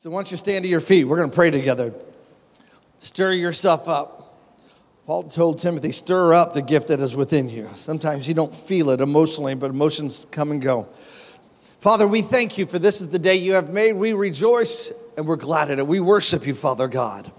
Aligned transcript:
So, 0.00 0.10
once 0.10 0.30
you 0.30 0.36
stand 0.36 0.62
to 0.62 0.68
your 0.68 0.78
feet, 0.78 1.02
we're 1.02 1.16
going 1.16 1.28
to 1.28 1.34
pray 1.34 1.50
together. 1.50 1.92
Stir 3.00 3.32
yourself 3.32 3.88
up. 3.88 4.38
Paul 5.06 5.24
told 5.24 5.58
Timothy, 5.58 5.90
stir 5.90 6.34
up 6.34 6.52
the 6.52 6.62
gift 6.62 6.86
that 6.86 7.00
is 7.00 7.16
within 7.16 7.48
you. 7.48 7.68
Sometimes 7.74 8.28
you 8.28 8.32
don't 8.32 8.54
feel 8.54 8.90
it 8.90 9.00
emotionally, 9.00 9.56
but 9.56 9.70
emotions 9.70 10.24
come 10.30 10.52
and 10.52 10.62
go. 10.62 10.86
Father, 11.80 12.06
we 12.06 12.22
thank 12.22 12.58
you 12.58 12.64
for 12.64 12.78
this 12.78 13.00
is 13.00 13.08
the 13.08 13.18
day 13.18 13.34
you 13.34 13.54
have 13.54 13.70
made. 13.70 13.94
We 13.94 14.12
rejoice 14.12 14.92
and 15.16 15.26
we're 15.26 15.34
glad 15.34 15.68
in 15.68 15.80
it. 15.80 15.86
We 15.88 15.98
worship 15.98 16.46
you, 16.46 16.54
Father 16.54 16.86
God. 16.86 17.32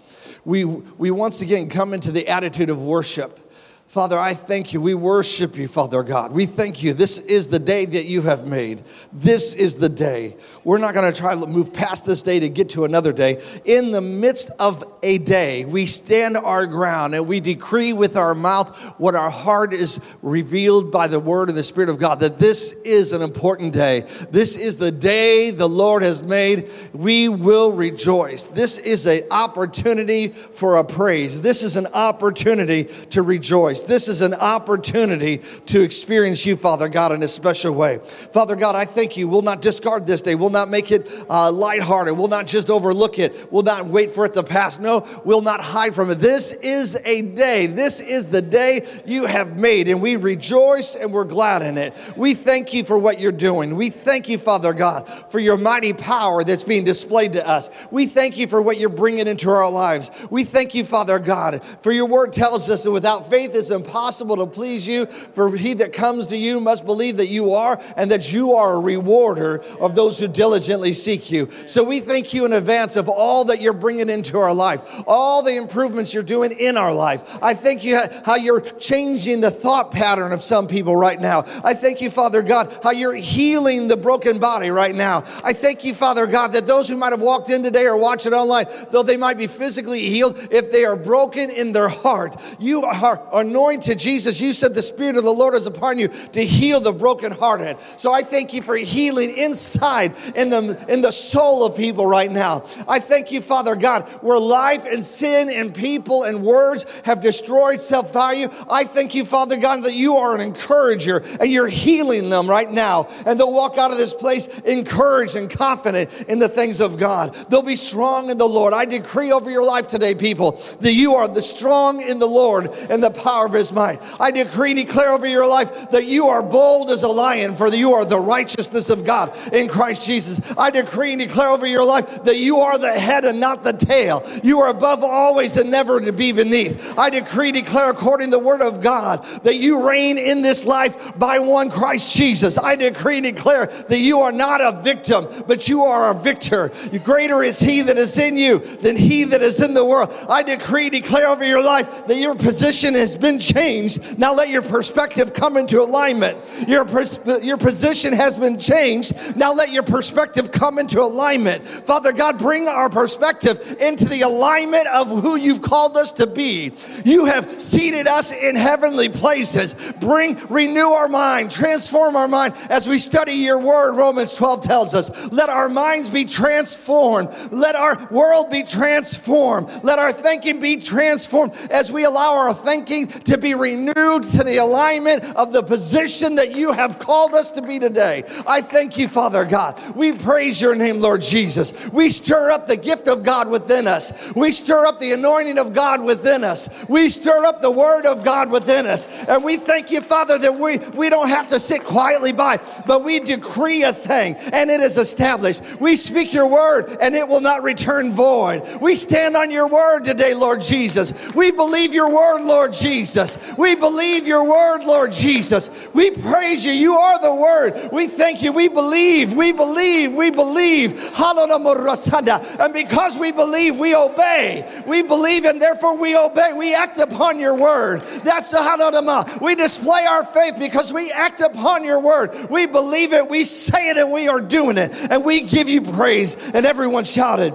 We, 0.44 0.66
we 0.66 1.12
once 1.12 1.40
again 1.40 1.70
come 1.70 1.94
into 1.94 2.12
the 2.12 2.28
attitude 2.28 2.70
of 2.70 2.84
worship. 2.84 3.49
Father, 3.90 4.20
I 4.20 4.36
thank 4.36 4.72
you. 4.72 4.80
We 4.82 4.94
worship 4.94 5.58
you, 5.58 5.68
Father 5.68 6.04
God. 6.04 6.32
We 6.32 6.46
thank 6.46 6.84
you. 6.84 6.94
This 6.94 7.18
is 7.18 7.48
the 7.48 7.58
day 7.58 7.88
that 7.88 8.06
you 8.06 8.22
have 8.22 8.46
made. 8.46 8.84
This 9.12 9.56
is 9.56 9.74
the 9.74 9.90
day. 9.90 10.38
We're 10.64 10.78
not 10.78 10.94
going 10.94 11.12
to 11.12 11.20
try 11.20 11.34
to 11.34 11.48
move 11.48 11.74
past 11.74 12.06
this 12.06 12.22
day 12.22 12.40
to 12.40 12.50
get 12.50 12.70
to 12.70 12.86
another 12.86 13.12
day. 13.12 13.42
In 13.66 13.90
the 13.90 14.00
midst 14.00 14.52
of 14.60 14.84
a 15.02 15.18
day, 15.18 15.66
we 15.66 15.88
stand 15.88 16.38
our 16.38 16.68
ground 16.68 17.16
and 17.16 17.28
we 17.28 17.40
decree 17.40 17.92
with 17.92 18.16
our 18.16 18.36
mouth 18.36 18.78
what 19.00 19.16
our 19.16 19.32
heart 19.32 19.74
is 19.74 20.00
revealed 20.22 20.92
by 20.92 21.08
the 21.08 21.20
word 21.20 21.50
and 21.50 21.58
the 21.58 21.64
Spirit 21.64 21.90
of 21.90 21.98
God 21.98 22.20
that 22.20 22.38
this 22.38 22.74
is 22.86 23.12
an 23.12 23.24
important 23.24 23.74
day. 23.74 24.02
This 24.30 24.56
is 24.56 24.78
the 24.78 24.92
day 24.92 25.50
the 25.50 25.68
Lord 25.68 26.04
has 26.04 26.22
made. 26.22 26.70
We 26.94 27.28
will 27.28 27.72
rejoice. 27.72 28.44
This 28.44 28.78
is 28.78 29.08
an 29.08 29.24
opportunity 29.32 30.28
for 30.28 30.76
a 30.76 30.84
praise. 30.84 31.42
This 31.42 31.64
is 31.64 31.76
an 31.76 31.88
opportunity 31.88 32.84
to 32.84 33.24
rejoice. 33.24 33.79
This 33.84 34.08
is 34.08 34.22
an 34.22 34.34
opportunity 34.34 35.38
to 35.68 35.82
experience 35.82 36.46
you, 36.46 36.56
Father 36.56 36.90
God, 36.90 37.12
in 37.12 37.24
a 37.24 37.28
special 37.28 37.74
way. 37.74 38.00
Father 38.00 38.56
God, 38.56 38.76
I 38.76 38.86
thank 38.86 39.18
you. 39.18 39.28
We'll 39.28 39.42
not 39.42 39.62
discard 39.62 40.06
this 40.06 40.22
day. 40.22 40.36
We'll 40.36 40.50
not 40.50 40.70
make 40.70 40.92
it 40.92 41.10
uh, 41.30 41.52
lighthearted. 41.52 42.18
We'll 42.18 42.28
not 42.28 42.48
just 42.48 42.70
overlook 42.70 43.20
it. 43.20 43.52
We'll 43.52 43.64
not 43.64 43.88
wait 43.88 44.12
for 44.12 44.26
it 44.26 44.34
to 44.34 44.44
pass. 44.44 44.80
No, 44.80 45.08
we'll 45.26 45.42
not 45.42 45.62
hide 45.62 45.96
from 45.96 46.10
it. 46.10 46.16
This 46.16 46.52
is 46.52 46.98
a 47.06 47.22
day. 47.22 47.68
This 47.68 48.00
is 48.00 48.26
the 48.26 48.42
day 48.42 48.86
you 49.06 49.26
have 49.26 49.60
made, 49.60 49.88
and 49.88 50.02
we 50.02 50.16
rejoice 50.16 50.96
and 50.96 51.12
we're 51.12 51.24
glad 51.24 51.62
in 51.62 51.78
it. 51.78 51.94
We 52.16 52.34
thank 52.34 52.74
you 52.74 52.84
for 52.84 52.98
what 52.98 53.20
you're 53.20 53.32
doing. 53.32 53.76
We 53.76 53.90
thank 53.90 54.30
you, 54.30 54.38
Father 54.38 54.74
God, 54.74 55.10
for 55.32 55.40
your 55.40 55.58
mighty 55.58 55.94
power 55.94 56.44
that's 56.44 56.64
being 56.64 56.84
displayed 56.84 57.34
to 57.34 57.48
us. 57.48 57.70
We 57.92 58.06
thank 58.06 58.38
you 58.38 58.48
for 58.48 58.62
what 58.62 58.78
you're 58.78 58.90
bringing 58.90 59.28
into 59.28 59.50
our 59.50 59.70
lives. 59.70 60.12
We 60.30 60.44
thank 60.44 60.76
you, 60.76 60.84
Father 60.84 61.20
God, 61.20 61.64
for 61.64 61.92
your 61.92 62.08
word 62.08 62.34
tells 62.34 62.70
us 62.70 62.84
that 62.84 62.92
without 62.92 63.30
faith, 63.30 63.56
it's 63.56 63.69
impossible 63.72 64.38
to 64.38 64.48
please 64.48 64.88
you. 64.88 65.06
For 65.06 65.56
he 65.56 65.74
that 65.76 65.94
comes 65.94 66.28
to 66.28 66.38
you 66.38 66.60
must 66.60 66.86
believe 66.86 67.18
that 67.18 67.28
you 67.28 67.54
are 67.54 67.80
and 67.96 68.12
that 68.12 68.32
you 68.32 68.54
are 68.54 68.76
a 68.76 68.80
rewarder 68.80 69.64
of 69.80 69.96
those 69.96 70.20
who 70.20 70.28
diligently 70.28 70.94
seek 70.94 71.32
you. 71.32 71.50
So 71.66 71.84
we 71.84 72.00
thank 72.00 72.34
you 72.34 72.46
in 72.46 72.54
advance 72.54 72.96
of 72.96 73.10
all 73.10 73.46
that 73.46 73.62
you're 73.62 73.74
bringing 73.74 74.10
into 74.10 74.40
our 74.40 74.54
life, 74.54 74.82
all 75.08 75.44
the 75.44 75.56
improvements 75.56 76.14
you're 76.14 76.24
doing 76.24 76.52
in 76.52 76.78
our 76.78 76.94
life. 76.94 77.40
I 77.42 77.54
thank 77.54 77.84
you 77.84 78.00
how 78.26 78.36
you're 78.36 78.62
changing 78.62 79.42
the 79.42 79.52
thought 79.52 79.92
pattern 79.92 80.32
of 80.32 80.44
some 80.44 80.68
people 80.68 80.96
right 80.96 81.20
now. 81.20 81.46
I 81.64 81.74
thank 81.74 82.02
you, 82.02 82.10
Father 82.10 82.42
God, 82.42 82.78
how 82.84 82.92
you're 82.92 83.14
healing 83.14 83.88
the 83.88 83.98
broken 83.98 84.40
body 84.40 84.70
right 84.70 84.96
now. 84.96 85.24
I 85.44 85.54
thank 85.54 85.84
you, 85.84 85.94
Father 85.94 86.28
God, 86.28 86.54
that 86.54 86.68
those 86.68 86.88
who 86.88 86.98
might 86.98 87.14
have 87.14 87.22
walked 87.22 87.50
in 87.50 87.64
today 87.64 87.86
or 87.86 87.98
watch 87.98 88.26
it 88.26 88.34
online, 88.34 88.68
though 88.92 89.04
they 89.04 89.18
might 89.18 89.38
be 89.38 89.48
physically 89.48 90.02
healed, 90.02 90.48
if 90.52 90.72
they 90.72 90.86
are 90.86 90.96
broken 90.96 91.50
in 91.50 91.74
their 91.74 91.90
heart, 91.90 92.36
you 92.60 92.84
are 92.84 93.28
anointed 93.34 93.59
anointed 93.60 94.00
Jesus, 94.00 94.40
you 94.40 94.54
said 94.54 94.74
the 94.74 94.82
Spirit 94.82 95.18
of 95.18 95.26
the 95.26 95.34
Lord 95.34 95.54
is 95.54 95.68
upon 95.68 96.00
you 96.00 96.08
to 96.08 96.46
heal 96.46 96.80
the 96.80 96.94
brokenhearted. 96.94 97.78
So 97.98 98.14
I 98.14 98.24
thank 98.24 98.54
you 98.54 98.62
for 98.62 98.78
healing 98.78 99.36
inside 99.36 100.14
in 100.34 100.50
the, 100.50 100.86
in 100.88 101.02
the 101.02 101.12
soul 101.12 101.66
of 101.66 101.76
people 101.76 102.06
right 102.06 102.32
now. 102.32 102.64
I 102.88 103.00
thank 103.00 103.34
you, 103.34 103.42
Father 103.42 103.76
God, 103.76 104.08
where 104.22 104.40
life 104.40 104.86
and 104.86 105.04
sin 105.04 105.50
and 105.50 105.76
people 105.76 106.24
and 106.24 106.42
words 106.42 106.86
have 107.02 107.22
destroyed 107.22 107.82
self 107.82 108.14
value. 108.14 108.48
I 108.70 108.86
thank 108.86 109.14
you, 109.14 109.26
Father 109.26 109.58
God, 109.58 109.84
that 109.84 109.94
you 109.94 110.16
are 110.16 110.36
an 110.36 110.42
encourager 110.42 111.18
and 111.42 111.52
you're 111.52 111.68
healing 111.68 112.30
them 112.30 112.50
right 112.50 112.72
now. 112.72 113.10
And 113.26 113.38
they'll 113.38 113.52
walk 113.52 113.78
out 113.78 113.92
of 113.92 113.98
this 113.98 114.14
place 114.14 114.48
encouraged 114.60 115.36
and 115.36 115.50
confident 115.50 116.14
in 116.30 116.40
the 116.40 116.50
things 116.50 116.80
of 116.80 116.98
God. 116.98 117.34
They'll 117.50 117.62
be 117.62 117.76
strong 117.76 118.30
in 118.30 118.38
the 118.38 118.48
Lord. 118.48 118.74
I 118.74 118.86
decree 118.86 119.34
over 119.34 119.52
your 119.52 119.66
life 119.66 119.90
today, 119.90 120.16
people, 120.16 120.54
that 120.80 120.94
you 120.94 121.16
are 121.16 121.28
the 121.28 121.42
strong 121.42 122.00
in 122.02 122.20
the 122.20 122.28
Lord 122.28 122.70
and 122.90 123.04
the 123.04 123.12
power 123.12 123.39
of 123.46 123.54
his 123.54 123.72
might. 123.72 124.02
I 124.20 124.32
decree 124.32 124.72
and 124.72 124.80
declare 124.80 125.12
over 125.12 125.28
your 125.28 125.48
life 125.48 125.92
that 125.92 126.06
you 126.06 126.28
are 126.28 126.44
bold 126.44 126.90
as 126.90 127.04
a 127.04 127.08
lion, 127.08 127.56
for 127.56 127.68
you 127.74 127.94
are 127.94 128.06
the 128.06 128.20
righteousness 128.20 128.90
of 128.90 129.06
God 129.06 129.36
in 129.54 129.68
Christ 129.68 130.06
Jesus. 130.06 130.40
I 130.58 130.72
decree 130.72 131.14
and 131.14 131.22
declare 131.22 131.50
over 131.50 131.68
your 131.68 131.84
life 131.86 132.24
that 132.24 132.38
you 132.38 132.58
are 132.58 132.78
the 132.78 132.92
head 132.92 133.26
and 133.26 133.40
not 133.40 133.64
the 133.64 133.74
tail. 133.74 134.24
You 134.44 134.60
are 134.62 134.70
above 134.70 135.04
always 135.04 135.58
and 135.58 135.72
never 135.72 136.00
to 136.00 136.12
be 136.12 136.32
beneath. 136.32 136.98
I 136.98 137.10
decree 137.10 137.52
declare 137.52 137.90
according 137.90 138.32
to 138.32 138.38
the 138.38 138.44
word 138.44 138.62
of 138.62 138.82
God 138.82 139.24
that 139.44 139.56
you 139.56 139.88
reign 139.88 140.18
in 140.18 140.42
this 140.42 140.66
life 140.66 141.18
by 141.18 141.40
one 141.40 141.70
Christ 141.70 142.16
Jesus. 142.16 142.58
I 142.58 142.76
decree 142.76 143.18
and 143.18 143.26
declare 143.36 143.68
that 143.68 144.00
you 144.00 144.22
are 144.22 144.32
not 144.32 144.62
a 144.62 144.82
victim, 144.82 145.28
but 145.48 145.68
you 145.68 145.84
are 145.84 146.12
a 146.12 146.14
victor. 146.14 146.72
Greater 147.04 147.44
is 147.44 147.60
he 147.60 147.82
that 147.84 147.98
is 147.98 148.18
in 148.18 148.38
you 148.38 148.60
than 148.60 148.96
he 148.96 149.26
that 149.26 149.42
is 149.42 149.62
in 149.62 149.74
the 149.74 149.86
world. 149.86 150.14
I 150.30 150.44
decree 150.44 150.90
declare 150.90 151.28
over 151.28 151.46
your 151.46 151.64
life 151.64 152.08
that 152.08 152.18
your 152.18 152.36
position 152.36 152.94
has 152.94 153.16
been 153.16 153.29
changed. 153.38 154.18
Now 154.18 154.34
let 154.34 154.50
your 154.50 154.64
perspective 154.64 155.34
come 155.34 155.58
into 155.58 155.82
alignment. 155.82 156.40
Your, 156.68 156.86
pers- 156.86 157.20
your 157.44 157.58
position 157.58 158.14
has 158.14 158.38
been 158.38 158.58
changed. 158.58 159.36
Now 159.36 159.54
let 159.54 159.72
your 159.72 159.84
perspective 159.84 160.52
come 160.52 160.80
into 160.80 161.02
alignment. 161.02 161.68
Father 161.68 162.12
God, 162.12 162.40
bring 162.40 162.68
our 162.68 162.90
perspective 162.90 163.78
into 163.80 164.06
the 164.06 164.22
alignment 164.22 164.88
of 164.88 165.08
who 165.08 165.36
you've 165.36 165.62
called 165.62 165.98
us 165.98 166.14
to 166.14 166.26
be. 166.26 166.72
You 167.06 167.26
have 167.26 167.62
seated 167.62 168.08
us 168.08 168.32
in 168.32 168.56
heavenly 168.56 169.10
places. 169.10 169.76
Bring, 170.00 170.38
renew 170.50 170.88
our 170.88 171.10
mind, 171.10 171.52
transform 171.52 172.16
our 172.16 172.28
mind 172.28 172.56
as 172.70 172.88
we 172.88 173.00
study 173.00 173.34
your 173.34 173.60
word. 173.60 173.96
Romans 173.96 174.34
12 174.34 174.62
tells 174.62 174.94
us, 174.94 175.32
let 175.32 175.50
our 175.50 175.68
minds 175.68 176.10
be 176.10 176.26
transformed. 176.26 177.30
Let 177.52 177.76
our 177.76 178.08
world 178.10 178.50
be 178.50 178.64
transformed. 178.64 179.70
Let 179.84 180.00
our 180.00 180.14
thinking 180.14 180.60
be 180.60 180.78
transformed 180.78 181.54
as 181.70 181.92
we 181.92 182.06
allow 182.06 182.38
our 182.38 182.54
thinking 182.54 183.08
to 183.26 183.38
be 183.38 183.56
renewed 183.56 184.24
to 184.24 184.44
the 184.44 184.58
alignment 184.58 185.24
of 185.36 185.52
the 185.52 185.64
position 185.64 186.36
that 186.36 186.56
you 186.56 186.72
have 186.72 187.00
called 187.00 187.34
us 187.34 187.52
to 187.52 187.62
be 187.62 187.80
today. 187.80 188.24
I 188.48 188.62
thank 188.62 188.98
you, 188.98 189.08
Father 189.08 189.46
God. 189.46 189.80
We 189.96 190.14
praise 190.14 190.62
your 190.62 190.76
name, 190.76 191.00
Lord 191.00 191.22
Jesus. 191.22 191.90
We 191.92 192.10
stir 192.10 192.52
up 192.52 192.68
the 192.68 192.78
gift 192.78 193.08
of 193.08 193.24
God 193.24 193.50
within 193.50 193.88
us. 193.88 194.34
We 194.36 194.52
stir 194.52 194.86
up 194.86 195.00
the 195.00 195.14
anointing 195.14 195.58
of 195.58 195.74
God 195.74 196.04
within 196.04 196.44
us. 196.44 196.70
We 196.88 197.10
stir 197.10 197.46
up 197.46 197.62
the 197.62 197.72
word 197.72 198.06
of 198.06 198.24
God 198.24 198.52
within 198.52 198.86
us. 198.86 199.08
And 199.26 199.44
we 199.44 199.58
thank 199.58 199.92
you, 199.92 200.02
Father, 200.02 200.38
that 200.38 200.56
we, 200.56 200.78
we 200.96 201.10
don't 201.10 201.30
have 201.30 201.48
to 201.50 201.60
sit 201.60 201.84
quietly 201.84 202.34
by, 202.34 202.60
but 202.86 203.04
we 203.04 203.20
decree 203.20 203.84
a 203.84 203.94
thing 203.94 204.36
and 204.54 204.70
it 204.70 204.82
is 204.82 204.98
established. 204.98 205.80
We 205.80 205.96
speak 205.96 206.34
your 206.34 206.48
word 206.48 206.98
and 207.02 207.16
it 207.16 207.28
will 207.28 207.42
not 207.42 207.64
return 207.64 208.12
void. 208.12 208.64
We 208.82 208.96
stand 208.96 209.36
on 209.36 209.52
your 209.52 209.68
word 209.68 210.04
today, 210.04 210.34
Lord 210.34 210.62
Jesus. 210.62 211.34
We 211.34 211.52
believe 211.52 211.94
your 211.94 212.10
word, 212.10 212.44
Lord 212.44 212.74
Jesus. 212.74 213.09
We 213.58 213.76
believe 213.76 214.28
your 214.28 214.44
word, 214.44 214.84
Lord 214.84 215.12
Jesus. 215.12 215.90
We 215.94 216.12
praise 216.12 216.66
you. 216.66 216.72
You 216.72 216.94
are 216.94 217.22
the 217.22 217.34
word. 217.34 217.90
We 217.92 218.08
thank 218.08 218.42
you. 218.42 218.52
We 218.52 218.68
believe. 218.68 219.34
We 219.34 219.52
believe. 219.52 220.14
We 220.14 220.32
believe. 220.32 221.12
And 221.18 222.74
because 222.74 223.18
we 223.18 223.32
believe, 223.32 223.78
we 223.78 223.96
obey. 223.96 224.84
We 224.88 225.02
believe 225.02 225.46
and 225.46 225.62
therefore 225.62 225.98
we 225.98 226.18
obey. 226.18 226.54
We 226.54 226.74
act 226.74 226.98
upon 226.98 227.40
your 227.40 227.56
word. 227.56 228.02
That's 228.24 228.52
the 228.52 228.58
Hanadama. 228.58 229.42
We 229.42 229.56
display 229.56 230.06
our 230.10 230.26
faith 230.26 230.56
because 230.60 230.92
we 230.94 231.12
act 231.12 231.42
upon 231.42 231.84
your 231.84 232.00
word. 232.00 232.50
We 232.50 232.66
believe 232.66 233.14
it. 233.14 233.30
We 233.30 233.44
say 233.44 233.90
it 233.90 233.98
and 233.98 234.12
we 234.12 234.28
are 234.28 234.42
doing 234.42 234.78
it. 234.78 234.94
And 235.10 235.24
we 235.24 235.42
give 235.42 235.70
you 235.70 235.82
praise. 235.82 236.36
And 236.54 236.66
everyone 236.66 237.04
shouted. 237.04 237.54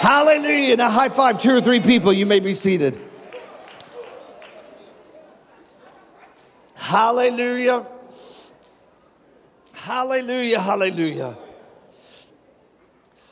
Hallelujah. 0.00 0.76
Now, 0.76 0.90
high 0.90 1.10
five 1.10 1.38
two 1.38 1.56
or 1.56 1.60
three 1.60 1.80
people. 1.80 2.12
You 2.12 2.24
may 2.26 2.40
be 2.40 2.54
seated. 2.54 2.98
Hallelujah. 6.90 7.86
Hallelujah. 9.72 10.58
Hallelujah. 10.58 11.38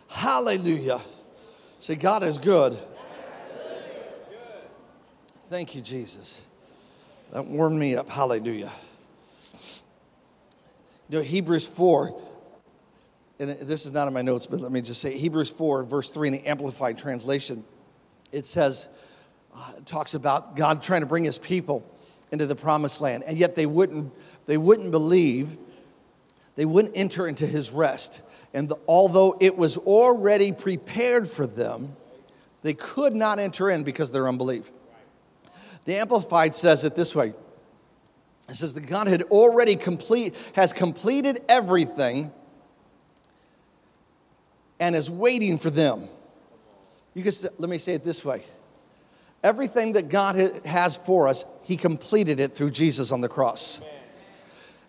Hallelujah. 0.06 1.00
Say, 1.81 1.96
God 1.96 2.22
is 2.22 2.38
good. 2.38 2.78
Thank 5.50 5.75
you, 5.75 5.81
Jesus. 5.81 6.40
That 7.32 7.49
warmed 7.49 7.81
me 7.81 7.96
up. 7.96 8.08
Hallelujah. 8.08 8.70
You 11.08 11.19
know, 11.19 11.22
Hebrews 11.25 11.66
4, 11.66 12.22
and 13.40 13.50
this 13.50 13.87
is 13.87 13.90
not 13.90 14.06
in 14.06 14.14
my 14.14 14.22
notes, 14.22 14.46
but 14.46 14.60
let 14.60 14.70
me 14.70 14.82
just 14.82 15.00
say 15.00 15.19
Hebrews 15.19 15.50
4, 15.50 15.82
verse 15.82 16.10
3 16.10 16.28
in 16.28 16.34
the 16.34 16.46
Amplified 16.46 16.96
Translation, 16.96 17.64
it 18.31 18.46
says, 18.46 18.88
uh, 19.52 19.72
talks 19.84 20.14
about 20.14 20.55
God 20.55 20.81
trying 20.81 21.00
to 21.00 21.08
bring 21.08 21.25
his 21.25 21.38
people 21.38 21.84
into 22.30 22.46
the 22.46 22.56
promised 22.56 23.00
land. 23.00 23.25
And 23.26 23.38
yet 23.38 23.54
they 23.54 23.66
wouldn't, 23.66 24.12
they 24.46 24.56
wouldn't 24.56 24.90
believe 24.90 25.56
they 26.58 26.64
wouldn't 26.64 26.96
enter 26.96 27.28
into 27.28 27.46
his 27.46 27.70
rest. 27.70 28.20
And 28.52 28.69
the, 28.69 28.76
although 28.88 29.36
it 29.38 29.56
was 29.56 29.76
already 29.76 30.50
prepared 30.50 31.30
for 31.30 31.46
them, 31.46 31.94
they 32.62 32.75
could 32.75 33.14
not 33.14 33.38
enter 33.38 33.70
in 33.70 33.84
because 33.84 34.08
of 34.08 34.14
their 34.14 34.26
unbelief. 34.26 34.69
The 35.84 35.94
Amplified 35.94 36.56
says 36.56 36.82
it 36.82 36.96
this 36.96 37.14
way. 37.14 37.32
It 38.48 38.54
says 38.56 38.74
that 38.74 38.88
God 38.88 39.06
had 39.06 39.22
already 39.24 39.76
complete, 39.76 40.34
has 40.54 40.72
completed 40.72 41.42
everything 41.48 42.32
and 44.81 44.96
is 44.96 45.08
waiting 45.08 45.58
for 45.58 45.70
them. 45.70 46.08
You 47.14 47.22
can, 47.22 47.32
let 47.58 47.70
me 47.70 47.78
say 47.78 47.94
it 47.94 48.04
this 48.04 48.24
way. 48.24 48.42
Everything 49.48 49.94
that 49.94 50.10
God 50.10 50.36
has 50.66 50.98
for 50.98 51.26
us, 51.26 51.46
He 51.62 51.78
completed 51.78 52.38
it 52.38 52.54
through 52.54 52.70
Jesus 52.70 53.12
on 53.12 53.22
the 53.22 53.30
cross. 53.30 53.80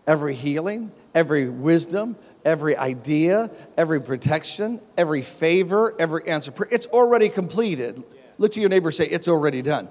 Every 0.06 0.36
healing, 0.36 0.92
every 1.16 1.48
wisdom, 1.48 2.18
every 2.44 2.76
idea, 2.76 3.52
every 3.78 4.02
protection, 4.02 4.82
every 4.98 5.22
favor, 5.22 5.96
every 5.98 6.28
answer. 6.28 6.52
It's 6.72 6.88
already 6.88 7.30
completed. 7.30 8.04
Look 8.38 8.52
to 8.52 8.60
your 8.60 8.68
neighbor 8.68 8.92
say, 8.92 9.06
It's 9.06 9.30
already 9.30 9.62
done. 9.62 9.88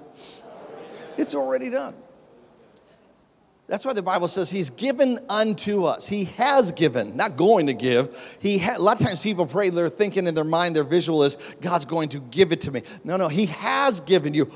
It's 1.17 1.33
already 1.33 1.71
done. 1.71 1.95
That's 3.69 3.85
why 3.85 3.93
the 3.93 4.01
Bible 4.01 4.27
says 4.27 4.49
He's 4.49 4.71
given 4.71 5.19
unto 5.29 5.85
us. 5.85 6.07
He 6.07 6.23
has 6.25 6.71
given, 6.71 7.15
not 7.15 7.37
going 7.37 7.67
to 7.67 7.73
give. 7.73 8.37
He 8.41 8.57
ha- 8.57 8.77
a 8.77 8.81
lot 8.81 8.99
of 8.99 9.05
times 9.05 9.19
people 9.19 9.45
pray, 9.45 9.69
they're 9.69 9.89
thinking 9.89 10.25
in 10.25 10.33
their 10.33 10.43
mind, 10.43 10.75
their 10.75 10.83
visual 10.83 11.23
is, 11.23 11.37
God's 11.61 11.85
going 11.85 12.09
to 12.09 12.19
give 12.19 12.51
it 12.51 12.61
to 12.61 12.71
me. 12.71 12.81
No, 13.03 13.15
no, 13.15 13.27
He 13.27 13.45
has 13.45 13.99
given 13.99 14.33
you 14.33 14.51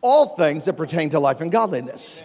all 0.00 0.36
things 0.36 0.66
that 0.66 0.74
pertain 0.74 1.10
to 1.10 1.18
life 1.18 1.40
and 1.40 1.50
godliness. 1.50 2.22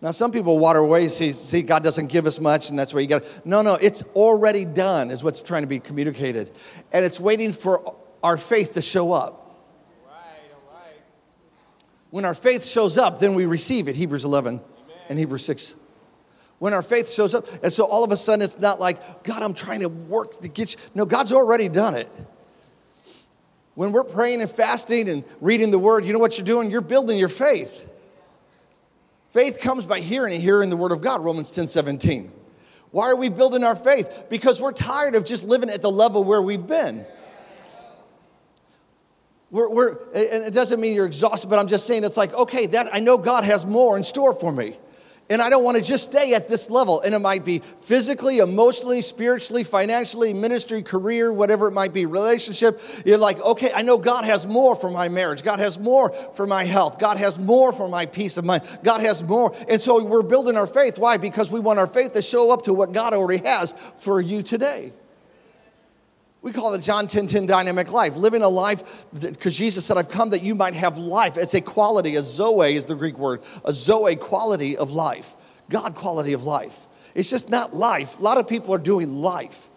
Now, 0.00 0.10
some 0.10 0.32
people 0.32 0.58
water 0.58 0.78
away, 0.78 1.08
see, 1.08 1.32
see, 1.32 1.60
God 1.60 1.84
doesn't 1.84 2.06
give 2.06 2.24
us 2.26 2.40
much, 2.40 2.70
and 2.70 2.78
that's 2.78 2.94
why 2.94 3.00
you 3.00 3.06
got 3.06 3.46
No, 3.46 3.60
no, 3.60 3.74
it's 3.74 4.02
already 4.14 4.64
done, 4.64 5.10
is 5.10 5.22
what's 5.22 5.40
trying 5.40 5.62
to 5.62 5.68
be 5.68 5.80
communicated. 5.80 6.50
And 6.92 7.04
it's 7.04 7.20
waiting 7.20 7.52
for 7.52 7.94
our 8.22 8.38
faith 8.38 8.72
to 8.74 8.82
show 8.82 9.12
up. 9.12 9.42
When 12.08 12.24
our 12.24 12.34
faith 12.34 12.64
shows 12.64 12.96
up, 12.96 13.18
then 13.18 13.34
we 13.34 13.44
receive 13.44 13.88
it, 13.88 13.96
Hebrews 13.96 14.24
11 14.24 14.62
and 15.08 15.18
Hebrews 15.18 15.44
6. 15.44 15.76
When 16.58 16.72
our 16.72 16.82
faith 16.82 17.12
shows 17.12 17.34
up, 17.34 17.46
and 17.62 17.72
so 17.72 17.84
all 17.84 18.02
of 18.02 18.12
a 18.12 18.16
sudden 18.16 18.42
it's 18.42 18.58
not 18.58 18.80
like, 18.80 19.24
God, 19.24 19.42
I'm 19.42 19.52
trying 19.54 19.80
to 19.80 19.88
work 19.88 20.40
to 20.40 20.48
get 20.48 20.72
you. 20.72 20.80
No, 20.94 21.04
God's 21.04 21.32
already 21.32 21.68
done 21.68 21.94
it. 21.94 22.10
When 23.74 23.92
we're 23.92 24.04
praying 24.04 24.40
and 24.40 24.50
fasting 24.50 25.08
and 25.10 25.22
reading 25.42 25.70
the 25.70 25.78
word, 25.78 26.06
you 26.06 26.14
know 26.14 26.18
what 26.18 26.38
you're 26.38 26.46
doing? 26.46 26.70
You're 26.70 26.80
building 26.80 27.18
your 27.18 27.28
faith. 27.28 27.86
Faith 29.32 29.60
comes 29.60 29.84
by 29.84 30.00
hearing 30.00 30.32
and 30.32 30.42
hearing 30.42 30.70
the 30.70 30.78
word 30.78 30.92
of 30.92 31.02
God, 31.02 31.22
Romans 31.22 31.50
10 31.50 31.66
17. 31.66 32.32
Why 32.90 33.10
are 33.10 33.16
we 33.16 33.28
building 33.28 33.64
our 33.64 33.76
faith? 33.76 34.26
Because 34.30 34.62
we're 34.62 34.72
tired 34.72 35.14
of 35.14 35.26
just 35.26 35.44
living 35.44 35.68
at 35.68 35.82
the 35.82 35.90
level 35.90 36.24
where 36.24 36.40
we've 36.40 36.66
been. 36.66 37.04
We're, 39.50 39.68
we're, 39.68 39.90
and 40.14 40.44
it 40.44 40.54
doesn't 40.54 40.80
mean 40.80 40.94
you're 40.94 41.06
exhausted, 41.06 41.48
but 41.48 41.58
I'm 41.58 41.68
just 41.68 41.86
saying 41.86 42.04
it's 42.04 42.16
like, 42.16 42.32
okay, 42.32 42.66
that 42.66 42.88
I 42.94 43.00
know 43.00 43.18
God 43.18 43.44
has 43.44 43.66
more 43.66 43.98
in 43.98 44.04
store 44.04 44.32
for 44.32 44.50
me. 44.50 44.78
And 45.28 45.42
I 45.42 45.50
don't 45.50 45.64
want 45.64 45.76
to 45.76 45.82
just 45.82 46.04
stay 46.04 46.34
at 46.34 46.48
this 46.48 46.70
level. 46.70 47.00
And 47.00 47.14
it 47.14 47.18
might 47.18 47.44
be 47.44 47.58
physically, 47.80 48.38
emotionally, 48.38 49.02
spiritually, 49.02 49.64
financially, 49.64 50.32
ministry, 50.32 50.82
career, 50.82 51.32
whatever 51.32 51.66
it 51.66 51.72
might 51.72 51.92
be, 51.92 52.06
relationship. 52.06 52.80
You're 53.04 53.18
like, 53.18 53.40
okay, 53.40 53.72
I 53.74 53.82
know 53.82 53.98
God 53.98 54.24
has 54.24 54.46
more 54.46 54.76
for 54.76 54.90
my 54.90 55.08
marriage. 55.08 55.42
God 55.42 55.58
has 55.58 55.78
more 55.78 56.10
for 56.10 56.46
my 56.46 56.64
health. 56.64 56.98
God 56.98 57.16
has 57.16 57.38
more 57.38 57.72
for 57.72 57.88
my 57.88 58.06
peace 58.06 58.36
of 58.36 58.44
mind. 58.44 58.62
God 58.84 59.00
has 59.00 59.22
more. 59.22 59.54
And 59.68 59.80
so 59.80 60.02
we're 60.02 60.22
building 60.22 60.56
our 60.56 60.66
faith. 60.66 60.98
Why? 60.98 61.16
Because 61.16 61.50
we 61.50 61.58
want 61.58 61.78
our 61.78 61.88
faith 61.88 62.12
to 62.12 62.22
show 62.22 62.52
up 62.52 62.62
to 62.62 62.72
what 62.72 62.92
God 62.92 63.12
already 63.12 63.44
has 63.44 63.74
for 63.96 64.20
you 64.20 64.42
today. 64.42 64.92
We 66.46 66.52
call 66.52 66.74
it 66.74 66.80
John 66.80 67.08
10 67.08 67.26
10 67.26 67.46
dynamic 67.46 67.90
life. 67.90 68.14
Living 68.14 68.42
a 68.42 68.48
life 68.48 69.04
because 69.12 69.58
Jesus 69.58 69.84
said, 69.84 69.98
I've 69.98 70.08
come 70.08 70.30
that 70.30 70.44
you 70.44 70.54
might 70.54 70.74
have 70.74 70.96
life. 70.96 71.36
It's 71.36 71.54
a 71.54 71.60
quality, 71.60 72.14
a 72.14 72.22
zoe 72.22 72.76
is 72.76 72.86
the 72.86 72.94
Greek 72.94 73.18
word, 73.18 73.42
a 73.64 73.72
zoe 73.72 74.14
quality 74.14 74.76
of 74.76 74.92
life, 74.92 75.34
God 75.70 75.96
quality 75.96 76.34
of 76.34 76.44
life. 76.44 76.86
It's 77.16 77.28
just 77.28 77.48
not 77.48 77.74
life. 77.74 78.16
A 78.20 78.22
lot 78.22 78.38
of 78.38 78.46
people 78.46 78.72
are 78.72 78.78
doing 78.78 79.20
life. 79.20 79.68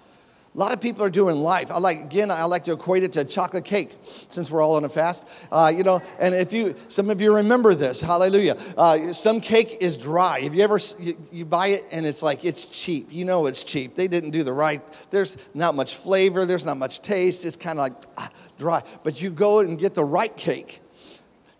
A 0.56 0.57
lot 0.57 0.72
of 0.72 0.81
people 0.81 1.04
are 1.04 1.12
doing 1.12 1.36
life. 1.36 1.69
I 1.69 1.78
like 1.78 2.00
again. 2.00 2.31
I 2.31 2.44
like 2.46 2.63
to 2.63 2.72
equate 2.72 3.04
it 3.04 3.13
to 3.13 3.24
chocolate 3.24 3.66
cake, 3.66 3.96
since 4.30 4.50
we're 4.50 4.63
all 4.63 4.75
on 4.75 4.84
a 4.84 4.90
fast. 4.90 5.28
Uh, 5.51 5.72
you 5.75 5.84
know, 5.84 6.01
and 6.18 6.34
if 6.34 6.51
you, 6.51 6.75
some 6.88 7.12
of 7.12 7.22
you 7.22 7.36
remember 7.36 7.75
this, 7.75 8.01
Hallelujah. 8.01 8.57
Uh, 8.75 9.13
some 9.13 9.42
cake 9.42 9.78
is 9.80 9.96
dry. 9.96 10.40
If 10.40 10.56
you 10.56 10.63
ever 10.63 10.80
you, 10.98 11.18
you, 11.31 11.46
buy 11.46 11.68
it 11.68 11.86
and 11.92 12.04
it's 12.04 12.24
like 12.24 12.46
it's 12.46 12.68
cheap, 12.69 13.10
you 13.12 13.25
know 13.25 13.46
it's 13.46 13.63
cheap. 13.63 13.96
They 13.96 14.07
didn't 14.07 14.31
do 14.31 14.44
the 14.44 14.54
right. 14.54 14.81
There's 15.12 15.38
not 15.54 15.75
much 15.75 15.96
flavor. 15.96 16.46
There's 16.46 16.66
not 16.66 16.78
much 16.78 17.02
taste. 17.02 17.45
It's 17.45 17.56
kind 17.56 17.78
of 17.78 17.84
like 17.84 17.94
ah, 18.18 18.31
dry. 18.57 18.81
But 19.04 19.22
you 19.22 19.30
go 19.30 19.60
and 19.60 19.78
get 19.78 19.94
the 19.94 20.04
right 20.04 20.36
cake. 20.36 20.81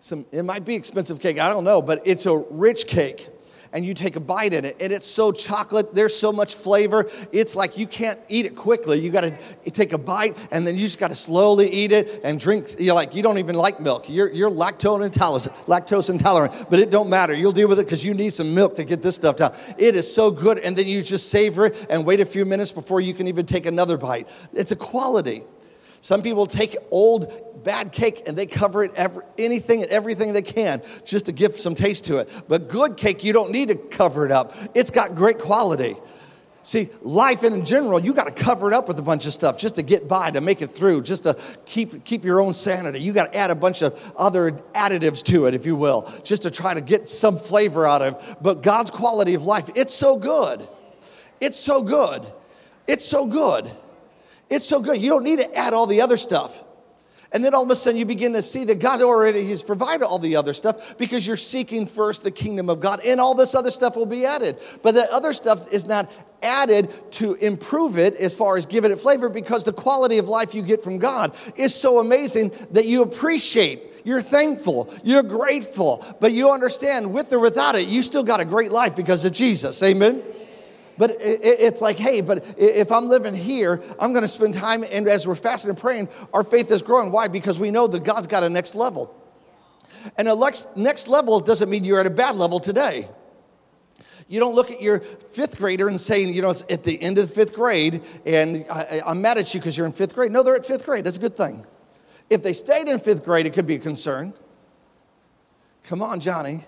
Some 0.00 0.26
it 0.32 0.42
might 0.42 0.64
be 0.64 0.74
expensive 0.74 1.20
cake. 1.20 1.38
I 1.38 1.48
don't 1.48 1.64
know, 1.64 1.80
but 1.80 2.02
it's 2.06 2.26
a 2.26 2.36
rich 2.36 2.88
cake 2.88 3.28
and 3.72 3.84
you 3.84 3.94
take 3.94 4.16
a 4.16 4.20
bite 4.20 4.52
in 4.52 4.64
it 4.64 4.76
and 4.80 4.92
it's 4.92 5.06
so 5.06 5.32
chocolate 5.32 5.94
there's 5.94 6.14
so 6.14 6.32
much 6.32 6.54
flavor 6.54 7.08
it's 7.32 7.54
like 7.54 7.78
you 7.78 7.86
can't 7.86 8.18
eat 8.28 8.46
it 8.46 8.56
quickly. 8.56 9.00
You 9.00 9.10
got 9.10 9.22
to 9.22 9.70
take 9.70 9.92
a 9.92 9.98
bite 9.98 10.36
and 10.50 10.66
then 10.66 10.76
you 10.76 10.82
just 10.82 10.98
got 10.98 11.08
to 11.08 11.14
slowly 11.16 11.70
eat 11.70 11.92
it 11.92 12.20
and 12.24 12.38
drink 12.38 12.74
you're 12.78 12.94
like 12.94 13.14
you 13.14 13.22
don't 13.22 13.38
even 13.38 13.56
like 13.56 13.80
milk. 13.80 14.08
You're, 14.08 14.32
you're 14.32 14.50
lactose 14.50 15.04
intolerant 15.04 15.48
lactose 15.66 16.10
intolerant 16.10 16.70
but 16.70 16.78
it 16.78 16.90
don't 16.90 17.08
matter. 17.08 17.34
You'll 17.34 17.52
deal 17.52 17.68
with 17.68 17.78
it 17.78 17.84
because 17.84 18.04
you 18.04 18.14
need 18.14 18.32
some 18.32 18.54
milk 18.54 18.74
to 18.76 18.84
get 18.84 19.02
this 19.02 19.16
stuff 19.16 19.36
down. 19.36 19.54
It 19.78 19.94
is 19.94 20.12
so 20.12 20.30
good 20.30 20.58
and 20.58 20.76
then 20.76 20.86
you 20.86 21.02
just 21.02 21.28
savor 21.28 21.66
it 21.66 21.86
and 21.88 22.04
wait 22.04 22.20
a 22.20 22.26
few 22.26 22.44
minutes 22.44 22.72
before 22.72 23.00
you 23.00 23.14
can 23.14 23.28
even 23.28 23.46
take 23.46 23.66
another 23.66 23.96
bite. 23.96 24.28
It's 24.52 24.72
a 24.72 24.76
quality 24.76 25.44
some 26.00 26.22
people 26.22 26.46
take 26.46 26.76
old 26.90 27.62
bad 27.62 27.92
cake 27.92 28.22
and 28.26 28.36
they 28.36 28.46
cover 28.46 28.82
it 28.82 28.92
every, 28.94 29.22
anything 29.38 29.82
and 29.82 29.92
everything 29.92 30.32
they 30.32 30.42
can 30.42 30.82
just 31.04 31.26
to 31.26 31.32
give 31.32 31.58
some 31.58 31.74
taste 31.74 32.06
to 32.06 32.16
it. 32.16 32.30
But 32.48 32.68
good 32.68 32.96
cake, 32.96 33.22
you 33.22 33.32
don't 33.32 33.50
need 33.50 33.68
to 33.68 33.74
cover 33.74 34.24
it 34.24 34.32
up. 34.32 34.54
It's 34.74 34.90
got 34.90 35.14
great 35.14 35.38
quality. 35.38 35.96
See, 36.62 36.90
life 37.00 37.42
in 37.42 37.64
general, 37.64 38.00
you 38.00 38.12
got 38.12 38.24
to 38.24 38.42
cover 38.42 38.68
it 38.68 38.74
up 38.74 38.86
with 38.86 38.98
a 38.98 39.02
bunch 39.02 39.24
of 39.24 39.32
stuff 39.32 39.56
just 39.56 39.76
to 39.76 39.82
get 39.82 40.06
by, 40.08 40.30
to 40.30 40.42
make 40.42 40.60
it 40.60 40.68
through, 40.68 41.02
just 41.02 41.22
to 41.22 41.38
keep, 41.64 42.04
keep 42.04 42.22
your 42.22 42.40
own 42.40 42.52
sanity. 42.52 43.00
You 43.00 43.14
got 43.14 43.32
to 43.32 43.38
add 43.38 43.50
a 43.50 43.54
bunch 43.54 43.80
of 43.82 44.12
other 44.14 44.52
additives 44.74 45.22
to 45.24 45.46
it, 45.46 45.54
if 45.54 45.64
you 45.64 45.74
will, 45.74 46.10
just 46.22 46.42
to 46.42 46.50
try 46.50 46.74
to 46.74 46.82
get 46.82 47.08
some 47.08 47.38
flavor 47.38 47.86
out 47.86 48.02
of 48.02 48.14
it. 48.14 48.36
But 48.42 48.62
God's 48.62 48.90
quality 48.90 49.34
of 49.34 49.44
life, 49.44 49.70
it's 49.74 49.94
so 49.94 50.16
good. 50.16 50.68
It's 51.40 51.58
so 51.58 51.82
good. 51.82 52.30
It's 52.86 53.06
so 53.06 53.24
good. 53.24 53.70
It's 54.50 54.66
so 54.66 54.80
good. 54.80 55.00
You 55.00 55.10
don't 55.10 55.24
need 55.24 55.38
to 55.38 55.54
add 55.56 55.72
all 55.72 55.86
the 55.86 56.00
other 56.00 56.16
stuff. 56.16 56.64
And 57.32 57.44
then 57.44 57.54
all 57.54 57.62
of 57.62 57.70
a 57.70 57.76
sudden 57.76 57.96
you 57.96 58.04
begin 58.04 58.32
to 58.32 58.42
see 58.42 58.64
that 58.64 58.80
God 58.80 59.00
already 59.02 59.48
has 59.50 59.62
provided 59.62 60.04
all 60.04 60.18
the 60.18 60.34
other 60.34 60.52
stuff 60.52 60.98
because 60.98 61.24
you're 61.24 61.36
seeking 61.36 61.86
first 61.86 62.24
the 62.24 62.30
kingdom 62.30 62.68
of 62.68 62.80
God 62.80 63.00
and 63.04 63.20
all 63.20 63.34
this 63.34 63.54
other 63.54 63.70
stuff 63.70 63.96
will 63.96 64.06
be 64.06 64.26
added. 64.26 64.58
But 64.82 64.94
the 64.94 65.12
other 65.12 65.32
stuff 65.32 65.72
is 65.72 65.86
not 65.86 66.10
added 66.42 66.90
to 67.12 67.34
improve 67.34 67.98
it 67.98 68.16
as 68.16 68.34
far 68.34 68.56
as 68.56 68.66
giving 68.66 68.90
it 68.90 69.00
flavor 69.00 69.28
because 69.28 69.62
the 69.62 69.72
quality 69.72 70.18
of 70.18 70.28
life 70.28 70.54
you 70.54 70.62
get 70.62 70.82
from 70.82 70.98
God 70.98 71.36
is 71.54 71.72
so 71.72 72.00
amazing 72.00 72.50
that 72.72 72.86
you 72.86 73.02
appreciate 73.02 73.86
you're 74.02 74.22
thankful, 74.22 74.92
you're 75.04 75.22
grateful, 75.22 76.04
but 76.20 76.32
you 76.32 76.50
understand 76.50 77.12
with 77.12 77.30
or 77.34 77.38
without 77.38 77.74
it, 77.74 77.86
you 77.86 78.02
still 78.02 78.22
got 78.22 78.40
a 78.40 78.46
great 78.46 78.70
life 78.70 78.96
because 78.96 79.26
of 79.26 79.32
Jesus. 79.32 79.82
Amen. 79.82 80.22
But 81.00 81.16
it's 81.18 81.80
like, 81.80 81.96
hey, 81.96 82.20
but 82.20 82.44
if 82.58 82.92
I'm 82.92 83.08
living 83.08 83.32
here, 83.32 83.82
I'm 83.98 84.12
going 84.12 84.20
to 84.20 84.28
spend 84.28 84.52
time, 84.52 84.84
and 84.84 85.08
as 85.08 85.26
we're 85.26 85.34
fasting 85.34 85.70
and 85.70 85.78
praying, 85.78 86.10
our 86.34 86.44
faith 86.44 86.70
is 86.70 86.82
growing. 86.82 87.10
Why? 87.10 87.26
Because 87.26 87.58
we 87.58 87.70
know 87.70 87.86
that 87.86 88.04
God's 88.04 88.26
got 88.26 88.44
a 88.44 88.50
next 88.50 88.74
level. 88.74 89.16
And 90.18 90.28
a 90.28 90.36
next 90.76 91.08
level 91.08 91.40
doesn't 91.40 91.70
mean 91.70 91.84
you're 91.84 92.00
at 92.00 92.06
a 92.06 92.10
bad 92.10 92.36
level 92.36 92.60
today. 92.60 93.08
You 94.28 94.40
don't 94.40 94.54
look 94.54 94.70
at 94.70 94.82
your 94.82 95.00
fifth 95.00 95.56
grader 95.56 95.88
and 95.88 95.98
saying, 95.98 96.34
you 96.34 96.42
know, 96.42 96.50
it's 96.50 96.66
at 96.68 96.84
the 96.84 97.00
end 97.00 97.16
of 97.16 97.28
the 97.28 97.34
fifth 97.34 97.54
grade, 97.54 98.02
and 98.26 98.66
I, 98.70 99.00
am 99.06 99.22
mad 99.22 99.38
at 99.38 99.54
you 99.54 99.60
because 99.60 99.78
you're 99.78 99.86
in 99.86 99.92
fifth 99.92 100.14
grade. 100.14 100.30
No, 100.30 100.42
they're 100.42 100.54
at 100.54 100.66
fifth 100.66 100.84
grade. 100.84 101.04
That's 101.04 101.16
a 101.16 101.20
good 101.20 101.34
thing. 101.34 101.64
If 102.28 102.42
they 102.42 102.52
stayed 102.52 102.88
in 102.88 103.00
fifth 103.00 103.24
grade, 103.24 103.46
it 103.46 103.54
could 103.54 103.66
be 103.66 103.76
a 103.76 103.78
concern. 103.78 104.34
Come 105.84 106.02
on, 106.02 106.20
Johnny. 106.20 106.66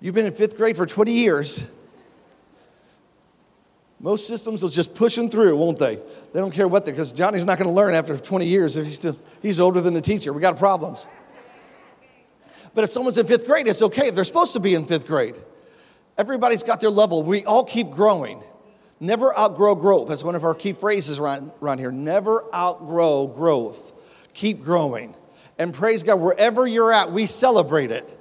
You've 0.00 0.16
been 0.16 0.26
in 0.26 0.34
fifth 0.34 0.56
grade 0.56 0.76
for 0.76 0.86
20 0.86 1.12
years. 1.12 1.68
Most 4.00 4.26
systems 4.26 4.62
will 4.62 4.68
just 4.68 4.94
push 4.94 5.14
them 5.16 5.30
through, 5.30 5.56
won't 5.56 5.78
they? 5.78 5.96
They 5.96 6.40
don't 6.40 6.52
care 6.52 6.68
what 6.68 6.84
they, 6.84 6.92
because 6.92 7.12
Johnny's 7.12 7.44
not 7.44 7.58
going 7.58 7.68
to 7.68 7.74
learn 7.74 7.94
after 7.94 8.16
20 8.16 8.46
years 8.46 8.76
if 8.76 8.86
he's 8.86 8.96
still, 8.96 9.16
he's 9.40 9.60
older 9.60 9.80
than 9.80 9.94
the 9.94 10.00
teacher. 10.00 10.32
We 10.32 10.40
got 10.40 10.58
problems. 10.58 11.06
But 12.74 12.84
if 12.84 12.92
someone's 12.92 13.18
in 13.18 13.26
fifth 13.26 13.46
grade, 13.46 13.68
it's 13.68 13.82
okay 13.82 14.08
if 14.08 14.14
they're 14.14 14.24
supposed 14.24 14.52
to 14.54 14.60
be 14.60 14.74
in 14.74 14.84
fifth 14.84 15.06
grade. 15.06 15.36
Everybody's 16.18 16.62
got 16.62 16.80
their 16.80 16.90
level. 16.90 17.22
We 17.22 17.44
all 17.44 17.64
keep 17.64 17.90
growing. 17.90 18.42
Never 19.00 19.36
outgrow 19.36 19.74
growth. 19.74 20.08
That's 20.08 20.24
one 20.24 20.34
of 20.34 20.44
our 20.44 20.54
key 20.54 20.72
phrases 20.72 21.18
around, 21.18 21.52
around 21.62 21.78
here. 21.78 21.92
Never 21.92 22.44
outgrow 22.54 23.26
growth. 23.26 23.92
Keep 24.34 24.62
growing. 24.62 25.14
And 25.58 25.72
praise 25.72 26.02
God, 26.02 26.16
wherever 26.16 26.66
you're 26.66 26.92
at, 26.92 27.12
we 27.12 27.26
celebrate 27.26 27.90
it. 27.90 28.18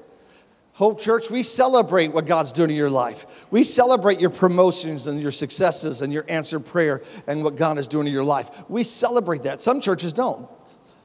Hope 0.73 0.99
Church, 0.99 1.29
we 1.29 1.43
celebrate 1.43 2.07
what 2.07 2.25
God's 2.25 2.51
doing 2.51 2.71
in 2.71 2.75
your 2.75 2.89
life. 2.89 3.45
We 3.51 3.63
celebrate 3.63 4.19
your 4.19 4.31
promotions 4.31 5.05
and 5.05 5.21
your 5.21 5.31
successes 5.31 6.01
and 6.01 6.11
your 6.11 6.25
answered 6.27 6.61
prayer 6.61 7.03
and 7.27 7.43
what 7.43 7.55
God 7.55 7.77
is 7.77 7.87
doing 7.87 8.07
in 8.07 8.13
your 8.13 8.23
life. 8.23 8.67
We 8.69 8.83
celebrate 8.83 9.43
that. 9.43 9.61
Some 9.61 9.81
churches 9.81 10.13
don't. 10.13 10.49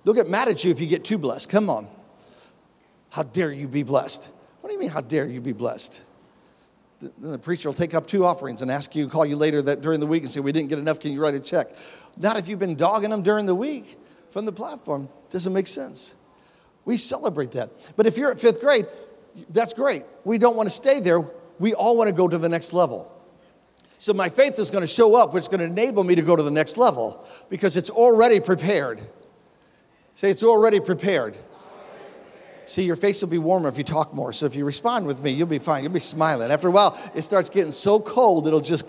They'll 0.04 0.14
get 0.14 0.28
mad 0.28 0.48
at 0.48 0.64
you 0.64 0.70
if 0.70 0.80
you 0.80 0.86
get 0.86 1.04
too 1.04 1.18
blessed. 1.18 1.50
Come 1.50 1.68
on. 1.68 1.86
How 3.10 3.24
dare 3.24 3.52
you 3.52 3.68
be 3.68 3.82
blessed? 3.82 4.30
What 4.62 4.70
do 4.70 4.74
you 4.74 4.80
mean, 4.80 4.88
how 4.88 5.02
dare 5.02 5.26
you 5.26 5.40
be 5.40 5.52
blessed? 5.52 6.02
The, 7.02 7.12
the 7.18 7.38
preacher 7.38 7.68
will 7.68 7.74
take 7.74 7.94
up 7.94 8.06
two 8.06 8.24
offerings 8.24 8.62
and 8.62 8.70
ask 8.70 8.96
you, 8.96 9.06
call 9.06 9.26
you 9.26 9.36
later 9.36 9.60
that 9.62 9.82
during 9.82 10.00
the 10.00 10.06
week 10.06 10.22
and 10.22 10.32
say, 10.32 10.40
We 10.40 10.50
didn't 10.50 10.70
get 10.70 10.78
enough, 10.78 10.98
can 10.98 11.12
you 11.12 11.20
write 11.22 11.34
a 11.34 11.40
check? 11.40 11.68
Not 12.16 12.38
if 12.38 12.48
you've 12.48 12.58
been 12.58 12.74
dogging 12.74 13.10
them 13.10 13.22
during 13.22 13.44
the 13.44 13.54
week 13.54 13.98
from 14.30 14.46
the 14.46 14.52
platform. 14.52 15.10
Doesn't 15.28 15.52
make 15.52 15.68
sense. 15.68 16.14
We 16.86 16.96
celebrate 16.96 17.50
that. 17.52 17.70
But 17.96 18.06
if 18.06 18.16
you're 18.16 18.30
at 18.30 18.40
fifth 18.40 18.60
grade, 18.60 18.86
that's 19.50 19.72
great. 19.72 20.04
We 20.24 20.38
don't 20.38 20.56
want 20.56 20.68
to 20.68 20.74
stay 20.74 21.00
there. 21.00 21.24
We 21.58 21.74
all 21.74 21.96
want 21.96 22.08
to 22.08 22.14
go 22.14 22.28
to 22.28 22.38
the 22.38 22.48
next 22.48 22.72
level. 22.72 23.12
So 23.98 24.12
my 24.12 24.28
faith 24.28 24.58
is 24.58 24.70
going 24.70 24.82
to 24.82 24.88
show 24.88 25.16
up, 25.16 25.34
which 25.34 25.42
is 25.42 25.48
going 25.48 25.60
to 25.60 25.66
enable 25.66 26.04
me 26.04 26.14
to 26.14 26.22
go 26.22 26.36
to 26.36 26.42
the 26.42 26.50
next 26.50 26.76
level 26.76 27.26
because 27.48 27.76
it's 27.76 27.90
already 27.90 28.38
prepared. 28.38 29.00
Say, 30.14 30.30
it's 30.30 30.44
already 30.44 30.78
prepared. 30.78 31.36
See, 32.64 32.82
your 32.82 32.96
face 32.96 33.22
will 33.22 33.28
be 33.28 33.38
warmer 33.38 33.68
if 33.68 33.78
you 33.78 33.84
talk 33.84 34.12
more. 34.12 34.32
So 34.32 34.46
if 34.46 34.54
you 34.54 34.64
respond 34.64 35.06
with 35.06 35.20
me, 35.20 35.30
you'll 35.30 35.46
be 35.46 35.58
fine. 35.58 35.82
You'll 35.82 35.92
be 35.92 36.00
smiling. 36.00 36.50
After 36.50 36.68
a 36.68 36.70
while, 36.70 36.98
it 37.14 37.22
starts 37.22 37.48
getting 37.48 37.72
so 37.72 37.98
cold, 37.98 38.46
it'll 38.46 38.60
just. 38.60 38.84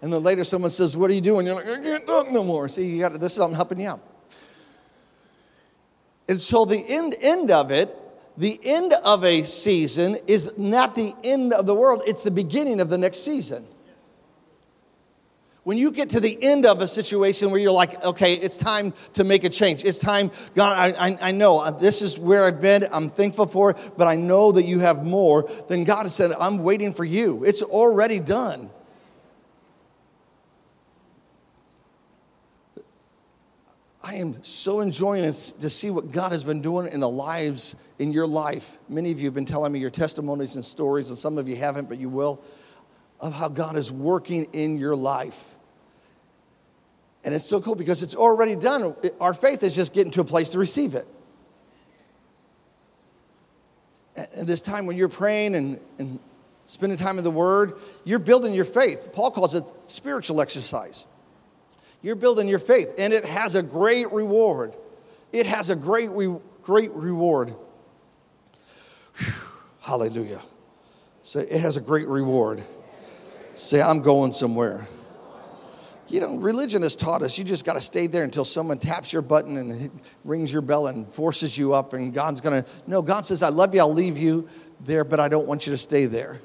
And 0.00 0.12
then 0.12 0.22
later, 0.22 0.44
someone 0.44 0.70
says, 0.70 0.96
What 0.96 1.10
are 1.10 1.14
you 1.14 1.20
doing? 1.20 1.46
You're 1.46 1.56
like, 1.56 1.66
I 1.66 1.80
can't 1.80 2.06
talk 2.06 2.30
no 2.30 2.44
more. 2.44 2.68
See, 2.68 2.86
you 2.86 3.00
got 3.00 3.18
this 3.18 3.32
is 3.32 3.38
I'm 3.38 3.54
helping 3.54 3.80
you 3.80 3.88
out. 3.88 4.00
And 6.28 6.40
so 6.40 6.64
the 6.64 6.78
end, 6.78 7.16
end 7.20 7.50
of 7.50 7.70
it, 7.70 7.96
the 8.36 8.58
end 8.62 8.92
of 8.92 9.24
a 9.24 9.42
season 9.42 10.16
is 10.26 10.56
not 10.56 10.94
the 10.94 11.14
end 11.22 11.52
of 11.52 11.66
the 11.66 11.74
world, 11.74 12.02
it's 12.06 12.22
the 12.22 12.30
beginning 12.30 12.80
of 12.80 12.88
the 12.88 12.98
next 12.98 13.18
season. 13.24 13.66
When 15.64 15.78
you 15.78 15.92
get 15.92 16.10
to 16.10 16.20
the 16.20 16.36
end 16.42 16.66
of 16.66 16.80
a 16.80 16.88
situation 16.88 17.52
where 17.52 17.60
you're 17.60 17.70
like, 17.70 18.02
okay, 18.04 18.34
it's 18.34 18.56
time 18.56 18.92
to 19.12 19.22
make 19.22 19.44
a 19.44 19.48
change. 19.48 19.84
It's 19.84 19.98
time, 19.98 20.32
God, 20.56 20.76
I, 20.76 21.10
I, 21.10 21.18
I 21.28 21.30
know 21.30 21.60
uh, 21.60 21.70
this 21.70 22.02
is 22.02 22.18
where 22.18 22.44
I've 22.46 22.60
been. 22.60 22.88
I'm 22.90 23.08
thankful 23.08 23.46
for 23.46 23.70
it, 23.70 23.92
but 23.96 24.08
I 24.08 24.16
know 24.16 24.50
that 24.50 24.64
you 24.64 24.80
have 24.80 25.04
more. 25.04 25.48
Then 25.68 25.84
God 25.84 26.02
has 26.02 26.14
said, 26.16 26.32
I'm 26.32 26.58
waiting 26.58 26.92
for 26.92 27.04
you. 27.04 27.44
It's 27.44 27.62
already 27.62 28.18
done. 28.18 28.70
I 34.04 34.16
am 34.16 34.42
so 34.42 34.80
enjoying 34.80 35.22
to 35.24 35.70
see 35.70 35.90
what 35.90 36.10
God 36.10 36.32
has 36.32 36.42
been 36.42 36.60
doing 36.60 36.92
in 36.92 36.98
the 36.98 37.08
lives 37.08 37.76
in 38.00 38.12
your 38.12 38.26
life. 38.26 38.78
Many 38.88 39.12
of 39.12 39.20
you 39.20 39.26
have 39.26 39.34
been 39.34 39.44
telling 39.44 39.72
me 39.72 39.78
your 39.78 39.90
testimonies 39.90 40.56
and 40.56 40.64
stories, 40.64 41.08
and 41.10 41.18
some 41.18 41.38
of 41.38 41.48
you 41.48 41.54
haven't, 41.54 41.88
but 41.88 41.98
you 41.98 42.08
will, 42.08 42.42
of 43.20 43.32
how 43.32 43.48
God 43.48 43.76
is 43.76 43.92
working 43.92 44.48
in 44.52 44.76
your 44.76 44.96
life. 44.96 45.54
And 47.22 47.32
it's 47.32 47.46
so 47.46 47.60
cool 47.60 47.76
because 47.76 48.02
it's 48.02 48.16
already 48.16 48.56
done. 48.56 48.96
Our 49.20 49.34
faith 49.34 49.62
is 49.62 49.76
just 49.76 49.92
getting 49.92 50.10
to 50.12 50.22
a 50.22 50.24
place 50.24 50.48
to 50.50 50.58
receive 50.58 50.96
it. 50.96 51.06
And 54.16 54.46
this 54.48 54.62
time 54.62 54.86
when 54.86 54.96
you're 54.96 55.08
praying 55.08 55.54
and, 55.54 55.78
and 56.00 56.18
spending 56.66 56.98
time 56.98 57.18
in 57.18 57.24
the 57.24 57.30
Word, 57.30 57.74
you're 58.04 58.18
building 58.18 58.52
your 58.52 58.64
faith. 58.64 59.10
Paul 59.12 59.30
calls 59.30 59.54
it 59.54 59.64
spiritual 59.86 60.40
exercise. 60.40 61.06
You're 62.02 62.16
building 62.16 62.48
your 62.48 62.58
faith, 62.58 62.94
and 62.98 63.12
it 63.12 63.24
has 63.24 63.54
a 63.54 63.62
great 63.62 64.10
reward. 64.12 64.74
It 65.32 65.46
has 65.46 65.70
a 65.70 65.76
great, 65.76 66.10
re- 66.10 66.36
great 66.62 66.90
reward. 66.92 67.54
Whew. 69.16 69.32
Hallelujah. 69.80 70.40
Say, 71.22 71.42
it 71.42 71.60
has 71.60 71.76
a 71.76 71.80
great 71.80 72.08
reward. 72.08 72.62
Say, 73.54 73.80
I'm 73.80 74.02
going 74.02 74.32
somewhere. 74.32 74.88
You 76.08 76.20
know, 76.20 76.36
religion 76.36 76.82
has 76.82 76.94
taught 76.94 77.22
us 77.22 77.38
you 77.38 77.44
just 77.44 77.64
got 77.64 77.74
to 77.74 77.80
stay 77.80 78.06
there 78.06 78.24
until 78.24 78.44
someone 78.44 78.78
taps 78.78 79.12
your 79.12 79.22
button 79.22 79.56
and 79.56 80.00
rings 80.24 80.52
your 80.52 80.60
bell 80.60 80.88
and 80.88 81.06
forces 81.08 81.56
you 81.56 81.72
up, 81.72 81.92
and 81.92 82.12
God's 82.12 82.40
going 82.40 82.62
to. 82.62 82.68
No, 82.86 83.00
God 83.00 83.24
says, 83.24 83.42
I 83.42 83.48
love 83.48 83.74
you, 83.74 83.80
I'll 83.80 83.92
leave 83.92 84.18
you 84.18 84.48
there, 84.80 85.04
but 85.04 85.20
I 85.20 85.28
don't 85.28 85.46
want 85.46 85.66
you 85.66 85.72
to 85.72 85.78
stay 85.78 86.06
there. 86.06 86.40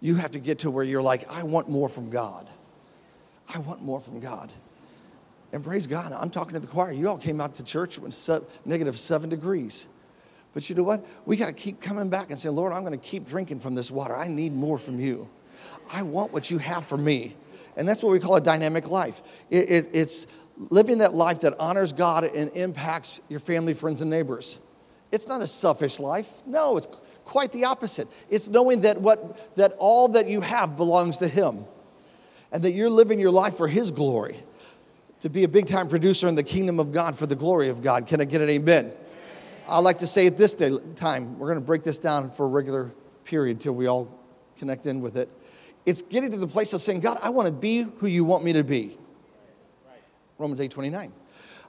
You 0.00 0.16
have 0.16 0.32
to 0.32 0.40
get 0.40 0.60
to 0.60 0.70
where 0.70 0.82
you're 0.82 1.02
like, 1.02 1.30
I 1.30 1.44
want 1.44 1.68
more 1.68 1.88
from 1.88 2.10
God. 2.10 2.48
I 3.54 3.58
want 3.58 3.82
more 3.82 4.00
from 4.00 4.20
God. 4.20 4.50
And 5.52 5.62
praise 5.62 5.86
God, 5.86 6.12
I'm 6.12 6.30
talking 6.30 6.54
to 6.54 6.60
the 6.60 6.66
choir. 6.66 6.92
You 6.92 7.08
all 7.08 7.18
came 7.18 7.40
out 7.40 7.54
to 7.56 7.62
church 7.62 7.98
when 7.98 8.10
negative 8.64 8.98
seven 8.98 9.28
degrees. 9.28 9.88
But 10.54 10.68
you 10.68 10.76
know 10.76 10.82
what? 10.82 11.06
We 11.26 11.36
got 11.36 11.46
to 11.46 11.52
keep 11.52 11.80
coming 11.80 12.08
back 12.08 12.30
and 12.30 12.38
saying, 12.38 12.54
Lord, 12.54 12.72
I'm 12.72 12.80
going 12.80 12.98
to 12.98 13.06
keep 13.06 13.26
drinking 13.26 13.60
from 13.60 13.74
this 13.74 13.90
water. 13.90 14.16
I 14.16 14.28
need 14.28 14.54
more 14.54 14.78
from 14.78 14.98
you. 14.98 15.28
I 15.90 16.02
want 16.02 16.32
what 16.32 16.50
you 16.50 16.58
have 16.58 16.86
for 16.86 16.96
me. 16.96 17.34
And 17.76 17.88
that's 17.88 18.02
what 18.02 18.12
we 18.12 18.20
call 18.20 18.36
a 18.36 18.40
dynamic 18.40 18.88
life. 18.88 19.20
It, 19.50 19.70
it, 19.70 19.90
it's 19.92 20.26
living 20.58 20.98
that 20.98 21.14
life 21.14 21.40
that 21.40 21.58
honors 21.58 21.92
God 21.92 22.24
and 22.24 22.50
impacts 22.54 23.20
your 23.28 23.40
family, 23.40 23.74
friends, 23.74 24.00
and 24.00 24.10
neighbors. 24.10 24.58
It's 25.10 25.26
not 25.26 25.42
a 25.42 25.46
selfish 25.46 25.98
life. 26.00 26.30
No, 26.46 26.76
it's 26.76 26.88
quite 27.24 27.52
the 27.52 27.64
opposite. 27.64 28.08
It's 28.30 28.48
knowing 28.48 28.82
that, 28.82 29.00
what, 29.00 29.56
that 29.56 29.74
all 29.78 30.08
that 30.08 30.28
you 30.28 30.40
have 30.40 30.76
belongs 30.76 31.18
to 31.18 31.28
Him 31.28 31.64
and 32.52 32.62
that 32.62 32.72
you're 32.72 32.90
living 32.90 33.18
your 33.18 33.30
life 33.30 33.56
for 33.56 33.66
His 33.66 33.90
glory, 33.90 34.36
to 35.20 35.28
be 35.28 35.44
a 35.44 35.48
big 35.48 35.66
time 35.66 35.88
producer 35.88 36.28
in 36.28 36.34
the 36.34 36.42
kingdom 36.42 36.78
of 36.78 36.92
God 36.92 37.16
for 37.16 37.26
the 37.26 37.34
glory 37.34 37.68
of 37.68 37.82
God. 37.82 38.06
Can 38.06 38.20
I 38.20 38.24
get 38.24 38.40
an 38.40 38.50
amen? 38.50 38.92
I 39.68 39.78
like 39.78 39.98
to 39.98 40.06
say 40.06 40.26
at 40.26 40.36
this 40.36 40.54
day, 40.54 40.76
time, 40.96 41.38
we're 41.38 41.46
going 41.48 41.58
to 41.58 41.64
break 41.64 41.82
this 41.82 41.98
down 41.98 42.30
for 42.30 42.44
a 42.44 42.48
regular 42.48 42.92
period 43.24 43.60
till 43.60 43.72
we 43.72 43.86
all 43.86 44.08
connect 44.58 44.86
in 44.86 45.00
with 45.00 45.16
it. 45.16 45.28
It's 45.86 46.02
getting 46.02 46.30
to 46.32 46.36
the 46.36 46.46
place 46.46 46.72
of 46.72 46.82
saying, 46.82 47.00
God, 47.00 47.18
I 47.22 47.30
want 47.30 47.46
to 47.46 47.52
be 47.52 47.86
who 47.98 48.06
you 48.06 48.24
want 48.24 48.44
me 48.44 48.52
to 48.52 48.62
be. 48.62 48.96
Right. 49.88 50.02
Romans 50.38 50.60
8 50.60 50.70
29. 50.70 51.12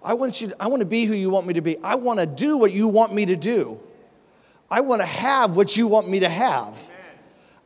I 0.03 0.15
want, 0.15 0.41
you, 0.41 0.51
I 0.59 0.67
want 0.67 0.81
to 0.81 0.85
be 0.85 1.05
who 1.05 1.13
you 1.13 1.29
want 1.29 1.47
me 1.47 1.53
to 1.53 1.61
be. 1.61 1.77
I 1.81 1.95
want 1.95 2.19
to 2.19 2.25
do 2.25 2.57
what 2.57 2.73
you 2.73 2.89
want 2.89 3.13
me 3.13 3.25
to 3.27 3.37
do. 3.37 3.79
I 4.69 4.81
want 4.81 5.01
to 5.01 5.07
have 5.07 5.55
what 5.55 5.77
you 5.77 5.87
want 5.87 6.09
me 6.09 6.19
to 6.21 6.29
have. 6.29 6.77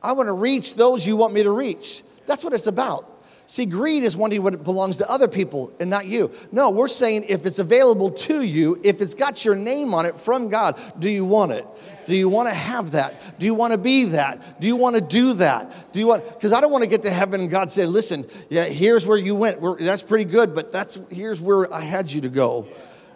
I 0.04 0.12
want 0.12 0.28
to 0.28 0.34
reach 0.34 0.76
those 0.76 1.08
you 1.08 1.18
want 1.18 1.34
me 1.34 1.44
to 1.44 1.52
reach. 1.52 2.04
That's 2.28 2.44
what 2.44 2.54
it's 2.54 2.68
about. 2.68 3.14
See, 3.50 3.66
greed 3.66 4.04
is 4.04 4.18
wanting 4.18 4.44
what 4.44 4.62
belongs 4.66 4.98
to 4.98 5.10
other 5.10 5.30
people 5.30 5.72
and 5.80 5.90
not 5.90 6.06
you. 6.06 6.32
No, 6.52 6.70
we're 6.70 6.90
saying 6.90 7.28
if 7.30 7.46
it's 7.46 7.60
available 7.60 8.12
to 8.12 8.42
you, 8.42 8.78
if 8.84 9.02
it's 9.02 9.14
got 9.14 9.46
your 9.46 9.56
name 9.56 9.94
on 9.94 10.06
it 10.06 10.18
from 10.18 10.50
God, 10.50 10.78
do 11.00 11.10
you 11.10 11.24
want 11.24 11.54
it? 11.54 11.66
Do 12.06 12.14
you 12.14 12.28
want 12.28 12.50
to 12.50 12.54
have 12.54 12.92
that? 12.92 13.40
Do 13.40 13.46
you 13.46 13.54
want 13.54 13.72
to 13.72 13.78
be 13.78 14.04
that? 14.06 14.60
Do 14.60 14.68
you 14.68 14.76
want 14.76 14.96
to 14.96 15.02
do 15.02 15.34
that? 15.36 15.94
Do 15.94 16.02
you 16.02 16.08
want, 16.08 16.26
because 16.26 16.52
I 16.52 16.60
don't 16.60 16.74
want 16.74 16.84
to 16.84 16.90
get 16.90 17.04
to 17.04 17.10
heaven 17.10 17.40
and 17.40 17.50
God 17.50 17.72
say, 17.72 17.86
listen, 17.86 18.26
yeah, 18.50 18.66
here's 18.66 19.08
where 19.08 19.18
you 19.18 19.34
went. 19.34 19.62
We're, 19.62 19.82
that's 19.82 20.04
pretty 20.04 20.26
good, 20.26 20.54
but 20.54 20.74
that's, 20.74 21.00
here's 21.10 21.40
where 21.40 21.74
I 21.74 21.82
had 21.82 22.12
you 22.12 22.20
to 22.22 22.30
go. 22.30 22.68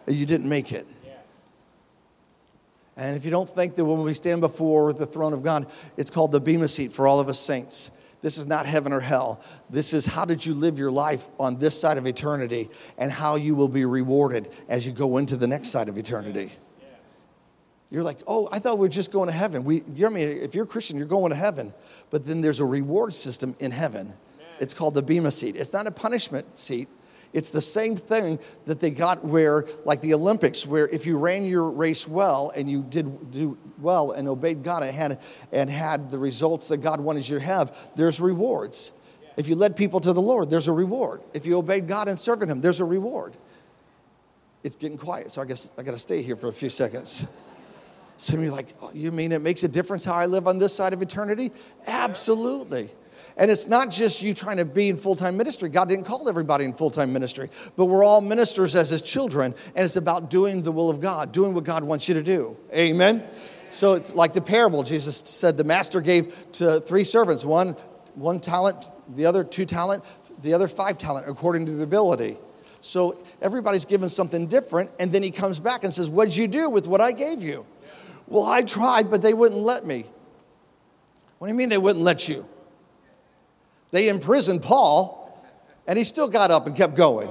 You 0.08 0.26
didn't 0.26 0.48
make 0.48 0.72
it. 0.72 0.88
And 2.96 3.18
if 3.18 3.26
you 3.26 3.32
don't 3.32 3.50
think 3.50 3.76
that 3.76 3.84
when 3.84 4.02
we 4.02 4.14
stand 4.14 4.40
before 4.40 4.94
the 4.94 5.06
throne 5.06 5.34
of 5.34 5.44
God, 5.44 5.68
it's 5.98 6.12
called 6.12 6.32
the 6.32 6.40
Bema 6.40 6.70
seat 6.70 6.94
for 6.94 7.06
all 7.06 7.20
of 7.20 7.28
us 7.28 7.40
saints. 7.40 7.92
This 8.22 8.38
is 8.38 8.46
not 8.46 8.66
heaven 8.66 8.94
or 8.94 9.00
hell. 9.00 9.42
This 9.70 9.94
is 9.94 10.06
how 10.06 10.26
did 10.26 10.46
you 10.46 10.54
live 10.54 10.78
your 10.78 10.92
life 10.92 11.28
on 11.40 11.58
this 11.58 11.80
side 11.80 11.98
of 11.98 12.06
eternity 12.06 12.70
and 12.98 13.12
how 13.12 13.36
you 13.36 13.56
will 13.56 13.68
be 13.68 13.86
rewarded 13.86 14.50
as 14.70 14.86
you 14.86 14.92
go 14.92 15.18
into 15.18 15.36
the 15.36 15.48
next 15.48 15.70
side 15.70 15.90
of 15.90 15.98
eternity. 15.98 16.52
You're 17.90 18.04
like, 18.04 18.20
oh, 18.26 18.48
I 18.52 18.60
thought 18.60 18.78
we 18.78 18.86
were 18.86 18.90
just 18.90 19.12
going 19.12 19.28
to 19.28 19.34
heaven. 19.34 19.66
We, 19.66 19.84
you 19.96 20.10
know, 20.10 20.16
if 20.16 20.56
you're 20.56 20.64
a 20.64 20.68
Christian, 20.68 20.98
you're 20.98 21.08
going 21.08 21.32
to 21.32 21.36
heaven. 21.36 21.74
But 22.10 22.26
then 22.26 22.40
there's 22.40 22.62
a 22.62 22.66
reward 22.66 23.14
system 23.14 23.54
in 23.60 23.72
heaven. 23.72 24.14
It's 24.62 24.74
called 24.74 24.94
the 24.94 25.02
Bema 25.02 25.32
seat. 25.32 25.56
It's 25.58 25.74
not 25.74 25.88
a 25.88 25.92
punishment 25.92 26.58
seat. 26.58 26.88
It's 27.34 27.50
the 27.50 27.62
same 27.62 27.96
thing 27.96 28.40
that 28.66 28.80
they 28.80 28.92
got 28.92 29.24
where, 29.24 29.66
like 29.86 30.02
the 30.02 30.14
Olympics, 30.14 30.68
where 30.68 30.88
if 30.88 31.06
you 31.06 31.18
ran 31.18 31.46
your 31.46 31.70
race 31.70 32.08
well 32.08 32.52
and 32.56 32.70
you 32.70 32.82
did 32.82 33.32
do 33.32 33.58
well 33.80 34.12
and 34.12 34.28
obeyed 34.28 34.64
God 34.64 34.84
and 34.84 34.94
had, 34.94 35.20
and 35.52 35.70
had 35.70 36.12
the 36.12 36.18
results 36.18 36.68
that 36.68 36.78
God 36.78 37.00
wanted 37.00 37.28
you 37.28 37.40
to 37.40 37.46
have, 37.46 37.78
there's 37.96 38.20
rewards. 38.20 38.92
If 39.38 39.48
you 39.48 39.56
led 39.56 39.78
people 39.78 40.02
to 40.02 40.12
the 40.12 40.22
Lord, 40.22 40.50
there's 40.50 40.68
a 40.68 40.74
reward. 40.74 41.22
If 41.34 41.46
you 41.46 41.58
obeyed 41.58 41.88
God 41.88 42.10
and 42.10 42.20
served 42.20 42.44
Him, 42.44 42.60
there's 42.60 42.82
a 42.82 42.86
reward. 42.86 43.38
It's 44.64 44.76
getting 44.76 44.98
quiet, 44.98 45.32
so 45.32 45.42
I 45.42 45.46
guess 45.46 45.72
I 45.78 45.84
got 45.84 45.92
to 45.92 46.00
stay 46.00 46.22
here 46.22 46.36
for 46.36 46.50
a 46.50 46.54
few 46.54 46.70
seconds. 46.70 47.28
Some 48.18 48.38
of 48.38 48.44
you 48.44 48.50
are 48.50 48.56
like, 48.56 48.76
oh, 48.82 48.92
you 48.94 49.12
mean 49.12 49.32
it 49.32 49.42
makes 49.42 49.64
a 49.64 49.68
difference 49.68 50.06
how 50.06 50.14
I 50.14 50.28
live 50.28 50.48
on 50.48 50.60
this 50.60 50.76
side 50.76 50.94
of 50.94 51.02
eternity? 51.02 51.52
Absolutely. 51.88 52.92
And 53.38 53.50
it's 53.50 53.68
not 53.68 53.90
just 53.90 54.22
you 54.22 54.34
trying 54.34 54.58
to 54.58 54.66
be 54.66 54.90
in 54.90 54.98
full 54.98 55.16
time 55.16 55.38
ministry. 55.38 55.70
God 55.70 55.90
didn't 55.90 56.06
call 56.06 56.28
everybody 56.28 56.66
in 56.66 56.74
full 56.74 56.90
time 56.90 57.14
ministry, 57.14 57.50
but 57.76 57.86
we're 57.86 58.04
all 58.04 58.22
ministers 58.22 58.76
as 58.76 58.90
His 58.90 59.02
children, 59.02 59.56
and 59.76 59.86
it's 59.86 59.96
about 59.96 60.30
doing 60.30 60.62
the 60.64 60.72
will 60.72 60.90
of 60.90 61.00
God, 61.00 61.32
doing 61.32 61.54
what 61.54 61.64
God 61.64 61.84
wants 61.84 62.08
you 62.08 62.14
to 62.16 62.24
do. 62.24 62.58
Amen? 62.74 63.24
So 63.72 63.94
it's 63.94 64.14
like 64.14 64.34
the 64.34 64.42
parable, 64.42 64.84
Jesus 64.84 65.18
said 65.18 65.58
the 65.58 65.64
master 65.64 66.02
gave 66.02 66.52
to 66.54 66.82
three 66.82 67.06
servants 67.06 67.46
one, 67.46 67.74
one 68.16 68.42
talent, 68.42 68.88
the 69.16 69.26
other 69.26 69.44
two 69.44 69.66
talent, 69.66 70.04
the 70.42 70.54
other 70.54 70.68
five 70.68 70.98
talent, 70.98 71.30
according 71.30 71.66
to 71.68 71.72
the 71.72 71.84
ability. 71.84 72.38
So 72.82 73.24
everybody's 73.42 73.86
given 73.86 74.10
something 74.10 74.48
different, 74.48 74.92
and 75.00 75.14
then 75.14 75.24
he 75.24 75.32
comes 75.32 75.60
back 75.60 75.84
and 75.84 75.94
says, 75.94 76.10
What 76.10 76.26
did 76.26 76.36
you 76.36 76.48
do 76.48 76.70
with 76.70 76.88
what 76.88 77.00
I 77.00 77.12
gave 77.12 77.44
you? 77.44 77.66
Well, 78.28 78.44
I 78.44 78.64
tried, 78.64 79.10
but 79.10 79.22
they 79.22 79.34
wouldn't 79.34 79.62
let 79.62 79.86
me. 79.86 80.06
What 81.38 81.48
do 81.48 81.54
you 81.54 81.58
mean 81.58 81.70
they 81.70 81.78
wouldn't 81.78 82.04
let 82.04 82.28
you? 82.28 82.46
They 83.92 84.10
imprisoned 84.10 84.62
Paul, 84.62 85.18
and 85.86 85.98
he 85.98 86.04
still 86.04 86.28
got 86.28 86.50
up 86.50 86.66
and 86.66 86.76
kept 86.76 86.96
going. 86.96 87.30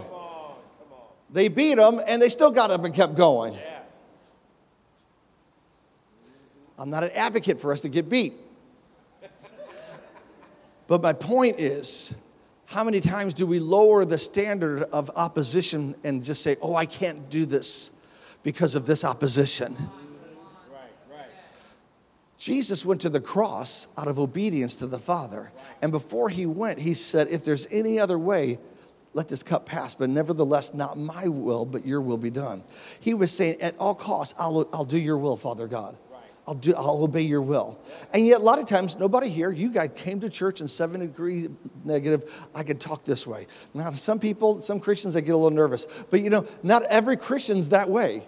They 1.31 1.49
beat 1.49 1.79
him, 1.79 2.00
and 2.07 2.21
they 2.21 2.29
still 2.29 2.50
got 2.50 2.71
up 2.71 2.85
and 2.85 2.95
kept 2.95 3.14
going. 3.14 3.57
I'm 6.79 6.90
not 6.90 7.05
an 7.05 7.11
advocate 7.11 7.61
for 7.61 7.73
us 7.73 7.83
to 7.83 7.88
get 7.88 8.09
beat. 8.09 8.35
But 10.87 11.02
my 11.02 11.12
point 11.12 11.61
is, 11.61 12.14
how 12.67 12.85
many 12.85 13.00
times 13.00 13.35
do 13.35 13.47
we 13.47 13.61
lower 13.61 14.05
the 14.05 14.19
standard 14.19 14.83
of 14.85 15.11
opposition 15.14 15.95
and 16.05 16.25
just 16.25 16.43
say, 16.43 16.57
oh, 16.61 16.75
I 16.75 16.87
can't 16.87 17.31
do 17.31 17.47
this 17.47 17.93
because 18.43 18.75
of 18.75 18.87
this 18.87 19.05
opposition? 19.05 19.76
Jesus 22.40 22.87
went 22.87 23.02
to 23.02 23.11
the 23.11 23.20
cross 23.20 23.87
out 23.99 24.09
of 24.09 24.18
obedience 24.18 24.76
to 24.76 24.87
the 24.87 24.99
Father. 24.99 25.52
And 25.82 25.92
before 25.92 26.30
he 26.30 26.47
went, 26.47 26.78
he 26.78 26.94
said, 26.94 27.28
If 27.30 27.44
there's 27.44 27.68
any 27.70 28.00
other 28.00 28.18
way, 28.18 28.59
let 29.12 29.28
this 29.28 29.42
cup 29.42 29.66
pass, 29.66 29.94
but 29.94 30.09
nevertheless, 30.09 30.73
not 30.73 30.97
my 30.97 31.28
will, 31.28 31.66
but 31.66 31.85
your 31.85 32.00
will 32.00 32.16
be 32.16 32.30
done. 32.30 32.64
He 32.99 33.12
was 33.12 33.30
saying, 33.30 33.61
At 33.61 33.76
all 33.78 33.94
costs, 33.94 34.35
I'll, 34.38 34.66
I'll 34.73 34.87
do 34.87 34.97
your 34.97 35.18
will, 35.18 35.37
Father 35.37 35.66
God. 35.66 35.99
I'll, 36.49 36.54
do, 36.54 36.75
I'll 36.75 37.02
obey 37.02 37.20
your 37.20 37.42
will. 37.42 37.78
And 38.14 38.26
yet, 38.26 38.40
a 38.40 38.42
lot 38.42 38.59
of 38.59 38.66
times, 38.66 38.97
nobody 38.97 39.28
here, 39.28 39.50
you 39.52 39.70
guys 39.70 39.90
came 39.94 40.18
to 40.20 40.30
church 40.30 40.62
in 40.62 40.68
seven 40.68 41.00
degree 41.00 41.50
negative. 41.85 42.49
I 42.54 42.62
could 42.62 42.80
talk 42.80 43.04
this 43.04 43.26
way. 43.26 43.49
Now, 43.75 43.90
some 43.90 44.18
people, 44.18 44.62
some 44.62 44.80
Christians, 44.80 45.12
they 45.12 45.20
get 45.20 45.32
a 45.32 45.37
little 45.37 45.50
nervous. 45.50 45.87
But 46.09 46.23
you 46.23 46.30
know, 46.30 46.47
not 46.62 46.85
every 46.85 47.18
Christian's 47.18 47.68
that 47.68 47.90
way. 47.90 48.26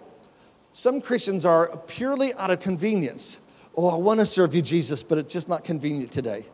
Some 0.71 1.01
Christians 1.01 1.45
are 1.45 1.75
purely 1.87 2.35
out 2.35 2.51
of 2.51 2.59
convenience. 2.59 3.39
Oh, 3.75 3.87
I 3.87 3.95
want 3.95 4.19
to 4.19 4.25
serve 4.25 4.53
you, 4.53 4.61
Jesus, 4.61 5.01
but 5.01 5.17
it's 5.17 5.33
just 5.33 5.49
not 5.49 5.63
convenient 5.63 6.11
today. 6.11 6.45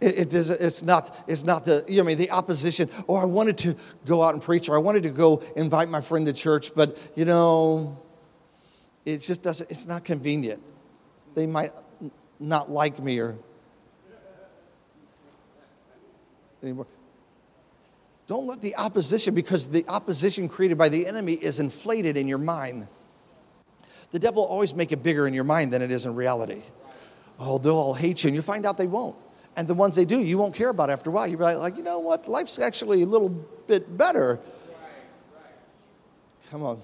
It, 0.00 0.18
it 0.18 0.34
is, 0.34 0.50
it's, 0.50 0.82
not, 0.82 1.24
it's 1.28 1.44
not 1.44 1.64
the, 1.64 1.84
you 1.86 1.98
know, 1.98 2.02
I 2.02 2.06
mean, 2.06 2.18
the 2.18 2.32
opposition. 2.32 2.90
Or 3.06 3.18
oh, 3.18 3.22
I 3.22 3.24
wanted 3.24 3.58
to 3.58 3.76
go 4.04 4.22
out 4.24 4.34
and 4.34 4.42
preach, 4.42 4.68
or 4.68 4.74
I 4.74 4.80
wanted 4.80 5.04
to 5.04 5.10
go 5.10 5.42
invite 5.54 5.88
my 5.88 6.00
friend 6.00 6.26
to 6.26 6.32
church, 6.32 6.74
but, 6.74 6.98
you 7.14 7.24
know, 7.24 7.96
it 9.04 9.18
just 9.18 9.42
doesn't, 9.42 9.70
it's 9.70 9.86
not 9.86 10.02
convenient. 10.02 10.60
They 11.34 11.46
might 11.46 11.72
not 12.40 12.70
like 12.70 13.00
me 13.00 13.20
or 13.20 13.36
anymore. 16.62 16.86
Don't 18.26 18.46
let 18.46 18.60
the 18.60 18.74
opposition, 18.76 19.34
because 19.34 19.66
the 19.66 19.84
opposition 19.88 20.48
created 20.48 20.78
by 20.78 20.88
the 20.88 21.06
enemy 21.06 21.34
is 21.34 21.60
inflated 21.60 22.16
in 22.16 22.26
your 22.26 22.38
mind. 22.38 22.88
The 24.12 24.18
devil 24.18 24.44
always 24.44 24.74
make 24.74 24.92
it 24.92 25.02
bigger 25.02 25.26
in 25.26 25.34
your 25.34 25.44
mind 25.44 25.72
than 25.72 25.82
it 25.82 25.90
is 25.90 26.06
in 26.06 26.14
reality. 26.14 26.62
Oh, 27.38 27.58
they'll 27.58 27.74
all 27.74 27.94
hate 27.94 28.22
you, 28.22 28.28
and 28.28 28.36
you 28.36 28.42
find 28.42 28.64
out 28.64 28.78
they 28.78 28.86
won't. 28.86 29.16
And 29.56 29.66
the 29.66 29.74
ones 29.74 29.96
they 29.96 30.04
do, 30.04 30.20
you 30.20 30.38
won't 30.38 30.54
care 30.54 30.68
about 30.68 30.90
after 30.90 31.10
a 31.10 31.12
while. 31.12 31.26
You'll 31.26 31.38
be 31.38 31.44
like, 31.44 31.76
you 31.76 31.82
know 31.82 31.98
what? 31.98 32.28
Life's 32.28 32.58
actually 32.58 33.02
a 33.02 33.06
little 33.06 33.28
bit 33.28 33.96
better. 33.96 34.38
Come 36.50 36.62
on. 36.62 36.78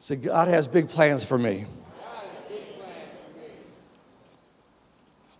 So 0.00 0.16
God 0.16 0.48
has 0.48 0.66
big 0.66 0.88
plans 0.88 1.24
for 1.24 1.38
me. 1.38 1.66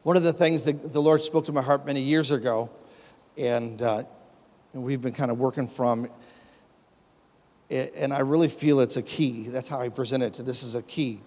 One 0.04 0.16
of 0.16 0.22
the 0.22 0.32
things 0.32 0.64
that 0.64 0.92
the 0.92 1.02
Lord 1.02 1.22
spoke 1.22 1.44
to 1.46 1.52
my 1.52 1.62
heart 1.62 1.86
many 1.86 2.00
years 2.00 2.30
ago, 2.30 2.70
and, 3.36 3.80
uh, 3.80 4.04
and 4.72 4.82
we've 4.82 5.00
been 5.00 5.12
kind 5.12 5.30
of 5.30 5.38
working 5.38 5.68
from, 5.68 6.08
and 7.72 8.12
I 8.12 8.20
really 8.20 8.48
feel 8.48 8.80
it's 8.80 8.96
a 8.96 9.02
key. 9.02 9.48
That's 9.48 9.68
how 9.68 9.80
I 9.80 9.88
present 9.88 10.22
it. 10.22 10.34
This 10.44 10.62
is 10.62 10.74
a 10.74 10.82
key 10.82 11.20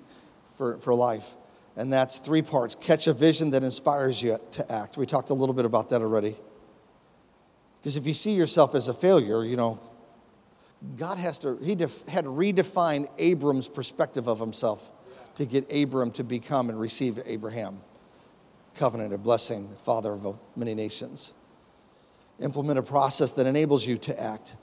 for, 0.57 0.77
for 0.77 0.93
life. 0.93 1.35
And 1.75 1.91
that's 1.91 2.19
three 2.19 2.41
parts 2.41 2.75
catch 2.75 3.07
a 3.07 3.13
vision 3.13 3.49
that 3.51 3.63
inspires 3.63 4.21
you 4.21 4.39
to 4.51 4.71
act. 4.71 4.97
We 4.97 5.05
talked 5.05 5.29
a 5.29 5.33
little 5.33 5.55
bit 5.55 5.65
about 5.65 5.89
that 5.89 6.01
already. 6.01 6.35
Because 7.81 7.97
if 7.97 8.07
you 8.07 8.13
see 8.13 8.33
yourself 8.33 8.75
as 8.75 8.87
a 8.87 8.93
failure, 8.93 9.43
you 9.43 9.57
know, 9.57 9.79
God 10.97 11.17
has 11.17 11.39
to, 11.39 11.57
he 11.61 11.75
def, 11.75 12.07
had 12.07 12.25
to 12.25 12.29
redefine 12.29 13.09
Abram's 13.17 13.67
perspective 13.67 14.27
of 14.27 14.39
himself 14.39 14.89
to 15.35 15.45
get 15.45 15.65
Abram 15.71 16.11
to 16.11 16.23
become 16.23 16.69
and 16.69 16.79
receive 16.79 17.19
Abraham, 17.25 17.79
covenant 18.75 19.13
of 19.13 19.23
blessing, 19.23 19.69
father 19.83 20.13
of 20.13 20.37
many 20.55 20.73
nations. 20.73 21.33
Implement 22.39 22.79
a 22.79 22.83
process 22.83 23.31
that 23.33 23.45
enables 23.45 23.85
you 23.85 23.97
to 23.97 24.19
act. 24.19 24.55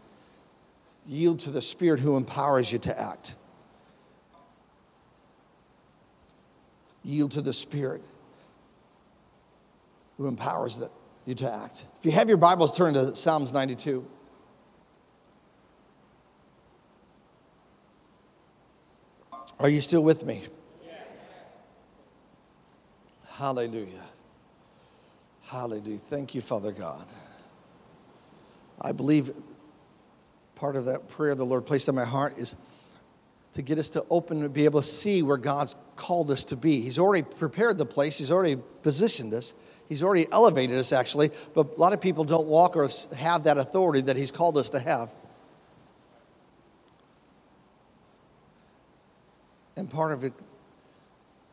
Yield 1.07 1.41
to 1.41 1.51
the 1.51 1.62
Spirit 1.62 2.01
who 2.01 2.17
empowers 2.17 2.73
you 2.73 2.79
to 2.81 2.99
act. 2.99 3.35
Yield 7.05 7.33
to 7.33 7.43
the 7.43 7.53
Spirit 7.53 8.03
who 10.17 10.29
empowers 10.29 10.81
you 11.27 11.35
to 11.35 11.53
act. 11.53 11.87
If 11.99 12.07
you 12.07 12.12
have 12.12 12.29
your 12.29 12.38
Bibles, 12.38 12.77
turn 12.77 12.95
to 12.95 13.17
Psalms 13.17 13.53
92. 13.53 14.07
Are 19.59 19.69
you 19.69 19.81
still 19.81 20.03
with 20.03 20.25
me? 20.25 20.43
Yes. 20.85 20.97
Hallelujah. 23.29 24.03
Hallelujah. 25.45 25.99
Thank 25.99 26.35
you, 26.35 26.41
Father 26.41 26.73
God. 26.73 27.07
I 28.81 28.93
believe 28.93 29.33
part 30.62 30.77
of 30.77 30.85
that 30.85 31.09
prayer 31.09 31.35
the 31.35 31.44
Lord 31.44 31.66
placed 31.66 31.88
in 31.88 31.94
my 31.96 32.05
heart 32.05 32.38
is 32.38 32.55
to 33.55 33.62
get 33.62 33.79
us 33.79 33.90
to 33.90 34.07
open 34.09 34.44
and 34.44 34.53
be 34.53 34.64
able 34.64 34.81
to 34.81 34.87
see 34.87 35.20
where 35.20 35.37
God's 35.37 35.75
called 35.96 36.31
us 36.31 36.44
to 36.44 36.57
be. 36.57 36.81
He's 36.81 37.01
already 37.01 37.25
prepared 37.25 37.79
the 37.79 37.85
place, 37.85 38.16
He's 38.16 38.31
already 38.31 38.62
positioned 38.83 39.35
us, 39.35 39.55
He's 39.88 40.05
already 40.05 40.29
elevated 40.31 40.79
us, 40.79 40.92
actually, 40.92 41.33
but 41.53 41.77
a 41.77 41.81
lot 41.81 41.92
of 41.92 42.01
people 42.01 42.22
don't 42.22 42.46
walk 42.46 42.77
or 42.77 42.88
have 43.16 43.42
that 43.42 43.59
authority 43.59 44.03
that 44.03 44.14
He's 44.14 44.31
called 44.31 44.57
us 44.57 44.70
to 44.70 44.79
have. 44.79 45.12
And 49.75 49.90
part 49.90 50.12
of 50.12 50.22
it 50.22 50.33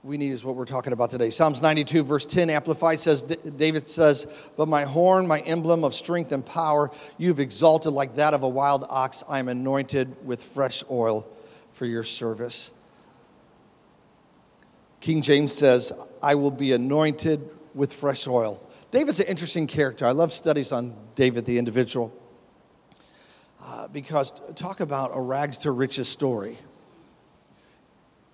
we 0.03 0.17
need 0.17 0.31
is 0.31 0.45
what 0.45 0.55
we're 0.55 0.65
talking 0.65 0.93
about 0.93 1.09
today. 1.09 1.29
Psalms 1.29 1.61
92, 1.61 2.03
verse 2.03 2.25
10, 2.25 2.49
Amplified 2.49 3.01
says, 3.01 3.21
David 3.21 3.85
says, 3.85 4.27
But 4.55 4.69
my 4.69 4.85
horn, 4.85 5.27
my 5.27 5.41
emblem 5.41 5.83
of 5.83 5.93
strength 5.93 6.31
and 6.31 6.45
power, 6.45 6.89
you've 7.17 7.39
exalted 7.39 7.91
like 7.91 8.15
that 8.15 8.33
of 8.33 8.43
a 8.43 8.47
wild 8.47 8.85
ox. 8.89 9.23
I 9.27 9.39
am 9.39 9.49
anointed 9.49 10.25
with 10.25 10.41
fresh 10.41 10.83
oil 10.89 11.27
for 11.71 11.85
your 11.85 12.03
service. 12.03 12.71
King 15.01 15.21
James 15.21 15.53
says, 15.53 15.91
I 16.23 16.35
will 16.35 16.51
be 16.51 16.71
anointed 16.71 17.49
with 17.73 17.93
fresh 17.93 18.25
oil. 18.27 18.65
David's 18.91 19.19
an 19.19 19.27
interesting 19.27 19.67
character. 19.67 20.05
I 20.05 20.11
love 20.11 20.31
studies 20.31 20.71
on 20.71 20.95
David, 21.15 21.45
the 21.45 21.57
individual, 21.57 22.13
uh, 23.61 23.87
because 23.89 24.31
talk 24.55 24.79
about 24.79 25.11
a 25.13 25.19
rags 25.19 25.59
to 25.59 25.71
riches 25.71 26.07
story. 26.07 26.57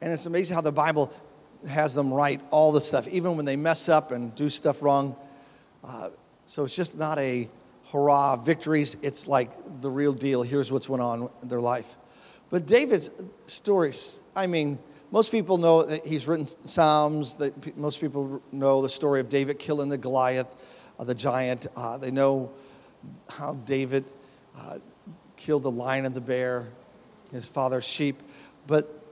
And 0.01 0.13
it's 0.13 0.25
amazing 0.25 0.55
how 0.55 0.61
the 0.61 0.71
Bible 0.71 1.11
has 1.67 1.93
them 1.93 2.13
write 2.13 2.41
all 2.51 2.71
the 2.71 2.81
stuff, 2.81 3.07
even 3.07 3.35
when 3.37 3.45
they 3.45 3.55
mess 3.55 3.89
up 3.89 4.11
and 4.11 4.33
do 4.35 4.49
stuff 4.49 4.81
wrong. 4.81 5.15
Uh, 5.83 6.09
so 6.45 6.63
it's 6.63 6.75
just 6.75 6.97
not 6.97 7.17
a 7.19 7.49
hurrah 7.91 8.35
victories. 8.35 8.97
It's 9.01 9.27
like 9.27 9.81
the 9.81 9.89
real 9.89 10.13
deal. 10.13 10.41
Here's 10.41 10.71
what's 10.71 10.89
went 10.89 11.01
on 11.01 11.29
in 11.41 11.47
their 11.49 11.61
life. 11.61 11.97
But 12.49 12.65
David's 12.65 13.09
stories, 13.47 14.19
I 14.35 14.47
mean, 14.47 14.79
most 15.11 15.31
people 15.31 15.57
know 15.57 15.83
that 15.83 16.05
he's 16.05 16.27
written 16.27 16.45
Psalms. 16.45 17.35
That 17.35 17.77
most 17.77 18.01
people 18.01 18.41
know 18.51 18.81
the 18.81 18.89
story 18.89 19.19
of 19.19 19.29
David 19.29 19.59
killing 19.59 19.89
the 19.89 19.97
Goliath, 19.97 20.55
uh, 20.99 21.03
the 21.03 21.15
giant. 21.15 21.67
Uh, 21.75 21.97
they 21.97 22.11
know 22.11 22.51
how 23.29 23.53
David 23.65 24.05
uh, 24.57 24.79
killed 25.37 25.63
the 25.63 25.71
lion 25.71 26.05
and 26.05 26.15
the 26.15 26.21
bear, 26.21 26.67
his 27.31 27.47
father's 27.47 27.85
sheep. 27.85 28.21
But 28.67 29.03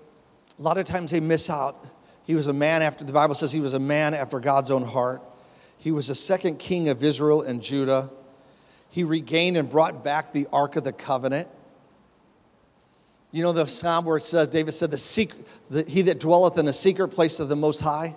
a 0.57 0.61
lot 0.61 0.77
of 0.77 0.85
times 0.85 1.11
they 1.11 1.19
miss 1.19 1.49
out. 1.49 1.85
He 2.25 2.35
was 2.35 2.47
a 2.47 2.53
man 2.53 2.81
after, 2.81 3.03
the 3.03 3.13
Bible 3.13 3.35
says 3.35 3.51
he 3.51 3.59
was 3.59 3.73
a 3.73 3.79
man 3.79 4.13
after 4.13 4.39
God's 4.39 4.71
own 4.71 4.83
heart. 4.83 5.21
He 5.77 5.91
was 5.91 6.07
the 6.07 6.15
second 6.15 6.59
king 6.59 6.89
of 6.89 7.03
Israel 7.03 7.41
and 7.41 7.61
Judah. 7.61 8.09
He 8.89 9.03
regained 9.03 9.57
and 9.57 9.69
brought 9.69 10.03
back 10.03 10.31
the 10.31 10.47
Ark 10.53 10.75
of 10.75 10.83
the 10.83 10.93
Covenant. 10.93 11.47
You 13.31 13.41
know 13.41 13.51
the 13.51 13.65
psalm 13.65 14.05
where 14.05 14.17
it 14.17 14.23
says, 14.23 14.47
David 14.47 14.73
said, 14.73 14.91
the, 14.91 14.97
secret, 14.97 15.45
the, 15.69 15.83
He 15.83 16.03
that 16.03 16.19
dwelleth 16.19 16.57
in 16.57 16.65
the 16.65 16.73
secret 16.73 17.09
place 17.09 17.39
of 17.39 17.49
the 17.49 17.55
Most 17.55 17.81
High? 17.81 18.15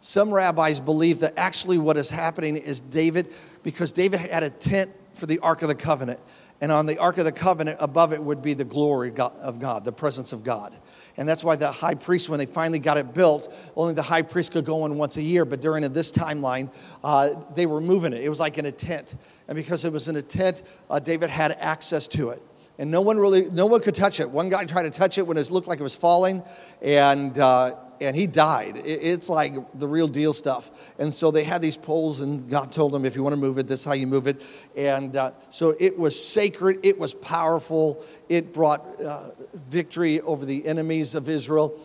Some 0.00 0.32
rabbis 0.32 0.80
believe 0.80 1.20
that 1.20 1.34
actually 1.36 1.78
what 1.78 1.96
is 1.96 2.10
happening 2.10 2.56
is 2.56 2.80
David, 2.80 3.32
because 3.62 3.92
David 3.92 4.20
had 4.20 4.42
a 4.42 4.50
tent 4.50 4.90
for 5.14 5.26
the 5.26 5.38
Ark 5.38 5.62
of 5.62 5.68
the 5.68 5.74
Covenant. 5.74 6.20
And 6.60 6.72
on 6.72 6.86
the 6.86 6.98
Ark 6.98 7.18
of 7.18 7.24
the 7.24 7.32
Covenant, 7.32 7.78
above 7.80 8.12
it 8.12 8.22
would 8.22 8.42
be 8.42 8.54
the 8.54 8.64
glory 8.64 9.12
of 9.16 9.60
God, 9.60 9.84
the 9.84 9.92
presence 9.92 10.32
of 10.32 10.42
God. 10.42 10.74
And 11.16 11.28
that's 11.28 11.44
why 11.44 11.56
the 11.56 11.70
high 11.70 11.94
priest, 11.94 12.28
when 12.28 12.38
they 12.38 12.46
finally 12.46 12.78
got 12.78 12.96
it 12.96 13.14
built, 13.14 13.52
only 13.76 13.94
the 13.94 14.02
high 14.02 14.22
priest 14.22 14.52
could 14.52 14.64
go 14.64 14.84
in 14.86 14.96
once 14.96 15.16
a 15.16 15.22
year. 15.22 15.44
But 15.44 15.60
during 15.60 15.90
this 15.92 16.10
timeline, 16.10 16.72
uh, 17.04 17.30
they 17.54 17.66
were 17.66 17.80
moving 17.80 18.12
it. 18.12 18.22
It 18.22 18.28
was 18.28 18.40
like 18.40 18.58
in 18.58 18.66
a 18.66 18.72
tent. 18.72 19.16
And 19.46 19.56
because 19.56 19.84
it 19.84 19.92
was 19.92 20.08
in 20.08 20.16
a 20.16 20.22
tent, 20.22 20.62
uh, 20.90 20.98
David 20.98 21.30
had 21.30 21.52
access 21.52 22.08
to 22.08 22.30
it. 22.30 22.42
and 22.78 22.90
no 22.90 23.00
one 23.00 23.18
really, 23.18 23.50
no 23.50 23.66
one 23.66 23.80
could 23.80 23.94
touch 23.94 24.20
it. 24.20 24.30
One 24.30 24.48
guy 24.48 24.64
tried 24.64 24.84
to 24.84 24.90
touch 24.90 25.18
it 25.18 25.26
when 25.26 25.36
it 25.36 25.50
looked 25.50 25.66
like 25.66 25.80
it 25.80 25.82
was 25.82 25.96
falling, 25.96 26.42
and 26.80 27.36
uh, 27.38 27.74
and 28.00 28.16
he 28.16 28.26
died. 28.26 28.80
It's 28.84 29.28
like 29.28 29.54
the 29.78 29.88
real 29.88 30.08
deal 30.08 30.32
stuff. 30.32 30.70
And 30.98 31.12
so 31.12 31.30
they 31.30 31.44
had 31.44 31.62
these 31.62 31.76
poles, 31.76 32.20
and 32.20 32.48
God 32.48 32.72
told 32.72 32.92
them, 32.92 33.04
if 33.04 33.16
you 33.16 33.22
want 33.22 33.32
to 33.32 33.38
move 33.38 33.58
it, 33.58 33.66
this 33.66 33.80
is 33.80 33.86
how 33.86 33.92
you 33.92 34.06
move 34.06 34.26
it. 34.26 34.42
And 34.76 35.16
uh, 35.16 35.32
so 35.50 35.74
it 35.78 35.98
was 35.98 36.22
sacred, 36.22 36.80
it 36.82 36.98
was 36.98 37.14
powerful, 37.14 38.04
it 38.28 38.52
brought 38.52 39.00
uh, 39.00 39.30
victory 39.70 40.20
over 40.20 40.44
the 40.44 40.66
enemies 40.66 41.14
of 41.14 41.28
Israel. 41.28 41.78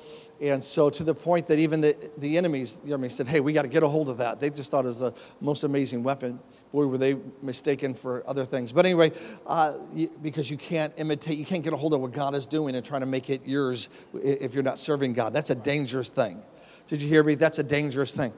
And 0.44 0.62
so, 0.62 0.90
to 0.90 1.06
the 1.06 1.16
point 1.16 1.46
that 1.46 1.58
even 1.58 1.80
the, 1.80 1.96
the 2.18 2.38
enemies, 2.38 2.78
you 2.84 2.98
know, 2.98 3.08
said, 3.08 3.30
Hey, 3.30 3.40
we 3.40 3.54
got 3.54 3.62
to 3.62 3.70
get 3.70 3.82
a 3.82 3.88
hold 3.88 4.10
of 4.10 4.18
that. 4.18 4.42
They 4.42 4.50
just 4.50 4.72
thought 4.72 4.84
it 4.84 4.90
was 4.90 5.00
the 5.00 5.14
most 5.40 5.64
amazing 5.64 6.04
weapon. 6.04 6.38
Boy, 6.74 6.86
were 6.86 6.98
they 6.98 7.16
mistaken 7.42 7.94
for 7.94 8.28
other 8.28 8.44
things. 8.44 8.74
But 8.74 8.86
anyway, 8.86 9.14
uh, 9.48 9.78
because 10.22 10.52
you 10.52 10.58
can't 10.58 10.94
imitate, 10.98 11.38
you 11.38 11.46
can't 11.46 11.64
get 11.64 11.72
a 11.72 11.78
hold 11.78 11.94
of 11.94 12.02
what 12.02 12.12
God 12.12 12.36
is 12.36 12.46
doing 12.46 12.76
and 12.76 12.86
trying 12.86 13.00
to 13.00 13.08
make 13.08 13.30
it 13.30 13.48
yours 13.48 13.90
if 14.22 14.54
you're 14.54 14.64
not 14.64 14.78
serving 14.78 15.14
God. 15.14 15.32
That's 15.32 15.50
a 15.50 15.56
dangerous 15.56 16.10
thing. 16.10 16.44
Did 16.88 17.02
you 17.02 17.08
hear 17.08 17.24
me? 17.24 17.36
That's 17.36 17.60
a 17.60 17.64
dangerous 17.64 18.12
thing. 18.12 18.34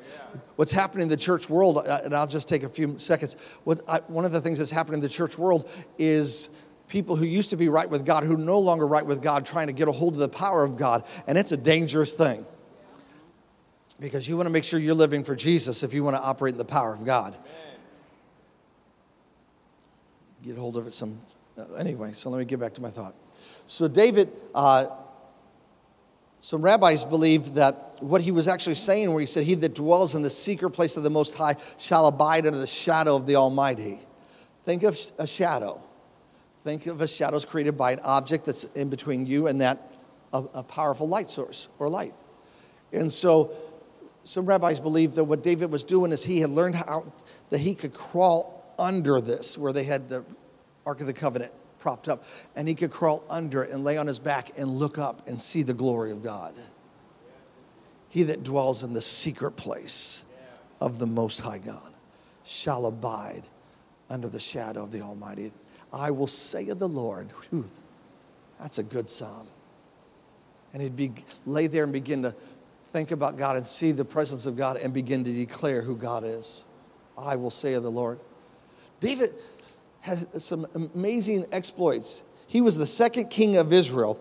What's 0.58 0.72
happening 0.72 1.04
in 1.04 1.10
the 1.10 1.18
church 1.18 1.50
world, 1.50 1.80
uh, 1.80 2.02
and 2.04 2.16
I'll 2.16 2.28
just 2.28 2.48
take 2.48 2.62
a 2.62 2.70
few 2.70 3.00
seconds. 3.00 3.36
What 3.64 3.82
I, 3.88 4.02
one 4.08 4.26
of 4.26 4.32
the 4.32 4.42
things 4.42 4.60
that's 4.60 4.70
happening 4.70 5.00
in 5.00 5.02
the 5.02 5.10
church 5.10 5.40
world 5.40 5.68
is 5.98 6.52
people 6.88 7.16
who 7.16 7.26
used 7.26 7.50
to 7.50 7.58
be 7.58 7.70
right 7.70 7.90
with 7.90 8.06
God, 8.06 8.24
who 8.24 8.36
are 8.36 8.38
no 8.38 8.60
longer 8.60 8.86
right 8.86 9.06
with 9.06 9.22
God, 9.22 9.46
trying 9.46 9.68
to 9.68 9.74
get 9.74 9.88
a 9.88 9.92
hold 9.92 10.14
of 10.14 10.20
the 10.20 10.30
power 10.30 10.64
of 10.64 10.78
God. 10.78 11.06
And 11.28 11.38
it's 11.38 11.52
a 11.52 11.58
dangerous 11.58 12.14
thing. 12.14 12.46
Because 14.00 14.28
you 14.28 14.36
want 14.36 14.48
to 14.48 14.52
make 14.52 14.64
sure 14.64 14.80
you're 14.80 14.94
living 14.94 15.24
for 15.24 15.36
Jesus 15.36 15.84
if 15.84 15.94
you 15.94 16.04
want 16.04 16.16
to 16.16 16.22
operate 16.22 16.54
in 16.54 16.58
the 16.58 16.66
power 16.66 16.94
of 16.94 17.06
God. 17.06 17.36
Get 20.44 20.58
hold 20.58 20.78
of 20.78 20.86
it 20.86 20.94
some. 20.94 21.20
Uh, 21.58 21.74
anyway, 21.74 22.12
so 22.12 22.30
let 22.30 22.38
me 22.38 22.46
get 22.46 22.60
back 22.60 22.74
to 22.76 22.82
my 22.82 22.90
thought. 22.90 23.16
So, 23.66 23.88
David, 23.88 24.32
uh, 24.54 24.88
some 26.42 26.62
rabbis 26.62 27.04
believe 27.04 27.56
that 27.56 27.96
what 28.02 28.22
he 28.22 28.30
was 28.32 28.48
actually 28.48 28.76
saying, 28.76 29.12
where 29.12 29.22
he 29.22 29.26
said, 29.26 29.46
He 29.46 29.56
that 29.56 29.74
dwells 29.74 30.14
in 30.14 30.22
the 30.22 30.30
secret 30.30 30.72
place 30.72 30.98
of 30.98 31.04
the 31.04 31.10
Most 31.10 31.34
High 31.34 31.56
shall 31.80 32.06
abide 32.06 32.46
under 32.46 32.60
the 32.60 32.68
shadow 32.68 33.16
of 33.16 33.26
the 33.26 33.38
Almighty. 33.38 34.00
Think 34.66 34.84
of 34.84 35.00
a 35.18 35.26
shadow. 35.26 35.82
Think 36.66 36.88
of 36.88 37.00
a 37.00 37.08
shadow 37.08 37.38
as 37.38 37.46
created 37.46 37.78
by 37.78 37.92
an 37.92 38.00
object 38.04 38.44
that's 38.46 38.64
in 38.74 38.90
between 38.90 39.28
you 39.28 39.46
and 39.46 39.62
that 39.62 39.94
a, 40.34 40.44
a 40.56 40.64
powerful 40.64 41.08
light 41.08 41.30
source 41.30 41.70
or 41.78 41.88
light. 41.90 42.16
And 42.92 43.14
so 43.14 43.52
some 44.24 44.48
rabbis 44.48 44.80
believe 44.80 45.14
that 45.14 45.26
what 45.26 45.44
David 45.44 45.72
was 45.72 45.84
doing 45.84 46.12
is 46.12 46.24
he 46.24 46.40
had 46.40 46.50
learned 46.50 46.74
how 46.74 47.06
that 47.52 47.60
he 47.60 47.76
could 47.76 47.94
crawl 47.94 48.66
under 48.80 49.22
this, 49.22 49.60
where 49.60 49.74
they 49.74 49.84
had 49.84 50.10
the 50.10 50.26
Ark 50.88 51.02
of 51.02 51.06
the 51.06 51.14
Covenant 51.14 51.52
propped 51.78 52.10
up, 52.10 52.26
and 52.56 52.68
he 52.68 52.74
could 52.74 52.90
crawl 52.90 53.24
under 53.30 53.64
it 53.64 53.70
and 53.70 53.84
lay 53.84 54.00
on 54.00 54.08
his 54.08 54.18
back 54.18 54.58
and 54.58 54.80
look 54.80 54.98
up 54.98 55.28
and 55.28 55.40
see 55.40 55.62
the 55.62 55.74
glory 55.74 56.12
of 56.12 56.24
God. 56.24 56.56
He 58.10 58.24
that 58.24 58.44
dwells 58.44 58.82
in 58.82 58.94
the 58.94 59.04
secret 59.04 59.52
place 59.52 60.26
of 60.82 60.98
the 60.98 61.06
Most 61.06 61.42
High 61.42 61.60
God 61.60 61.94
shall 62.44 62.88
abide 62.88 63.44
under 64.10 64.30
the 64.30 64.40
shadow 64.40 64.82
of 64.82 64.92
the 64.92 65.02
Almighty. 65.02 65.52
I 65.96 66.12
will 66.12 66.28
say 66.28 66.68
of 66.68 66.78
the 66.78 66.90
Lord. 66.90 67.30
Whew, 67.50 67.66
that's 68.60 68.80
a 68.80 68.84
good 68.84 69.10
psalm. 69.10 69.48
And 70.74 70.82
he'd 70.82 70.98
be, 70.98 71.14
lay 71.46 71.68
there 71.68 71.86
and 71.86 71.94
begin 71.94 72.22
to 72.24 72.36
think 72.92 73.12
about 73.12 73.38
God 73.38 73.56
and 73.56 73.66
see 73.66 73.94
the 73.94 74.04
presence 74.04 74.46
of 74.46 74.58
God 74.58 74.76
and 74.76 74.94
begin 74.94 75.24
to 75.24 75.32
declare 75.32 75.82
who 75.82 75.96
God 75.96 76.26
is. 76.26 76.66
I 77.18 77.38
will 77.38 77.50
say 77.50 77.74
of 77.76 77.84
the 77.84 77.92
Lord. 77.92 78.20
David 79.00 79.36
had 80.02 80.42
some 80.42 80.68
amazing 80.76 81.46
exploits. 81.54 82.24
He 82.48 82.60
was 82.60 82.76
the 82.76 82.88
second 82.88 83.30
king 83.30 83.56
of 83.56 83.72
Israel. 83.72 84.20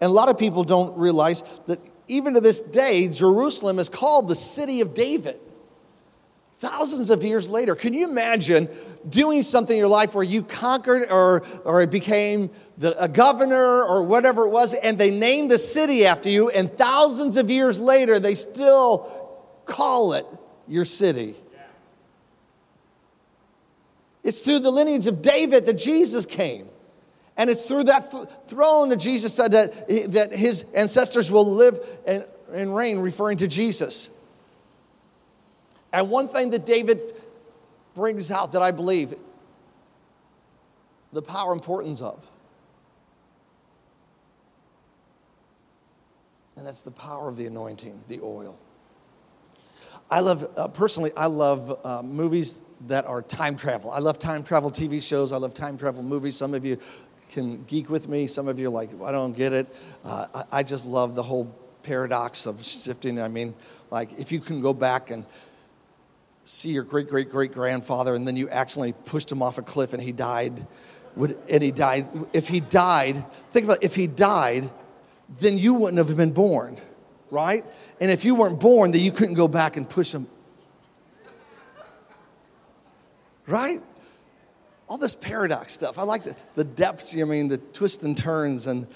And 0.00 0.08
a 0.08 0.12
lot 0.12 0.28
of 0.28 0.38
people 0.38 0.62
don't 0.62 0.96
realize 0.96 1.42
that 1.66 1.80
even 2.06 2.34
to 2.34 2.40
this 2.40 2.60
day, 2.60 3.08
Jerusalem 3.08 3.80
is 3.80 3.88
called 3.88 4.28
the 4.28 4.36
city 4.36 4.80
of 4.80 4.94
David. 4.94 5.40
Thousands 6.58 7.10
of 7.10 7.22
years 7.22 7.48
later, 7.48 7.74
can 7.74 7.92
you 7.92 8.08
imagine 8.08 8.68
doing 9.08 9.42
something 9.42 9.76
in 9.76 9.78
your 9.78 9.88
life 9.88 10.14
where 10.14 10.24
you 10.24 10.42
conquered 10.42 11.06
or, 11.10 11.44
or 11.64 11.86
became 11.86 12.50
the, 12.78 13.02
a 13.02 13.08
governor 13.08 13.84
or 13.84 14.02
whatever 14.02 14.46
it 14.46 14.50
was, 14.50 14.72
and 14.72 14.98
they 14.98 15.10
named 15.10 15.50
the 15.50 15.58
city 15.58 16.06
after 16.06 16.30
you, 16.30 16.48
and 16.50 16.72
thousands 16.78 17.36
of 17.36 17.50
years 17.50 17.78
later, 17.78 18.18
they 18.18 18.34
still 18.34 19.36
call 19.66 20.14
it 20.14 20.26
your 20.66 20.86
city? 20.86 21.36
It's 24.24 24.40
through 24.40 24.58
the 24.58 24.72
lineage 24.72 25.06
of 25.06 25.22
David 25.22 25.66
that 25.66 25.74
Jesus 25.74 26.26
came. 26.26 26.68
And 27.36 27.48
it's 27.48 27.68
through 27.68 27.84
that 27.84 28.10
th- 28.10 28.24
throne 28.48 28.88
that 28.88 28.96
Jesus 28.96 29.32
said 29.32 29.52
that, 29.52 29.88
that 30.12 30.32
his 30.32 30.64
ancestors 30.74 31.30
will 31.30 31.48
live 31.48 31.78
and, 32.06 32.26
and 32.52 32.74
reign, 32.74 32.98
referring 32.98 33.36
to 33.36 33.46
Jesus. 33.46 34.10
And 35.92 36.10
one 36.10 36.28
thing 36.28 36.50
that 36.50 36.66
David 36.66 37.14
brings 37.94 38.30
out 38.30 38.52
that 38.52 38.62
I 38.62 38.70
believe 38.70 39.14
the 41.12 41.22
power 41.22 41.52
importance 41.52 42.00
of. 42.00 42.26
And 46.56 46.66
that's 46.66 46.80
the 46.80 46.90
power 46.90 47.28
of 47.28 47.36
the 47.36 47.46
anointing, 47.46 48.02
the 48.08 48.20
oil. 48.22 48.56
I 50.10 50.20
love, 50.20 50.48
uh, 50.56 50.68
personally, 50.68 51.10
I 51.16 51.26
love 51.26 51.80
uh, 51.84 52.02
movies 52.02 52.58
that 52.86 53.06
are 53.06 53.22
time 53.22 53.56
travel. 53.56 53.90
I 53.90 53.98
love 53.98 54.18
time 54.18 54.42
travel 54.42 54.70
TV 54.70 55.02
shows. 55.02 55.32
I 55.32 55.36
love 55.38 55.54
time 55.54 55.76
travel 55.76 56.02
movies. 56.02 56.36
Some 56.36 56.54
of 56.54 56.64
you 56.64 56.78
can 57.30 57.64
geek 57.64 57.90
with 57.90 58.08
me. 58.08 58.26
Some 58.26 58.48
of 58.48 58.58
you 58.58 58.68
are 58.68 58.70
like, 58.70 58.90
I 59.02 59.12
don't 59.12 59.32
get 59.32 59.52
it. 59.52 59.66
Uh, 60.04 60.26
I, 60.34 60.58
I 60.58 60.62
just 60.62 60.86
love 60.86 61.14
the 61.14 61.22
whole 61.22 61.52
paradox 61.82 62.46
of 62.46 62.64
shifting. 62.64 63.20
I 63.20 63.28
mean, 63.28 63.54
like, 63.90 64.18
if 64.18 64.32
you 64.32 64.40
can 64.40 64.60
go 64.60 64.72
back 64.72 65.10
and 65.10 65.24
see 66.46 66.70
your 66.70 66.84
great 66.84 67.10
great 67.10 67.28
great 67.28 67.52
grandfather 67.52 68.14
and 68.14 68.26
then 68.26 68.36
you 68.36 68.48
accidentally 68.48 68.94
pushed 69.04 69.30
him 69.30 69.42
off 69.42 69.58
a 69.58 69.62
cliff 69.62 69.92
and 69.92 70.02
he 70.02 70.12
died. 70.12 70.66
Would, 71.16 71.36
and 71.50 71.62
he 71.62 71.72
died. 71.72 72.08
If 72.32 72.46
he 72.48 72.60
died 72.60 73.24
think 73.50 73.64
about 73.64 73.78
it, 73.78 73.84
if 73.84 73.94
he 73.94 74.06
died 74.06 74.70
then 75.40 75.58
you 75.58 75.74
wouldn't 75.74 75.98
have 75.98 76.16
been 76.16 76.32
born 76.32 76.78
right? 77.30 77.64
And 78.00 78.10
if 78.10 78.24
you 78.24 78.36
weren't 78.36 78.60
born 78.60 78.92
then 78.92 79.02
you 79.02 79.10
couldn't 79.10 79.34
go 79.34 79.48
back 79.48 79.76
and 79.76 79.88
push 79.88 80.12
him. 80.12 80.28
Right? 83.48 83.82
All 84.88 84.98
this 84.98 85.16
paradox 85.16 85.72
stuff. 85.72 85.98
I 85.98 86.02
like 86.02 86.22
the, 86.22 86.36
the 86.54 86.64
depths 86.64 87.12
i 87.16 87.24
mean 87.24 87.48
the 87.48 87.58
twists 87.58 88.04
and 88.04 88.16
turns 88.16 88.68
and 88.68 88.86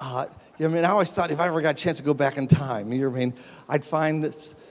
uh, 0.00 0.26
I 0.58 0.68
mean, 0.68 0.84
I 0.84 0.88
always 0.88 1.12
thought 1.12 1.30
if 1.30 1.38
I 1.38 1.48
ever 1.48 1.60
got 1.60 1.70
a 1.70 1.74
chance 1.74 1.98
to 1.98 2.02
go 2.02 2.14
back 2.14 2.38
in 2.38 2.46
time, 2.46 2.90
you 2.92 2.98
know 3.00 3.14
I 3.14 3.18
mean? 3.18 3.34
I'd 3.68 3.84
find 3.84 4.24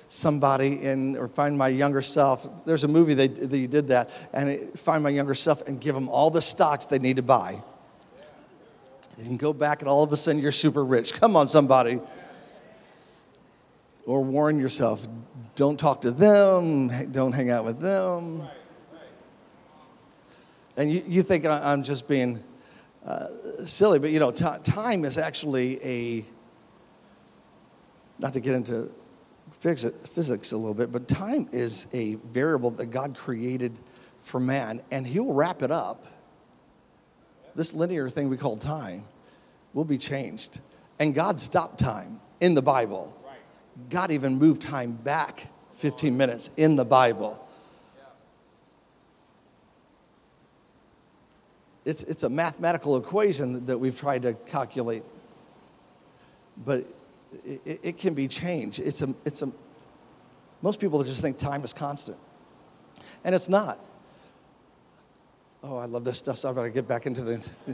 somebody 0.08 0.82
in, 0.82 1.18
or 1.18 1.28
find 1.28 1.58
my 1.58 1.68
younger 1.68 2.02
self. 2.02 2.66
There's 2.66 2.84
a 2.84 2.88
movie 2.88 3.14
they, 3.14 3.28
that 3.28 3.72
did 3.72 3.88
that, 3.90 4.10
and 4.34 4.78
find 4.78 5.04
my 5.04 5.10
younger 5.10 5.36
self 5.36 5.68
and 5.68 5.80
give 5.80 5.96
them 5.96 6.10
all 6.10 6.30
the 6.30 6.42
stocks 6.42 6.86
they 6.86 7.00
need 7.00 7.18
to 7.18 7.24
buy. 7.24 7.62
You 9.18 9.24
can 9.24 9.38
go 9.38 9.54
back, 9.54 9.82
and 9.82 9.90
all 9.90 10.04
of 10.04 10.12
a 10.12 10.18
sudden 10.18 10.42
you're 10.42 10.52
super 10.52 10.84
rich. 10.84 11.14
Come 11.14 11.36
on, 11.36 11.48
somebody. 11.48 12.00
Or 14.06 14.24
warn 14.24 14.60
yourself 14.60 15.08
don't 15.56 15.80
talk 15.80 16.02
to 16.02 16.12
them, 16.12 17.12
don't 17.12 17.32
hang 17.32 17.50
out 17.50 17.64
with 17.64 17.80
them. 17.80 18.46
And 20.78 20.92
you, 20.92 21.02
you 21.08 21.24
think 21.24 21.46
I'm 21.46 21.84
just 21.84 22.08
being 22.08 22.44
uh, 23.06 23.28
silly, 23.66 24.00
but 24.00 24.10
you 24.10 24.20
know, 24.20 24.32
t- 24.32 24.46
time 24.64 25.06
is 25.06 25.18
actually 25.18 25.82
a, 25.82 26.26
not 28.20 28.34
to 28.34 28.42
get 28.42 28.54
into 28.54 28.92
physics 29.66 30.52
a 30.52 30.58
little 30.58 30.76
bit, 30.76 30.92
but 30.92 31.08
time 31.08 31.50
is 31.52 31.88
a 31.92 32.16
variable 32.16 32.72
that 32.72 32.88
God 32.88 33.16
created 33.16 33.80
for 34.20 34.40
man, 34.40 34.82
and 34.92 35.08
He'll 35.08 35.34
wrap 35.34 35.64
it 35.64 35.72
up. 35.72 36.06
This 37.56 37.74
linear 37.74 38.10
thing 38.10 38.30
we 38.30 38.38
call 38.38 38.58
time 38.58 39.06
will 39.74 39.86
be 39.86 39.98
changed. 39.98 40.60
And 41.00 41.16
God 41.16 41.40
stopped 41.40 41.80
time 41.80 42.20
in 42.40 42.54
the 42.54 42.62
Bible. 42.62 43.16
God 43.90 44.12
even 44.12 44.38
moved 44.38 44.62
time 44.62 44.92
back 44.92 45.52
15 45.74 46.16
minutes 46.16 46.50
in 46.58 46.76
the 46.76 46.86
Bible. 46.86 47.42
It's, 51.86 52.04
it's 52.04 52.24
a 52.24 52.30
mathematical 52.30 52.98
equation 52.98 53.66
that 53.66 53.80
we've 53.80 53.98
tried 53.98 54.24
to 54.24 54.34
calculate, 54.34 55.04
but 56.58 56.86
it, 57.44 57.80
it 57.84 57.98
can 57.98 58.14
be 58.14 58.28
changed. 58.28 58.80
It's 58.80 59.02
a, 59.02 59.14
it's 59.26 59.42
a, 59.42 59.52
most 60.62 60.80
people 60.80 61.04
just 61.04 61.22
think 61.22 61.38
time 61.38 61.64
is 61.64 61.74
constant, 61.74 62.18
and 63.24 63.36
it's 63.36 63.50
not. 63.50 63.80
Oh, 65.64 65.78
I 65.78 65.86
love 65.86 66.04
this 66.04 66.18
stuff, 66.18 66.38
so 66.38 66.50
I 66.50 66.54
better 66.54 66.70
get 66.70 66.88
back 66.88 67.06
into 67.08 67.22
the. 67.22 67.34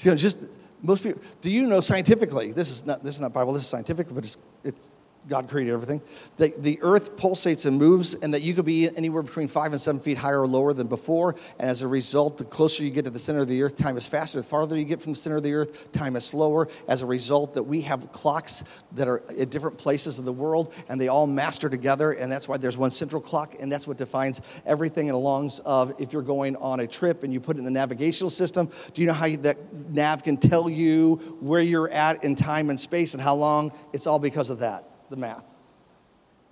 you 0.00 0.10
know, 0.10 0.14
just 0.14 0.44
most 0.82 1.02
people. 1.02 1.22
Do 1.40 1.50
you 1.50 1.66
know 1.66 1.80
scientifically? 1.80 2.52
This 2.52 2.70
is 2.70 2.84
not 2.84 3.02
this 3.02 3.14
is 3.14 3.20
not 3.20 3.32
Bible. 3.32 3.52
This 3.52 3.62
is 3.62 3.68
scientific, 3.68 4.08
but 4.12 4.24
it's, 4.24 4.36
it's 4.62 4.90
God 5.28 5.48
created 5.48 5.72
everything, 5.72 6.00
that 6.38 6.62
the 6.62 6.78
earth 6.80 7.16
pulsates 7.16 7.66
and 7.66 7.78
moves, 7.78 8.14
and 8.14 8.32
that 8.32 8.42
you 8.42 8.54
could 8.54 8.64
be 8.64 8.88
anywhere 8.96 9.22
between 9.22 9.48
five 9.48 9.72
and 9.72 9.80
seven 9.80 10.00
feet 10.00 10.16
higher 10.16 10.40
or 10.40 10.46
lower 10.46 10.72
than 10.72 10.86
before. 10.86 11.36
And 11.58 11.70
as 11.70 11.82
a 11.82 11.88
result, 11.88 12.38
the 12.38 12.44
closer 12.44 12.82
you 12.82 12.90
get 12.90 13.04
to 13.04 13.10
the 13.10 13.18
center 13.18 13.40
of 13.40 13.48
the 13.48 13.62
earth, 13.62 13.76
time 13.76 13.96
is 13.96 14.06
faster. 14.06 14.38
The 14.38 14.44
farther 14.44 14.76
you 14.76 14.84
get 14.84 15.00
from 15.00 15.12
the 15.12 15.18
center 15.18 15.36
of 15.36 15.42
the 15.42 15.54
earth, 15.54 15.92
time 15.92 16.16
is 16.16 16.24
slower. 16.24 16.68
As 16.88 17.02
a 17.02 17.06
result, 17.06 17.54
that 17.54 17.62
we 17.62 17.82
have 17.82 18.10
clocks 18.12 18.64
that 18.92 19.06
are 19.06 19.22
at 19.38 19.50
different 19.50 19.78
places 19.78 20.18
of 20.18 20.24
the 20.24 20.32
world, 20.32 20.74
and 20.88 21.00
they 21.00 21.08
all 21.08 21.26
master 21.26 21.68
together. 21.68 22.12
And 22.12 22.32
that's 22.32 22.48
why 22.48 22.56
there's 22.56 22.78
one 22.78 22.90
central 22.90 23.20
clock, 23.20 23.54
and 23.60 23.70
that's 23.70 23.86
what 23.86 23.98
defines 23.98 24.40
everything 24.64 25.10
and 25.10 25.16
alongs 25.16 25.60
of 25.60 25.94
if 25.98 26.12
you're 26.12 26.22
going 26.22 26.56
on 26.56 26.80
a 26.80 26.86
trip 26.86 27.22
and 27.22 27.32
you 27.32 27.40
put 27.40 27.56
it 27.56 27.58
in 27.58 27.64
the 27.64 27.70
navigational 27.70 28.30
system. 28.30 28.70
Do 28.94 29.02
you 29.02 29.06
know 29.06 29.14
how 29.14 29.26
you, 29.26 29.36
that 29.38 29.56
nav 29.90 30.22
can 30.22 30.36
tell 30.36 30.70
you 30.70 31.16
where 31.40 31.60
you're 31.60 31.90
at 31.90 32.24
in 32.24 32.34
time 32.34 32.70
and 32.70 32.80
space 32.80 33.14
and 33.14 33.22
how 33.22 33.34
long? 33.34 33.72
It's 33.92 34.06
all 34.06 34.18
because 34.18 34.50
of 34.50 34.60
that 34.60 34.84
the 35.10 35.16
math. 35.16 35.44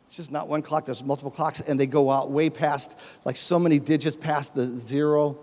It's 0.09 0.17
just 0.17 0.31
not 0.31 0.49
one 0.49 0.63
clock, 0.63 0.85
there's 0.85 1.03
multiple 1.03 1.31
clocks, 1.31 1.61
and 1.61 1.79
they 1.79 1.87
go 1.87 2.11
out 2.11 2.31
way 2.31 2.51
past, 2.51 2.99
like 3.25 3.37
so 3.37 3.59
many 3.59 3.79
digits 3.79 4.17
past 4.17 4.55
the 4.55 4.67
zero, 4.77 5.39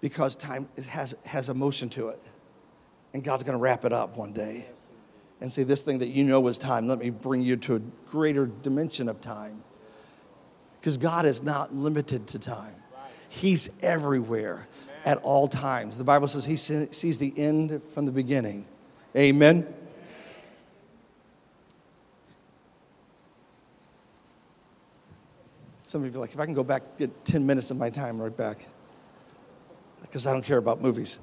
because 0.00 0.36
time 0.36 0.68
has, 0.88 1.16
has 1.24 1.48
a 1.48 1.54
motion 1.54 1.88
to 1.90 2.08
it. 2.08 2.22
And 3.12 3.24
God's 3.24 3.42
going 3.42 3.56
to 3.56 3.60
wrap 3.60 3.84
it 3.84 3.92
up 3.92 4.16
one 4.16 4.32
day 4.32 4.66
and 5.40 5.52
say, 5.52 5.64
This 5.64 5.82
thing 5.82 5.98
that 5.98 6.08
you 6.08 6.24
know 6.24 6.46
is 6.46 6.58
time, 6.58 6.86
let 6.86 6.98
me 6.98 7.10
bring 7.10 7.42
you 7.42 7.56
to 7.56 7.76
a 7.76 7.78
greater 8.10 8.46
dimension 8.46 9.08
of 9.08 9.20
time. 9.20 9.62
Because 10.80 10.96
God 10.96 11.26
is 11.26 11.42
not 11.42 11.74
limited 11.74 12.28
to 12.28 12.38
time, 12.38 12.74
He's 13.28 13.70
everywhere 13.82 14.68
at 15.04 15.18
all 15.18 15.48
times. 15.48 15.98
The 15.98 16.04
Bible 16.04 16.28
says 16.28 16.44
He 16.44 16.56
sees 16.56 17.18
the 17.18 17.32
end 17.36 17.82
from 17.90 18.06
the 18.06 18.12
beginning. 18.12 18.66
Amen. 19.16 19.66
Some 25.88 26.04
of 26.04 26.12
you 26.12 26.18
are 26.18 26.20
like, 26.20 26.34
if 26.34 26.38
I 26.38 26.44
can 26.44 26.52
go 26.52 26.62
back, 26.62 26.98
get 26.98 27.24
10 27.24 27.46
minutes 27.46 27.70
of 27.70 27.78
my 27.78 27.88
time 27.88 28.20
right 28.20 28.36
back, 28.36 28.58
because 30.02 30.26
I 30.26 30.32
don't 30.32 30.44
care 30.44 30.58
about 30.58 30.82
movies. 30.82 31.18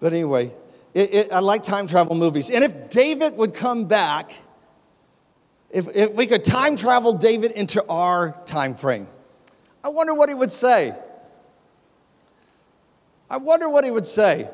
But 0.00 0.14
anyway, 0.14 0.54
it, 0.94 1.14
it, 1.14 1.32
I 1.34 1.40
like 1.40 1.62
time 1.62 1.86
travel 1.86 2.16
movies. 2.16 2.48
And 2.48 2.64
if 2.64 2.88
David 2.88 3.36
would 3.36 3.52
come 3.52 3.84
back, 3.84 4.32
if, 5.70 5.94
if 5.94 6.14
we 6.14 6.26
could 6.26 6.44
time 6.44 6.76
travel 6.76 7.12
David 7.12 7.52
into 7.52 7.84
our 7.90 8.34
time 8.46 8.74
frame, 8.74 9.06
I 9.84 9.90
wonder 9.90 10.14
what 10.14 10.30
he 10.30 10.34
would 10.34 10.50
say. 10.50 10.96
I 13.28 13.36
wonder 13.36 13.68
what 13.68 13.84
he 13.84 13.90
would 13.90 14.06
say. 14.06 14.48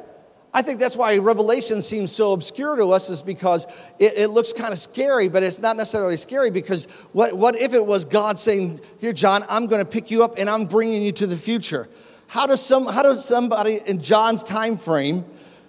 I 0.54 0.60
think 0.60 0.80
that's 0.80 0.96
why 0.96 1.16
Revelation 1.16 1.80
seems 1.80 2.12
so 2.12 2.32
obscure 2.32 2.76
to 2.76 2.90
us, 2.90 3.08
is 3.08 3.22
because 3.22 3.66
it, 3.98 4.12
it 4.18 4.28
looks 4.28 4.52
kind 4.52 4.72
of 4.72 4.78
scary, 4.78 5.28
but 5.28 5.42
it's 5.42 5.58
not 5.58 5.76
necessarily 5.76 6.18
scary 6.18 6.50
because 6.50 6.84
what, 7.12 7.32
what 7.32 7.56
if 7.56 7.72
it 7.72 7.84
was 7.84 8.04
God 8.04 8.38
saying, 8.38 8.80
Here, 8.98 9.14
John, 9.14 9.46
I'm 9.48 9.66
going 9.66 9.82
to 9.82 9.90
pick 9.90 10.10
you 10.10 10.22
up 10.22 10.34
and 10.36 10.50
I'm 10.50 10.66
bringing 10.66 11.02
you 11.02 11.12
to 11.12 11.26
the 11.26 11.36
future? 11.36 11.88
How 12.26 12.46
does, 12.46 12.64
some, 12.64 12.86
how 12.86 13.02
does 13.02 13.24
somebody 13.24 13.80
in 13.86 14.02
John's 14.02 14.44
time 14.44 14.76
frame, 14.76 15.24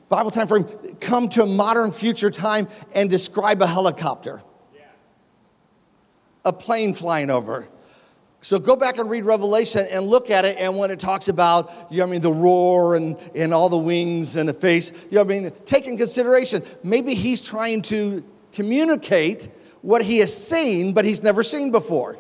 Bible 0.10 0.32
time 0.32 0.48
frame, 0.48 0.66
come 1.00 1.30
to 1.30 1.44
a 1.44 1.46
modern 1.46 1.92
future 1.92 2.30
time 2.30 2.68
and 2.94 3.10
describe 3.10 3.62
a 3.62 3.68
helicopter? 3.68 4.42
Yeah. 4.76 4.82
A 6.44 6.52
plane 6.52 6.94
flying 6.94 7.30
over? 7.30 7.68
So 8.44 8.60
go 8.60 8.76
back 8.76 8.98
and 8.98 9.10
read 9.10 9.24
Revelation 9.24 9.88
and 9.90 10.06
look 10.06 10.30
at 10.30 10.44
it. 10.44 10.58
And 10.60 10.78
when 10.78 10.92
it 10.92 11.00
talks 11.00 11.30
about, 11.30 11.88
you 11.90 12.00
know, 12.00 12.04
I 12.04 12.08
mean, 12.08 12.22
the 12.22 12.34
roar 12.34 12.96
and, 12.96 13.18
and 13.34 13.54
all 13.54 13.70
the 13.70 13.78
wings 13.78 14.36
and 14.36 14.50
the 14.50 14.54
face, 14.54 14.92
you 15.10 15.16
know, 15.16 15.22
I 15.22 15.24
mean, 15.24 15.52
take 15.64 15.88
in 15.88 15.98
consideration, 15.98 16.62
maybe 16.84 17.16
he's 17.16 17.44
trying 17.44 17.82
to 17.84 18.22
communicate 18.52 19.50
what 19.82 20.02
he 20.04 20.18
has 20.18 20.36
seen, 20.36 20.92
but 20.92 21.06
he's 21.06 21.24
never 21.24 21.42
seen 21.42 21.72
before. 21.72 22.20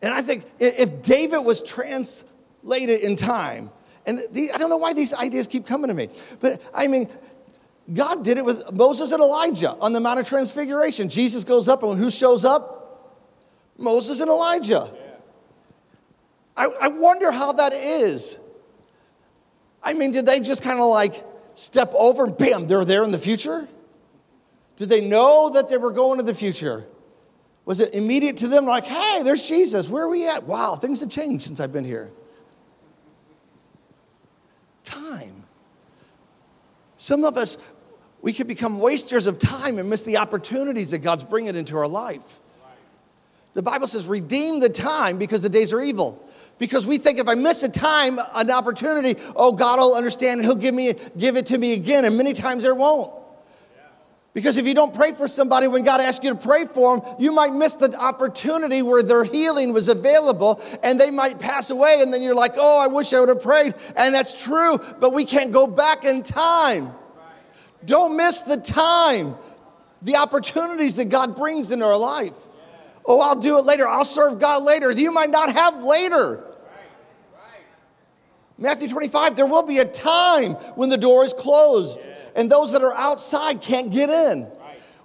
And 0.00 0.14
I 0.14 0.22
think 0.22 0.44
if 0.60 1.02
David 1.02 1.40
was 1.40 1.60
translated 1.60 3.00
in 3.00 3.16
time, 3.16 3.72
and 4.06 4.22
the, 4.30 4.52
I 4.52 4.56
don't 4.56 4.70
know 4.70 4.76
why 4.76 4.92
these 4.92 5.12
ideas 5.12 5.48
keep 5.48 5.66
coming 5.66 5.88
to 5.88 5.94
me, 5.94 6.10
but 6.38 6.62
I 6.72 6.86
mean, 6.86 7.08
God 7.92 8.22
did 8.22 8.36
it 8.36 8.44
with 8.44 8.70
Moses 8.72 9.12
and 9.12 9.20
Elijah 9.20 9.72
on 9.72 9.92
the 9.92 10.00
Mount 10.00 10.20
of 10.20 10.28
Transfiguration. 10.28 11.08
Jesus 11.08 11.44
goes 11.44 11.68
up, 11.68 11.82
and 11.82 11.98
who 11.98 12.10
shows 12.10 12.44
up? 12.44 12.76
Moses 13.78 14.20
and 14.20 14.28
Elijah. 14.28 14.92
I, 16.56 16.66
I 16.66 16.88
wonder 16.88 17.30
how 17.30 17.52
that 17.52 17.72
is. 17.72 18.38
I 19.82 19.94
mean, 19.94 20.10
did 20.10 20.26
they 20.26 20.40
just 20.40 20.62
kind 20.62 20.80
of 20.80 20.86
like 20.90 21.24
step 21.54 21.94
over 21.94 22.24
and 22.24 22.36
bam, 22.36 22.66
they're 22.66 22.84
there 22.84 23.04
in 23.04 23.10
the 23.10 23.18
future? 23.18 23.68
Did 24.76 24.88
they 24.88 25.00
know 25.00 25.50
that 25.50 25.68
they 25.68 25.76
were 25.76 25.92
going 25.92 26.18
to 26.18 26.24
the 26.24 26.34
future? 26.34 26.84
Was 27.64 27.80
it 27.80 27.94
immediate 27.94 28.38
to 28.38 28.48
them, 28.48 28.64
like, 28.64 28.84
hey, 28.84 29.22
there's 29.22 29.46
Jesus, 29.46 29.88
where 29.88 30.04
are 30.04 30.08
we 30.08 30.26
at? 30.26 30.44
Wow, 30.44 30.76
things 30.76 31.00
have 31.00 31.10
changed 31.10 31.44
since 31.44 31.60
I've 31.60 31.72
been 31.72 31.84
here. 31.84 32.10
Time. 34.84 35.44
Some 36.96 37.24
of 37.24 37.36
us, 37.36 37.58
we 38.20 38.32
can 38.32 38.46
become 38.46 38.80
wasters 38.80 39.26
of 39.26 39.38
time 39.38 39.78
and 39.78 39.88
miss 39.88 40.02
the 40.02 40.16
opportunities 40.16 40.90
that 40.90 40.98
God's 40.98 41.24
bringing 41.24 41.54
into 41.54 41.76
our 41.76 41.86
life. 41.86 42.40
The 43.54 43.62
Bible 43.62 43.86
says, 43.86 44.06
redeem 44.06 44.60
the 44.60 44.68
time 44.68 45.18
because 45.18 45.42
the 45.42 45.48
days 45.48 45.72
are 45.72 45.80
evil. 45.80 46.24
Because 46.58 46.86
we 46.86 46.98
think 46.98 47.18
if 47.18 47.28
I 47.28 47.34
miss 47.34 47.62
a 47.62 47.68
time, 47.68 48.20
an 48.34 48.50
opportunity, 48.50 49.16
oh, 49.34 49.52
God 49.52 49.78
will 49.78 49.94
understand 49.94 50.40
and 50.40 50.46
He'll 50.46 50.54
give, 50.54 50.74
me, 50.74 50.94
give 51.16 51.36
it 51.36 51.46
to 51.46 51.58
me 51.58 51.72
again. 51.72 52.04
And 52.04 52.16
many 52.16 52.34
times 52.34 52.62
there 52.64 52.74
won't. 52.74 53.12
Because 54.34 54.56
if 54.56 54.66
you 54.66 54.74
don't 54.74 54.94
pray 54.94 55.12
for 55.12 55.26
somebody 55.26 55.66
when 55.66 55.82
God 55.82 56.00
asks 56.00 56.24
you 56.24 56.30
to 56.30 56.38
pray 56.38 56.66
for 56.66 57.00
them, 57.00 57.16
you 57.18 57.32
might 57.32 57.52
miss 57.52 57.74
the 57.74 57.92
opportunity 57.98 58.82
where 58.82 59.02
their 59.02 59.24
healing 59.24 59.72
was 59.72 59.88
available 59.88 60.62
and 60.82 61.00
they 61.00 61.10
might 61.10 61.40
pass 61.40 61.70
away. 61.70 62.00
And 62.00 62.12
then 62.12 62.22
you're 62.22 62.36
like, 62.36 62.54
oh, 62.56 62.78
I 62.78 62.86
wish 62.86 63.12
I 63.12 63.20
would 63.20 63.30
have 63.30 63.42
prayed. 63.42 63.74
And 63.96 64.14
that's 64.14 64.44
true, 64.44 64.78
but 65.00 65.12
we 65.12 65.24
can't 65.24 65.50
go 65.50 65.66
back 65.66 66.04
in 66.04 66.22
time. 66.22 66.92
Don't 67.84 68.16
miss 68.16 68.40
the 68.40 68.56
time, 68.56 69.36
the 70.02 70.16
opportunities 70.16 70.96
that 70.96 71.06
God 71.06 71.36
brings 71.36 71.70
into 71.70 71.84
our 71.84 71.96
life. 71.96 72.36
Oh, 73.04 73.20
I'll 73.20 73.36
do 73.36 73.58
it 73.58 73.64
later. 73.64 73.88
I'll 73.88 74.04
serve 74.04 74.38
God 74.38 74.62
later. 74.64 74.90
You 74.90 75.12
might 75.12 75.30
not 75.30 75.52
have 75.52 75.82
later. 75.82 76.44
Matthew 78.58 78.88
25, 78.88 79.36
there 79.36 79.46
will 79.46 79.62
be 79.62 79.78
a 79.78 79.84
time 79.84 80.54
when 80.74 80.88
the 80.88 80.96
door 80.96 81.24
is 81.24 81.32
closed 81.32 82.06
and 82.34 82.50
those 82.50 82.72
that 82.72 82.82
are 82.82 82.94
outside 82.94 83.62
can't 83.62 83.90
get 83.90 84.10
in. 84.10 84.48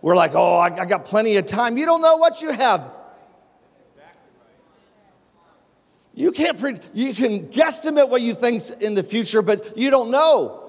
We're 0.02 0.16
like, 0.16 0.32
oh, 0.34 0.56
I, 0.56 0.82
I 0.82 0.86
got 0.86 1.06
plenty 1.06 1.38
of 1.38 1.46
time. 1.46 1.78
You 1.78 1.86
don't 1.86 2.02
know 2.02 2.18
what 2.18 2.42
you 2.42 2.52
have. 2.52 2.92
You 6.16 6.32
can't, 6.32 6.60
pre- 6.60 6.80
you 6.94 7.14
can 7.14 7.48
guesstimate 7.48 8.10
what 8.10 8.22
you 8.22 8.34
think's 8.34 8.70
in 8.70 8.96
the 8.96 9.04
future, 9.04 9.42
but 9.42 9.78
you 9.78 9.90
don't 9.90 10.12
know. 10.12 10.63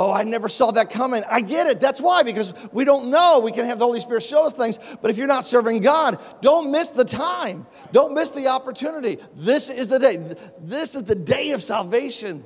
Oh, 0.00 0.12
I 0.12 0.22
never 0.22 0.48
saw 0.48 0.70
that 0.70 0.90
coming. 0.90 1.24
I 1.28 1.40
get 1.40 1.66
it. 1.66 1.80
That's 1.80 2.00
why, 2.00 2.22
because 2.22 2.54
we 2.72 2.84
don't 2.84 3.10
know. 3.10 3.40
We 3.40 3.50
can 3.50 3.64
have 3.64 3.80
the 3.80 3.84
Holy 3.84 3.98
Spirit 3.98 4.22
show 4.22 4.46
us 4.46 4.52
things, 4.52 4.78
but 5.02 5.10
if 5.10 5.18
you're 5.18 5.26
not 5.26 5.44
serving 5.44 5.80
God, 5.80 6.22
don't 6.40 6.70
miss 6.70 6.90
the 6.90 7.04
time. 7.04 7.66
Don't 7.90 8.14
miss 8.14 8.30
the 8.30 8.46
opportunity. 8.46 9.18
This 9.34 9.68
is 9.68 9.88
the 9.88 9.98
day. 9.98 10.36
This 10.60 10.94
is 10.94 11.02
the 11.02 11.16
day 11.16 11.50
of 11.50 11.64
salvation. 11.64 12.44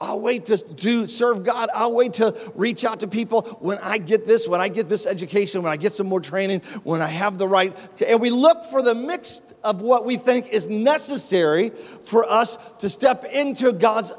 I'll 0.00 0.20
wait 0.20 0.46
to 0.46 1.08
serve 1.08 1.44
God. 1.44 1.68
I'll 1.74 1.94
wait 1.94 2.14
to 2.14 2.34
reach 2.54 2.84
out 2.84 3.00
to 3.00 3.06
people 3.06 3.42
when 3.60 3.78
I 3.78 3.98
get 3.98 4.26
this, 4.26 4.48
when 4.48 4.62
I 4.62 4.68
get 4.68 4.88
this 4.88 5.04
education, 5.04 5.62
when 5.62 5.70
I 5.70 5.76
get 5.76 5.92
some 5.92 6.06
more 6.06 6.20
training, 6.20 6.60
when 6.82 7.02
I 7.02 7.08
have 7.08 7.36
the 7.36 7.46
right. 7.46 7.76
And 8.06 8.20
we 8.20 8.30
look 8.30 8.64
for 8.64 8.82
the 8.82 8.94
mix 8.94 9.42
of 9.62 9.82
what 9.82 10.06
we 10.06 10.16
think 10.16 10.48
is 10.48 10.68
necessary 10.68 11.70
for 12.04 12.24
us 12.24 12.56
to 12.78 12.88
step 12.88 13.24
into 13.26 13.72
God's 13.72 14.12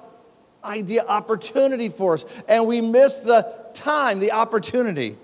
idea, 0.65 1.05
opportunity 1.05 1.89
for 1.89 2.15
us, 2.15 2.25
and 2.47 2.65
we 2.65 2.81
miss 2.81 3.19
the 3.19 3.53
time, 3.73 4.19
the 4.19 4.31
opportunity. 4.31 5.17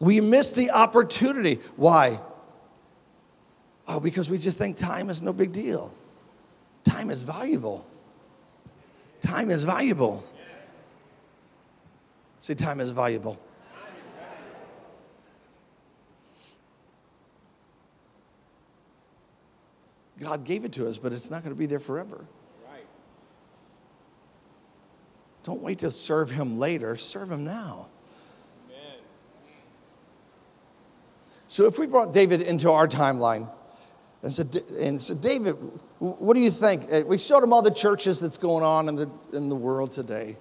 We 0.00 0.20
miss 0.20 0.52
the 0.52 0.70
opportunity. 0.70 1.60
Why? 1.76 2.20
Oh, 3.86 4.00
because 4.00 4.30
we 4.30 4.38
just 4.38 4.58
think 4.58 4.76
time 4.76 5.10
is 5.10 5.22
no 5.22 5.32
big 5.32 5.52
deal. 5.52 5.94
Time 6.84 7.10
is 7.10 7.22
valuable. 7.22 7.86
Time 9.22 9.50
is 9.50 9.64
valuable. 9.64 10.22
Say, 12.38 12.54
time 12.54 12.80
is 12.80 12.90
valuable. 12.90 13.38
God 20.20 20.44
gave 20.44 20.64
it 20.64 20.72
to 20.72 20.88
us, 20.88 20.98
but 20.98 21.12
it's 21.12 21.30
not 21.30 21.42
going 21.42 21.54
to 21.54 21.58
be 21.58 21.66
there 21.66 21.78
forever. 21.78 22.24
Don't 25.44 25.62
wait 25.62 25.78
to 25.80 25.90
serve 25.90 26.30
him 26.30 26.58
later, 26.58 26.96
serve 26.96 27.30
him 27.30 27.44
now. 27.44 27.88
So 31.46 31.66
if 31.66 31.78
we 31.78 31.86
brought 31.86 32.12
David 32.12 32.42
into 32.42 32.72
our 32.72 32.88
timeline, 32.88 33.48
And 34.24 34.32
said, 34.32 34.62
and 34.80 35.00
so, 35.00 35.14
David, 35.14 35.52
what 35.98 36.32
do 36.32 36.40
you 36.40 36.50
think? 36.50 36.90
Uh, 36.90 37.02
we 37.06 37.18
showed 37.18 37.44
him 37.44 37.52
all 37.52 37.60
the 37.60 37.70
churches 37.70 38.18
that's 38.18 38.38
going 38.38 38.64
on 38.64 38.88
in 38.88 38.96
the, 38.96 39.10
in 39.34 39.50
the 39.50 39.54
world 39.54 39.92
today. 39.92 40.38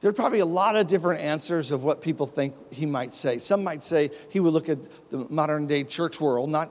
There 0.00 0.08
are 0.08 0.14
probably 0.14 0.38
a 0.38 0.46
lot 0.46 0.76
of 0.76 0.86
different 0.86 1.22
answers 1.22 1.72
of 1.72 1.82
what 1.82 2.00
people 2.00 2.28
think 2.28 2.54
he 2.72 2.86
might 2.86 3.16
say. 3.16 3.38
Some 3.38 3.64
might 3.64 3.82
say 3.82 4.12
he 4.30 4.38
would 4.38 4.52
look 4.52 4.68
at 4.68 4.78
the 5.10 5.26
modern 5.28 5.66
day 5.66 5.82
church 5.82 6.20
world, 6.20 6.50
not 6.50 6.70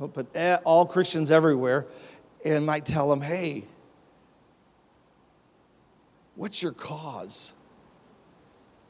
but 0.00 0.34
all 0.64 0.86
Christians 0.86 1.30
everywhere, 1.30 1.86
and 2.46 2.64
might 2.64 2.86
tell 2.86 3.10
them, 3.10 3.20
hey, 3.20 3.64
what's 6.42 6.60
your 6.60 6.72
cause? 6.72 7.54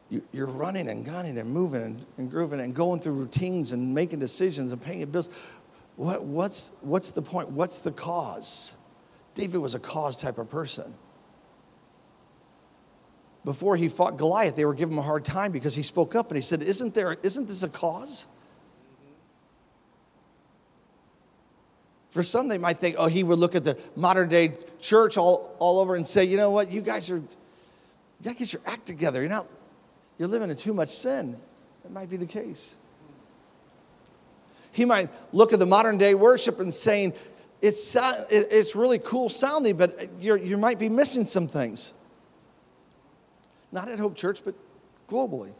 You're 0.08 0.46
running 0.46 0.88
and 0.88 1.04
gunning 1.04 1.36
and 1.36 1.50
moving 1.50 2.02
and 2.16 2.30
grooving 2.30 2.60
and 2.60 2.74
going 2.74 3.00
through 3.00 3.12
routines 3.12 3.72
and 3.72 3.92
making 3.92 4.20
decisions 4.20 4.72
and 4.72 4.80
paying 4.80 5.04
bills. 5.10 5.28
What, 5.96 6.24
what's, 6.24 6.70
what's 6.80 7.10
the 7.10 7.20
point? 7.20 7.50
What's 7.50 7.80
the 7.80 7.92
cause? 7.92 8.74
David 9.34 9.58
was 9.58 9.74
a 9.74 9.78
cause 9.78 10.16
type 10.16 10.38
of 10.38 10.48
person 10.48 10.94
before 13.44 13.76
he 13.76 13.88
fought 13.88 14.16
Goliath, 14.16 14.56
they 14.56 14.64
were 14.64 14.72
giving 14.72 14.94
him 14.94 15.00
a 15.00 15.02
hard 15.02 15.24
time 15.24 15.52
because 15.52 15.74
he 15.74 15.82
spoke 15.82 16.14
up 16.14 16.28
and 16.28 16.36
he 16.36 16.42
said, 16.42 16.62
Isn't, 16.62 16.94
there, 16.94 17.16
isn't 17.22 17.48
this 17.48 17.62
a 17.62 17.68
cause? 17.68 18.28
For 22.12 22.22
some, 22.22 22.48
they 22.48 22.58
might 22.58 22.78
think, 22.78 22.96
oh, 22.98 23.06
he 23.06 23.24
would 23.24 23.38
look 23.38 23.54
at 23.54 23.64
the 23.64 23.78
modern 23.96 24.28
day 24.28 24.52
church 24.80 25.16
all, 25.16 25.56
all 25.58 25.80
over 25.80 25.94
and 25.94 26.06
say, 26.06 26.24
you 26.24 26.36
know 26.36 26.50
what, 26.50 26.70
you 26.70 26.82
guys 26.82 27.10
are, 27.10 27.22
you 28.22 28.30
gotta 28.30 28.38
get 28.38 28.52
your 28.52 28.62
act 28.66 28.86
together. 28.86 29.20
You're 29.20 29.30
not, 29.30 29.48
you're 30.16 30.28
living 30.28 30.48
in 30.48 30.54
too 30.54 30.72
much 30.72 30.90
sin. 30.90 31.36
That 31.82 31.90
might 31.90 32.08
be 32.08 32.16
the 32.16 32.26
case. 32.26 32.76
He 34.70 34.84
might 34.84 35.10
look 35.32 35.52
at 35.52 35.58
the 35.58 35.66
modern 35.66 35.98
day 35.98 36.14
worship 36.14 36.60
and 36.60 36.72
saying, 36.72 37.14
it's, 37.60 37.96
it's 38.30 38.76
really 38.76 39.00
cool 39.00 39.28
sounding, 39.28 39.76
but 39.76 40.08
you 40.20 40.36
you 40.36 40.56
might 40.56 40.78
be 40.78 40.88
missing 40.88 41.24
some 41.24 41.48
things. 41.48 41.94
Not 43.72 43.88
at 43.88 43.98
Hope 43.98 44.14
Church, 44.14 44.44
but 44.44 44.54
globally. 45.08 45.52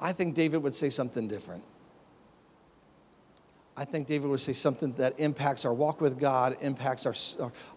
I 0.00 0.12
think 0.12 0.34
David 0.34 0.62
would 0.62 0.74
say 0.74 0.88
something 0.88 1.28
different. 1.28 1.62
I 3.78 3.84
think 3.84 4.08
David 4.08 4.28
would 4.28 4.40
say 4.40 4.52
something 4.52 4.92
that 4.94 5.14
impacts 5.18 5.64
our 5.64 5.72
walk 5.72 6.00
with 6.00 6.18
God, 6.18 6.56
impacts 6.62 7.06
our, 7.06 7.14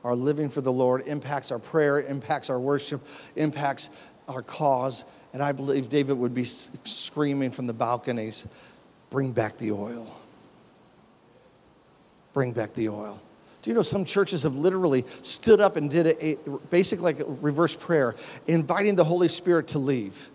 our 0.04 0.16
living 0.16 0.50
for 0.50 0.62
the 0.62 0.72
Lord, 0.72 1.04
impacts 1.06 1.52
our 1.52 1.60
prayer, 1.60 2.02
impacts 2.02 2.50
our 2.50 2.60
worship, 2.60 3.06
impacts 3.36 3.92
our 4.28 4.42
cause. 4.42 5.06
And 5.32 5.44
I 5.44 5.52
believe 5.52 5.90
David 5.90 6.18
would 6.18 6.34
be 6.34 6.44
screaming 6.44 7.52
from 7.52 7.68
the 7.68 7.74
balconies, 7.74 8.48
Bring 9.12 9.32
back 9.32 9.58
the 9.58 9.74
oil. 9.74 10.08
Bring 12.34 12.54
back 12.54 12.74
the 12.74 12.90
oil. 12.90 13.20
Do 13.62 13.70
you 13.70 13.76
know 13.76 13.84
some 13.84 14.06
churches 14.06 14.44
have 14.44 14.56
literally 14.56 15.06
stood 15.22 15.62
up 15.62 15.76
and 15.76 15.92
did 15.92 16.08
a, 16.08 16.32
a 16.32 16.36
basically 16.72 17.04
like 17.04 17.20
a 17.20 17.26
reverse 17.26 17.76
prayer, 17.76 18.16
inviting 18.48 18.96
the 18.96 19.04
Holy 19.04 19.28
Spirit 19.28 19.68
to 19.70 19.80
leave? 19.80 20.32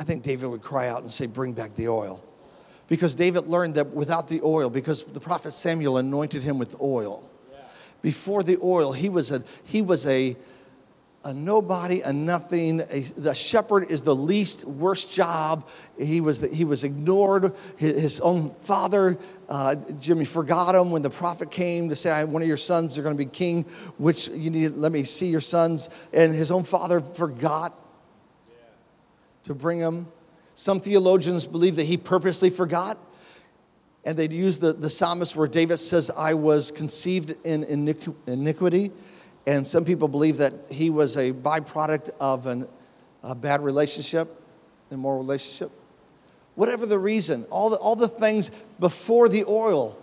I 0.00 0.02
think 0.02 0.22
David 0.22 0.48
would 0.48 0.62
cry 0.62 0.88
out 0.88 1.02
and 1.02 1.10
say, 1.12 1.26
Bring 1.26 1.52
back 1.52 1.76
the 1.76 1.88
oil. 1.88 2.24
Because 2.88 3.14
David 3.14 3.46
learned 3.46 3.74
that 3.74 3.88
without 3.88 4.28
the 4.28 4.40
oil, 4.42 4.70
because 4.70 5.02
the 5.04 5.20
prophet 5.20 5.52
Samuel 5.52 5.98
anointed 5.98 6.42
him 6.42 6.58
with 6.58 6.80
oil. 6.80 7.28
Before 8.00 8.42
the 8.42 8.58
oil, 8.62 8.92
he 8.92 9.10
was 9.10 9.30
a, 9.30 9.44
he 9.64 9.82
was 9.82 10.06
a, 10.06 10.38
a 11.22 11.34
nobody, 11.34 12.00
a 12.00 12.14
nothing. 12.14 12.80
A, 12.90 13.02
the 13.02 13.34
shepherd 13.34 13.90
is 13.90 14.00
the 14.00 14.14
least 14.16 14.64
worst 14.64 15.12
job. 15.12 15.68
He 15.98 16.22
was, 16.22 16.40
the, 16.40 16.48
he 16.48 16.64
was 16.64 16.82
ignored. 16.82 17.52
His, 17.76 18.00
his 18.00 18.20
own 18.20 18.54
father, 18.54 19.18
uh, 19.50 19.74
Jesse, 20.00 20.24
forgot 20.24 20.74
him 20.74 20.90
when 20.90 21.02
the 21.02 21.10
prophet 21.10 21.50
came 21.50 21.90
to 21.90 21.94
say, 21.94 22.24
One 22.24 22.40
of 22.40 22.48
your 22.48 22.56
sons 22.56 22.96
are 22.96 23.02
going 23.02 23.14
to 23.14 23.22
be 23.22 23.30
king, 23.30 23.64
which 23.98 24.28
you 24.28 24.48
need, 24.48 24.70
let 24.76 24.92
me 24.92 25.04
see 25.04 25.28
your 25.28 25.42
sons. 25.42 25.90
And 26.14 26.34
his 26.34 26.50
own 26.50 26.64
father 26.64 27.02
forgot. 27.02 27.76
To 29.44 29.54
bring 29.54 29.78
him. 29.78 30.06
Some 30.54 30.80
theologians 30.80 31.46
believe 31.46 31.76
that 31.76 31.84
he 31.84 31.96
purposely 31.96 32.50
forgot. 32.50 32.98
And 34.04 34.18
they'd 34.18 34.32
use 34.32 34.58
the, 34.58 34.72
the 34.72 34.88
psalmist 34.88 35.36
where 35.36 35.48
David 35.48 35.78
says, 35.78 36.10
I 36.10 36.34
was 36.34 36.70
conceived 36.70 37.34
in 37.44 37.64
iniquity. 38.26 38.92
And 39.46 39.66
some 39.66 39.84
people 39.84 40.08
believe 40.08 40.38
that 40.38 40.52
he 40.70 40.90
was 40.90 41.16
a 41.16 41.32
byproduct 41.32 42.10
of 42.18 42.46
an, 42.46 42.66
a 43.22 43.34
bad 43.34 43.62
relationship, 43.62 44.42
immoral 44.90 45.18
relationship. 45.18 45.70
Whatever 46.54 46.86
the 46.86 46.98
reason, 46.98 47.44
all 47.50 47.70
the, 47.70 47.76
all 47.76 47.96
the 47.96 48.08
things 48.08 48.50
before 48.78 49.28
the 49.28 49.44
oil, 49.46 49.98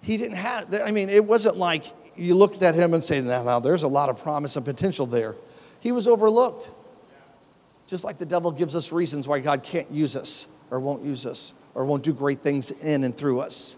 he 0.00 0.16
didn't 0.16 0.36
have, 0.36 0.72
I 0.74 0.90
mean, 0.90 1.08
it 1.08 1.24
wasn't 1.24 1.56
like 1.56 1.84
you 2.16 2.34
looked 2.34 2.62
at 2.62 2.74
him 2.74 2.94
and 2.94 3.02
said, 3.02 3.24
now, 3.24 3.42
now 3.42 3.60
there's 3.60 3.82
a 3.82 3.88
lot 3.88 4.08
of 4.08 4.22
promise 4.22 4.56
and 4.56 4.64
potential 4.64 5.06
there. 5.06 5.34
He 5.80 5.92
was 5.92 6.06
overlooked. 6.06 6.70
Just 7.94 8.02
like 8.02 8.18
the 8.18 8.26
devil 8.26 8.50
gives 8.50 8.74
us 8.74 8.90
reasons 8.90 9.28
why 9.28 9.38
God 9.38 9.62
can't 9.62 9.88
use 9.88 10.16
us 10.16 10.48
or 10.72 10.80
won't 10.80 11.04
use 11.04 11.26
us 11.26 11.54
or 11.76 11.84
won't 11.84 12.02
do 12.02 12.12
great 12.12 12.40
things 12.40 12.72
in 12.72 13.04
and 13.04 13.16
through 13.16 13.38
us. 13.38 13.76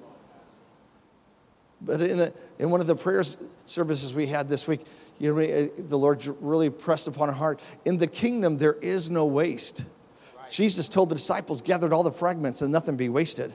But 1.83 2.01
in, 2.01 2.17
the, 2.17 2.33
in 2.59 2.71
one 2.71 2.81
of 2.81 2.87
the 2.87 2.97
prayers 2.97 3.37
services 3.67 4.15
we 4.15 4.27
had 4.27 4.49
this 4.49 4.67
week, 4.67 4.87
you 5.19 5.35
know, 5.35 5.43
uh, 5.43 5.69
the 5.77 5.99
Lord 5.99 6.27
really 6.41 6.71
pressed 6.71 7.09
upon 7.09 7.29
our 7.29 7.35
heart. 7.35 7.61
In 7.85 7.99
the 7.99 8.07
kingdom, 8.07 8.57
there 8.57 8.73
is 8.81 9.11
no 9.11 9.27
waste. 9.27 9.85
Jesus 10.51 10.89
told 10.89 11.09
the 11.09 11.15
disciples, 11.15 11.61
gathered 11.61 11.93
all 11.93 12.03
the 12.03 12.13
fragments 12.13 12.63
and 12.63 12.73
nothing 12.73 12.97
be 12.97 13.09
wasted. 13.09 13.53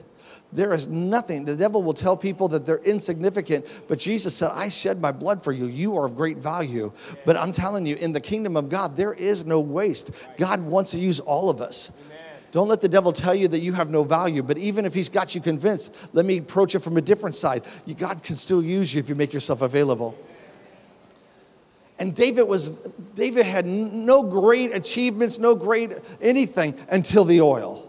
There 0.52 0.74
is 0.74 0.86
nothing. 0.86 1.46
The 1.46 1.56
devil 1.56 1.82
will 1.82 1.94
tell 1.94 2.16
people 2.16 2.48
that 2.48 2.66
they're 2.66 2.78
insignificant, 2.78 3.66
but 3.88 3.98
Jesus 3.98 4.36
said, 4.36 4.50
I 4.52 4.68
shed 4.68 5.00
my 5.00 5.10
blood 5.10 5.42
for 5.42 5.50
you. 5.52 5.66
You 5.66 5.96
are 5.96 6.04
of 6.04 6.14
great 6.14 6.36
value. 6.38 6.92
But 7.24 7.36
I'm 7.36 7.52
telling 7.52 7.86
you, 7.86 7.96
in 7.96 8.12
the 8.12 8.20
kingdom 8.20 8.56
of 8.56 8.68
God, 8.68 8.96
there 8.96 9.14
is 9.14 9.46
no 9.46 9.60
waste. 9.60 10.10
God 10.36 10.60
wants 10.60 10.90
to 10.90 10.98
use 10.98 11.20
all 11.20 11.48
of 11.48 11.62
us. 11.62 11.90
Don't 12.50 12.68
let 12.68 12.82
the 12.82 12.88
devil 12.88 13.14
tell 13.14 13.34
you 13.34 13.48
that 13.48 13.60
you 13.60 13.72
have 13.72 13.88
no 13.88 14.02
value. 14.04 14.42
But 14.42 14.58
even 14.58 14.84
if 14.84 14.92
he's 14.92 15.08
got 15.08 15.34
you 15.34 15.40
convinced, 15.40 15.94
let 16.12 16.26
me 16.26 16.36
approach 16.36 16.74
it 16.74 16.80
from 16.80 16.98
a 16.98 17.00
different 17.00 17.34
side. 17.34 17.64
God 17.96 18.22
can 18.22 18.36
still 18.36 18.62
use 18.62 18.92
you 18.92 19.00
if 19.00 19.08
you 19.08 19.14
make 19.14 19.32
yourself 19.32 19.62
available. 19.62 20.14
And 22.02 22.16
David 22.16 22.48
was 22.48 22.70
David 23.14 23.46
had 23.46 23.64
no 23.64 24.24
great 24.24 24.74
achievements, 24.74 25.38
no 25.38 25.54
great 25.54 25.92
anything 26.20 26.74
until 26.90 27.24
the 27.24 27.40
oil. 27.42 27.88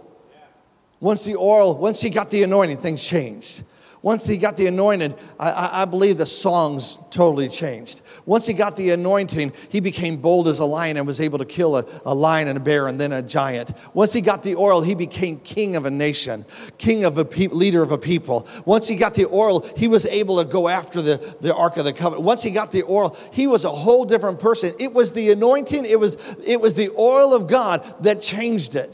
Once 0.99 1.25
the 1.25 1.35
oil, 1.35 1.75
once 1.75 1.99
he 1.99 2.11
got 2.11 2.29
the 2.29 2.43
anointing, 2.43 2.77
things 2.77 3.03
changed. 3.03 3.63
Once 4.03 4.25
he 4.25 4.35
got 4.35 4.57
the 4.57 4.67
anointing, 4.67 5.15
I, 5.39 5.83
I, 5.83 5.85
believe 5.85 6.17
the 6.17 6.25
songs 6.25 6.99
totally 7.09 7.47
changed. 7.47 8.01
Once 8.25 8.45
he 8.45 8.53
got 8.53 8.75
the 8.75 8.91
anointing, 8.91 9.53
he 9.69 9.79
became 9.79 10.17
bold 10.17 10.49
as 10.49 10.59
a 10.59 10.65
lion 10.65 10.97
and 10.97 11.07
was 11.07 11.21
able 11.21 11.37
to 11.37 11.45
kill 11.45 11.77
a, 11.77 11.85
a 12.05 12.13
lion 12.13 12.49
and 12.49 12.57
a 12.57 12.59
bear 12.59 12.87
and 12.87 12.99
then 12.99 13.13
a 13.13 13.21
giant. 13.21 13.71
Once 13.93 14.11
he 14.11 14.19
got 14.19 14.43
the 14.43 14.57
oil, 14.57 14.81
he 14.81 14.93
became 14.93 15.39
king 15.39 15.77
of 15.77 15.85
a 15.85 15.89
nation, 15.89 16.43
king 16.77 17.05
of 17.05 17.17
a 17.17 17.23
pe- 17.23 17.47
leader 17.47 17.81
of 17.81 17.93
a 17.93 17.97
people. 17.97 18.45
Once 18.65 18.89
he 18.89 18.97
got 18.97 19.13
the 19.15 19.25
oil, 19.27 19.61
he 19.77 19.87
was 19.87 20.05
able 20.07 20.37
to 20.37 20.43
go 20.43 20.67
after 20.67 21.01
the, 21.01 21.37
the 21.39 21.55
Ark 21.55 21.77
of 21.77 21.85
the 21.85 21.93
Covenant. 21.93 22.25
Once 22.25 22.43
he 22.43 22.51
got 22.51 22.73
the 22.73 22.83
oil, 22.89 23.17
he 23.31 23.47
was 23.47 23.63
a 23.63 23.71
whole 23.71 24.03
different 24.03 24.37
person. 24.37 24.73
It 24.79 24.93
was 24.93 25.13
the 25.13 25.31
anointing, 25.31 25.85
it 25.85 25.97
was, 25.97 26.17
it 26.45 26.59
was 26.59 26.73
the 26.73 26.89
oil 26.97 27.33
of 27.33 27.47
God 27.47 27.85
that 28.03 28.21
changed 28.21 28.75
it. 28.75 28.93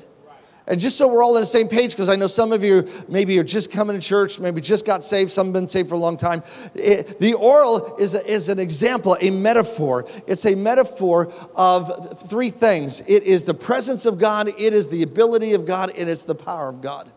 And 0.69 0.79
just 0.79 0.99
so 0.99 1.07
we're 1.07 1.23
all 1.23 1.33
on 1.33 1.41
the 1.41 1.47
same 1.47 1.67
page, 1.67 1.91
because 1.91 2.09
I 2.09 2.15
know 2.15 2.27
some 2.27 2.53
of 2.53 2.63
you 2.63 2.87
maybe 3.07 3.39
are 3.39 3.43
just 3.43 3.71
coming 3.71 3.99
to 3.99 4.01
church, 4.05 4.39
maybe 4.39 4.61
just 4.61 4.85
got 4.85 5.03
saved, 5.03 5.31
some 5.31 5.47
have 5.47 5.53
been 5.53 5.67
saved 5.67 5.89
for 5.89 5.95
a 5.95 5.99
long 5.99 6.15
time. 6.15 6.43
It, 6.75 7.19
the 7.19 7.33
oil 7.33 7.95
is, 7.97 8.13
a, 8.13 8.23
is 8.31 8.49
an 8.49 8.59
example, 8.59 9.17
a 9.19 9.31
metaphor. 9.31 10.05
It's 10.27 10.45
a 10.45 10.53
metaphor 10.53 11.33
of 11.55 12.19
three 12.29 12.51
things 12.51 13.01
it 13.07 13.23
is 13.23 13.41
the 13.43 13.53
presence 13.55 14.05
of 14.05 14.19
God, 14.19 14.53
it 14.59 14.73
is 14.73 14.87
the 14.87 15.01
ability 15.01 15.53
of 15.53 15.65
God, 15.65 15.91
and 15.97 16.07
it's 16.07 16.23
the 16.23 16.35
power 16.35 16.69
of 16.69 16.81
God. 16.81 17.11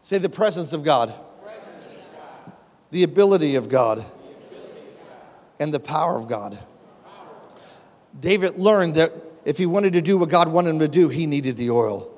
Say 0.00 0.16
the 0.16 0.30
presence 0.30 0.72
of 0.72 0.82
God, 0.82 1.14
presence 1.44 1.66
of 1.84 2.46
God. 2.46 2.52
the 2.90 3.02
ability 3.02 3.56
of 3.56 3.68
God, 3.68 3.98
ability 3.98 4.14
of 4.40 5.06
God. 5.06 5.16
and 5.60 5.74
the 5.74 5.80
power 5.80 6.16
of 6.16 6.28
God. 6.28 6.58
David 8.18 8.58
learned 8.58 8.94
that 8.94 9.12
if 9.44 9.58
he 9.58 9.66
wanted 9.66 9.94
to 9.94 10.02
do 10.02 10.18
what 10.18 10.28
God 10.28 10.48
wanted 10.48 10.70
him 10.70 10.78
to 10.80 10.88
do, 10.88 11.08
he 11.08 11.26
needed 11.26 11.56
the 11.56 11.70
oil. 11.70 12.08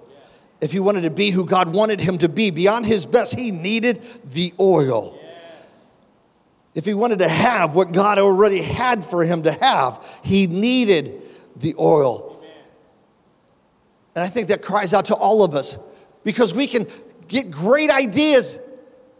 If 0.61 0.73
he 0.73 0.81
wanted 0.81 1.03
to 1.03 1.11
be 1.11 1.31
who 1.31 1.45
God 1.45 1.73
wanted 1.73 2.01
him 2.01 2.19
to 2.19 2.29
be, 2.29 2.51
beyond 2.51 2.87
his 2.87 3.07
best, 3.07 3.35
he 3.35 3.51
needed 3.51 4.03
the 4.25 4.53
oil. 4.59 5.19
If 6.75 6.85
he 6.85 6.95
wanted 6.95 7.21
to 7.21 7.29
have 7.29 7.75
what 7.75 7.93
God 7.93 8.19
already 8.19 8.61
had 8.61 9.05
for 9.05 9.25
him 9.25 9.45
to 9.45 9.53
have, 9.53 10.21
he 10.25 10.47
needed 10.47 11.23
the 11.57 11.75
oil. 11.79 12.43
And 14.15 14.25
I 14.25 14.29
think 14.29 14.49
that 14.49 14.63
cries 14.63 14.93
out 14.93 15.07
to 15.07 15.15
all 15.15 15.43
of 15.43 15.55
us 15.55 15.79
because 16.23 16.55
we 16.55 16.67
can 16.67 16.87
get 17.29 17.51
great 17.51 17.91
ideas 17.91 18.59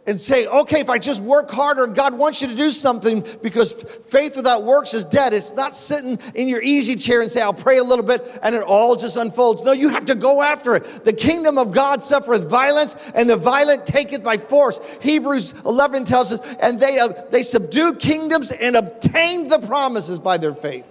and 0.07 0.19
say, 0.21 0.45
okay, 0.45 0.79
if 0.79 0.89
I 0.89 0.99
just 0.99 1.21
work 1.23 1.49
harder, 1.49 1.87
God 1.87 2.13
wants 2.13 2.41
you 2.41 2.47
to 2.47 2.55
do 2.55 2.71
something 2.71 3.25
because 3.41 3.73
faith 3.73 4.35
without 4.35 4.63
works 4.63 4.93
is 4.93 5.03
dead. 5.05 5.33
It's 5.33 5.51
not 5.53 5.73
sitting 5.73 6.19
in 6.35 6.47
your 6.47 6.61
easy 6.61 6.95
chair 6.95 7.21
and 7.21 7.31
say, 7.31 7.41
I'll 7.41 7.53
pray 7.53 7.77
a 7.77 7.83
little 7.83 8.05
bit 8.05 8.39
and 8.43 8.55
it 8.55 8.61
all 8.61 8.95
just 8.95 9.17
unfolds. 9.17 9.63
No, 9.63 9.71
you 9.71 9.89
have 9.89 10.05
to 10.05 10.15
go 10.15 10.41
after 10.41 10.75
it. 10.75 11.05
The 11.05 11.13
kingdom 11.13 11.57
of 11.57 11.71
God 11.71 12.03
suffereth 12.03 12.49
violence 12.49 12.95
and 13.15 13.29
the 13.29 13.35
violent 13.35 13.87
taketh 13.87 14.23
by 14.23 14.37
force. 14.37 14.79
Hebrews 15.01 15.53
11 15.65 16.05
tells 16.05 16.31
us, 16.31 16.55
and 16.55 16.79
they, 16.79 16.99
uh, 16.99 17.09
they 17.31 17.43
subdued 17.43 17.99
kingdoms 17.99 18.51
and 18.51 18.75
obtained 18.75 19.51
the 19.51 19.59
promises 19.59 20.19
by 20.19 20.37
their 20.37 20.53
faith. 20.53 20.85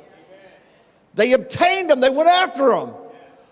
They 1.14 1.32
obtained 1.32 1.90
them, 1.90 2.00
they 2.00 2.10
went 2.10 2.28
after 2.28 2.70
them. 2.70 2.90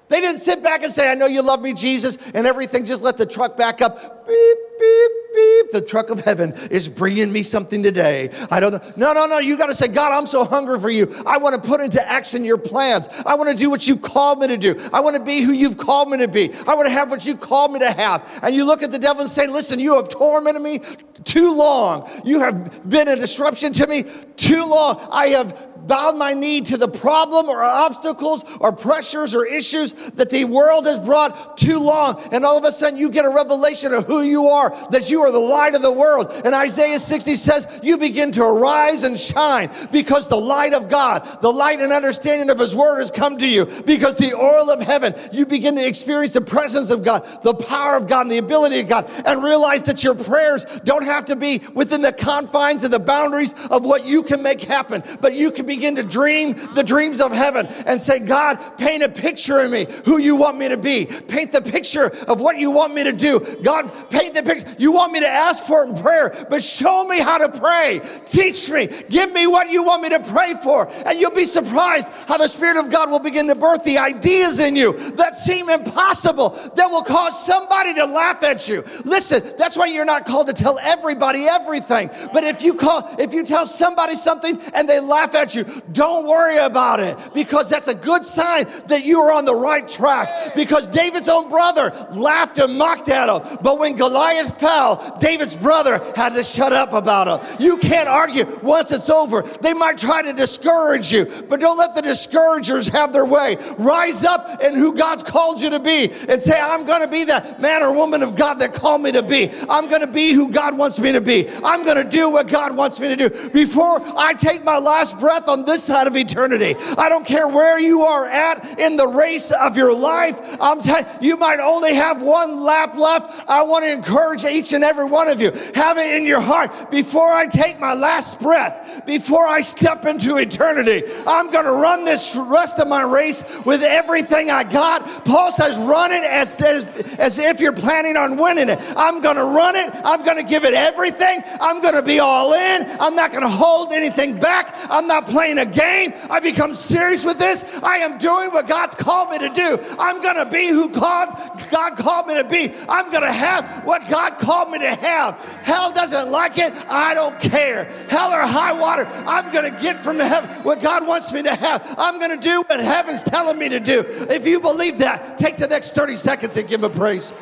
They 0.09 0.21
didn't 0.21 0.41
sit 0.41 0.63
back 0.63 0.83
and 0.83 0.93
say, 0.93 1.11
I 1.11 1.15
know 1.15 1.27
you 1.27 1.41
love 1.41 1.63
me, 1.63 1.73
Jesus, 1.73 2.19
and 2.35 2.47
everything, 2.47 2.85
just 2.85 3.03
let 3.03 3.17
the 3.17 3.25
truck 3.25 3.57
back 3.57 3.81
up. 3.81 4.27
Beep, 4.27 4.59
beep, 4.83 5.13
beep. 5.35 5.71
The 5.73 5.81
truck 5.81 6.11
of 6.11 6.21
heaven 6.21 6.53
is 6.71 6.89
bringing 6.89 7.33
me 7.33 7.43
something 7.43 7.83
today. 7.83 8.31
I 8.51 8.61
don't 8.61 8.73
know. 8.73 8.93
No, 8.97 9.13
no, 9.13 9.27
no. 9.27 9.39
You 9.39 9.57
got 9.57 9.67
to 9.67 9.75
say, 9.75 9.89
God, 9.89 10.13
I'm 10.13 10.27
so 10.27 10.45
hungry 10.45 10.79
for 10.81 10.91
you. 10.91 11.13
I 11.27 11.39
want 11.39 11.55
to 11.55 11.61
put 11.61 11.81
into 11.81 12.07
action 12.07 12.45
your 12.45 12.59
plans. 12.59 13.09
I 13.25 13.35
want 13.35 13.51
to 13.51 13.57
do 13.57 13.71
what 13.71 13.87
you've 13.87 14.03
called 14.03 14.41
me 14.41 14.49
to 14.49 14.57
do. 14.57 14.75
I 14.93 15.01
want 15.01 15.17
to 15.17 15.23
be 15.23 15.41
who 15.41 15.53
you've 15.53 15.77
called 15.77 16.11
me 16.11 16.19
to 16.19 16.29
be. 16.29 16.53
I 16.67 16.75
want 16.75 16.87
to 16.87 16.93
have 16.93 17.11
what 17.11 17.25
you 17.27 17.37
called 17.37 17.73
me 17.73 17.79
to 17.81 17.91
have. 17.91 18.41
And 18.43 18.55
you 18.55 18.65
look 18.65 18.83
at 18.83 18.93
the 18.93 18.99
devil 18.99 19.23
and 19.23 19.31
say, 19.31 19.47
Listen, 19.47 19.79
you 19.79 19.95
have 19.97 20.09
tormented 20.09 20.63
me 20.63 20.81
too 21.25 21.55
long. 21.55 22.09
You 22.25 22.41
have 22.41 22.89
been 22.89 23.09
a 23.09 23.17
disruption 23.17 23.73
to 23.75 23.87
me 23.87 24.05
too 24.37 24.65
long. 24.65 25.07
I 25.11 25.29
have 25.29 25.73
bowed 25.87 26.17
my 26.17 26.33
knee 26.35 26.61
to 26.61 26.77
the 26.77 26.89
problem 26.89 27.49
or 27.49 27.63
obstacles 27.63 28.45
or 28.61 28.73
pressures 28.73 29.35
or 29.35 29.47
issues 29.47 29.93
that 30.13 30.31
the 30.31 30.45
world 30.45 30.87
has 30.87 31.01
brought 31.01 31.57
too 31.57 31.79
long. 31.79 32.23
And 32.33 32.45
all 32.45 32.59
of 32.59 32.65
a 32.65 32.73
sudden 32.73 32.99
you 32.99 33.11
get 33.11 33.25
a 33.25 33.31
revelation 33.31 33.93
of 33.93 34.07
who 34.07 34.23
you 34.23 34.49
are, 34.49 34.71
that 34.91 35.11
you 35.11 35.23
are 35.23 35.31
the 35.31 35.39
light 35.39 35.75
of 35.75 35.83
the 35.83 35.93
world. 35.93 36.31
And 36.45 36.55
Isaiah 36.55 36.99
60 36.99 37.37
says 37.37 37.81
you 37.83 37.99
begin 37.99 38.33
to 38.33 38.43
arise 38.43 39.03
and 39.03 39.19
shine 39.19 39.71
because 39.91 40.29
the 40.29 40.37
light 40.37 40.75
of 40.75 40.89
God, 40.89 41.27
the 41.43 41.53
light 41.53 41.81
and 41.81 41.93
understanding 41.93 42.51
of 42.51 42.59
his 42.59 42.75
word 42.75 43.01
has 43.01 43.11
come 43.11 43.39
to 43.39 43.47
you 43.47 43.67
because 43.85 44.15
the 44.15 44.35
oil 44.35 44.71
of 44.71 44.81
heaven, 44.81 45.15
you 45.33 45.47
begin 45.47 45.77
to 45.77 45.87
experience 45.87 46.33
the 46.33 46.41
presence 46.41 46.91
of 46.91 47.03
God, 47.03 47.27
the 47.43 47.55
power 47.55 47.97
of 47.97 48.09
God, 48.09 48.23
and 48.23 48.31
the 48.31 48.39
ability 48.39 48.81
of 48.81 48.89
God, 48.89 49.11
and 49.27 49.43
realize 49.43 49.83
that 49.85 50.05
your 50.05 50.15
prayers 50.15 50.65
don't 50.85 51.05
have 51.05 51.12
to 51.21 51.37
be 51.37 51.61
within 51.75 52.01
the 52.01 52.13
confines 52.13 52.85
and 52.85 52.93
the 52.93 52.99
boundaries 52.99 53.55
of 53.71 53.85
what 53.85 54.05
you 54.05 54.23
can 54.23 54.43
make 54.43 54.61
happen, 54.63 55.03
but 55.21 55.35
you 55.35 55.51
can 55.51 55.67
begin 55.67 55.97
to 55.97 56.03
dream 56.03 56.55
the 56.75 56.83
dreams 56.83 57.21
of 57.21 57.33
heaven 57.33 57.67
and 57.87 58.01
say, 58.01 58.19
God, 58.19 58.59
paint 58.79 59.03
a 59.03 59.09
picture 59.09 59.61
of 59.61 59.71
me, 59.71 59.87
who 60.05 60.19
you 60.19 60.37
want 60.37 60.59
me 60.59 60.69
to 60.69 60.77
be. 60.77 61.07
Paint 61.07 61.53
the 61.53 61.63
picture 61.63 62.07
of 62.27 62.41
what 62.41 62.59
you 62.59 62.71
want 62.71 62.95
me 62.95 63.05
to 63.05 63.13
do. 63.13 63.41
God, 63.63 63.93
paint 64.11 64.35
the 64.35 64.43
picture. 64.43 64.75
You 64.79 64.93
want 64.93 65.13
me 65.13 65.21
to 65.21 65.29
ask 65.29 65.65
for 65.65 65.85
in 65.85 65.95
prayer, 65.95 66.47
but 66.51 66.63
show 66.63 67.05
me 67.05 67.21
how 67.21 67.39
to 67.39 67.49
pray. 67.59 68.01
Teach 68.27 68.71
me. 68.71 68.89
Give 69.09 69.33
me 69.33 69.47
what 69.47 69.71
you 69.71 69.85
want 69.85 70.03
me 70.03 70.11
to 70.11 70.21
pray 70.21 70.55
for. 70.63 70.91
And 71.07 71.19
you'll 71.19 71.31
be 71.31 71.45
surprised 71.45 72.09
how 72.27 72.39
the 72.39 72.49
Spirit 72.49 72.77
of 72.77 72.91
God 72.91 73.11
will 73.11 73.21
begin 73.21 73.47
to 73.49 73.55
birth 73.55 73.85
the 73.85 73.99
ideas 73.99 74.59
in 74.59 74.77
you 74.77 74.93
that 75.13 75.35
seem 75.35 75.69
impossible, 75.69 76.51
that 76.75 76.91
will 76.91 77.03
cause 77.03 77.45
somebody 77.45 77.95
to 77.95 78.05
laugh 78.05 78.43
at 78.43 78.69
you. 78.69 78.85
Listen, 79.05 79.43
that's 79.59 79.77
why 79.77 79.87
you're 79.87 80.05
not 80.05 80.27
called 80.27 80.47
to 80.49 80.53
tell 80.53 80.79
everybody 81.03 81.47
everything. 81.47 82.11
But 82.33 82.45
if 82.45 82.63
you 82.63 82.75
call, 82.75 83.17
if 83.19 83.35
you 83.35 83.45
tell 83.45 83.67
somebody 83.67 84.15
something 84.15 84.61
and 84.75 84.89
they 84.89 85.01
laugh 85.01 85.35
at 85.35 85.55
you. 85.55 85.65
Don't 85.93 86.27
worry 86.27 86.59
about 86.59 87.01
it 87.01 87.17
because 87.35 87.69
that's 87.69 87.89
a 87.89 87.95
good 87.95 88.25
sign 88.25 88.67
that 88.87 89.05
you 89.05 89.21
are 89.21 89.33
on 89.33 89.45
the 89.45 89.55
right 89.55 89.87
track. 89.87 90.55
Because 90.55 90.87
David's 90.87 91.29
own 91.29 91.51
brother 91.51 91.91
laughed 92.13 92.59
and 92.59 92.79
mocked 92.79 93.09
at 93.09 93.29
him. 93.29 93.59
But 93.63 93.79
when 93.79 93.97
Goliath 93.97 94.59
fell, 94.61 95.17
David's 95.19 95.57
brother 95.57 96.01
had 96.15 96.35
to 96.35 96.45
shut 96.45 96.73
up 96.73 96.93
about 96.93 97.29
him. 97.29 97.57
You 97.59 97.79
can't 97.79 98.09
argue 98.09 98.45
once 98.63 98.93
it's 98.93 99.11
over. 99.11 99.43
They 99.43 99.75
might 99.75 99.99
try 99.99 100.23
to 100.23 100.33
discourage 100.33 101.13
you, 101.13 101.27
but 101.49 101.61
don't 101.61 101.79
let 101.79 101.95
the 101.95 102.03
discouragers 102.03 102.89
have 102.89 103.13
their 103.13 103.25
way. 103.25 103.57
Rise 103.79 104.25
up 104.25 104.63
in 104.63 104.77
who 104.77 104.95
God's 104.95 105.23
called 105.23 105.61
you 105.61 105.71
to 105.71 105.81
be 105.81 106.13
and 106.29 106.43
say, 106.43 106.59
I'm 106.61 106.85
going 106.85 107.03
to 107.03 107.09
be 107.09 107.25
that 107.25 107.61
man 107.61 107.83
or 107.83 107.93
woman 107.93 108.23
of 108.23 108.37
God 108.37 108.55
that 108.61 108.73
called 108.73 109.03
me 109.03 109.13
to 109.13 109.23
be. 109.23 109.51
I'm 109.69 109.89
going 109.89 110.01
to 110.01 110.07
be 110.07 110.33
who 110.33 110.51
God 110.51 110.77
wants 110.77 110.92
me 110.99 111.13
to 111.13 111.21
be. 111.21 111.49
I'm 111.65 111.85
going 111.85 112.03
to 112.03 112.09
do 112.09 112.29
what 112.31 112.49
God 112.49 112.77
wants 112.77 113.01
me 113.01 113.15
to 113.15 113.17
do. 113.17 113.51
Before 113.51 114.01
I 114.17 114.35
take 114.35 114.65
my 114.65 114.79
last 114.79 115.19
breath 115.19 115.49
on 115.49 115.65
this 115.65 115.83
side 115.83 116.07
of 116.07 116.17
eternity. 116.17 116.77
I 116.99 117.09
don't 117.09 117.27
care 117.27 117.49
where 117.49 117.79
you 117.79 118.03
are 118.03 118.27
at 118.27 118.79
in 118.79 118.97
the 118.97 119.07
race 119.07 119.53
of 119.53 119.77
your 119.77 119.95
life. 119.95 120.39
I'm 120.61 120.81
you 121.21 121.37
might 121.37 121.61
only 121.61 121.95
have 121.95 122.23
one 122.23 122.63
lap 122.63 122.97
left. 122.97 123.49
I 123.49 123.63
want 123.63 123.85
to 123.85 123.93
encourage 123.93 124.45
each 124.45 124.73
and 124.73 124.83
every 124.83 125.05
one 125.05 125.29
of 125.29 125.41
you. 125.41 125.53
Have 125.75 125.99
it 125.99 126.15
in 126.15 126.27
your 126.27 126.41
heart 126.41 126.91
before 126.91 127.33
I 127.33 127.47
take 127.47 127.79
my 127.79 127.95
last 127.95 128.41
breath, 128.41 129.05
before 129.07 129.47
I 129.47 129.61
step 129.61 130.05
into 130.05 130.37
eternity. 130.39 131.03
I'm 131.27 131.51
going 131.51 131.67
to 131.67 131.73
run 131.73 132.05
this 132.05 132.37
rest 132.37 132.79
of 132.79 132.89
my 132.89 133.03
race 133.03 133.45
with 133.65 133.83
everything 133.83 134.51
I 134.51 134.65
got. 134.65 135.25
Paul 135.25 135.53
says, 135.53 135.79
run 135.79 136.11
it 136.11 136.25
as, 136.25 136.61
as, 136.61 136.85
as 137.19 137.39
if 137.39 137.61
you're 137.61 137.73
planning 137.73 138.17
on 138.17 138.37
winning 138.37 138.69
it. 138.69 138.79
I'm 138.97 139.21
going 139.21 139.37
to 139.37 139.45
run 139.45 139.77
it. 139.77 139.91
I'm 140.05 140.25
going 140.25 140.39
to 140.39 140.45
give 140.45 140.65
it 140.65 140.75
everything. 140.83 141.43
I'm 141.61 141.81
going 141.81 141.95
to 141.95 142.03
be 142.03 142.19
all 142.19 142.53
in. 142.53 142.87
I'm 143.01 143.15
not 143.15 143.31
going 143.31 143.43
to 143.43 143.49
hold 143.49 143.93
anything 143.93 144.39
back. 144.39 144.75
I'm 144.91 145.07
not 145.07 145.27
playing 145.27 145.59
a 145.59 145.67
game. 145.67 146.13
I 146.29 146.41
become 146.41 146.75
serious 146.75 147.25
with 147.25 147.39
this. 147.39 147.65
I 147.83 147.97
am 147.99 148.19
doing 148.19 148.51
what 148.51 148.67
God's 148.67 148.95
called 148.95 149.31
me 149.31 149.39
to 149.39 149.49
do. 149.49 149.79
I'm 149.99 150.21
going 150.21 150.37
to 150.37 150.47
be 150.47 150.69
who 150.69 150.89
God, 150.91 151.29
God 151.71 151.97
called 151.97 152.27
me 152.27 152.35
to 152.35 152.45
be. 152.45 152.75
I'm 152.89 153.11
going 153.11 153.23
to 153.23 153.33
have 153.33 153.85
what 153.85 154.09
God 154.09 154.39
called 154.39 154.71
me 154.71 154.79
to 154.81 154.95
have. 154.95 155.41
Hell 155.63 155.93
doesn't 155.93 156.31
like 156.31 156.59
it. 156.59 156.73
I 156.91 157.15
don't 157.15 157.39
care. 157.41 157.85
Hell 158.09 158.31
or 158.31 158.47
high 158.47 158.73
water, 158.73 159.07
I'm 159.27 159.53
going 159.53 159.73
to 159.73 159.81
get 159.81 159.99
from 159.99 160.19
heaven 160.19 160.51
what 160.65 160.81
God 160.81 161.07
wants 161.07 161.33
me 161.33 161.43
to 161.43 161.55
have. 161.55 161.95
I'm 161.99 162.19
going 162.19 162.39
to 162.39 162.43
do 162.43 162.63
what 162.67 162.81
heaven's 162.81 163.23
telling 163.23 163.59
me 163.59 163.69
to 163.69 163.81
do. 163.81 164.05
If 164.29 164.47
you 164.47 164.61
believe 164.61 164.99
that, 164.99 165.39
take 165.39 165.57
the 165.57 165.69
next 165.69 165.95
30 165.95 166.17
seconds 166.17 166.57
and 166.57 166.69
give 166.69 166.83
him 166.83 166.93
praise. 166.93 167.33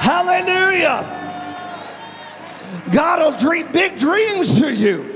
Hallelujah. 0.00 1.19
God 2.92 3.20
will 3.20 3.38
dream 3.38 3.70
big 3.72 3.98
dreams 3.98 4.58
for 4.58 4.70
you. 4.70 5.09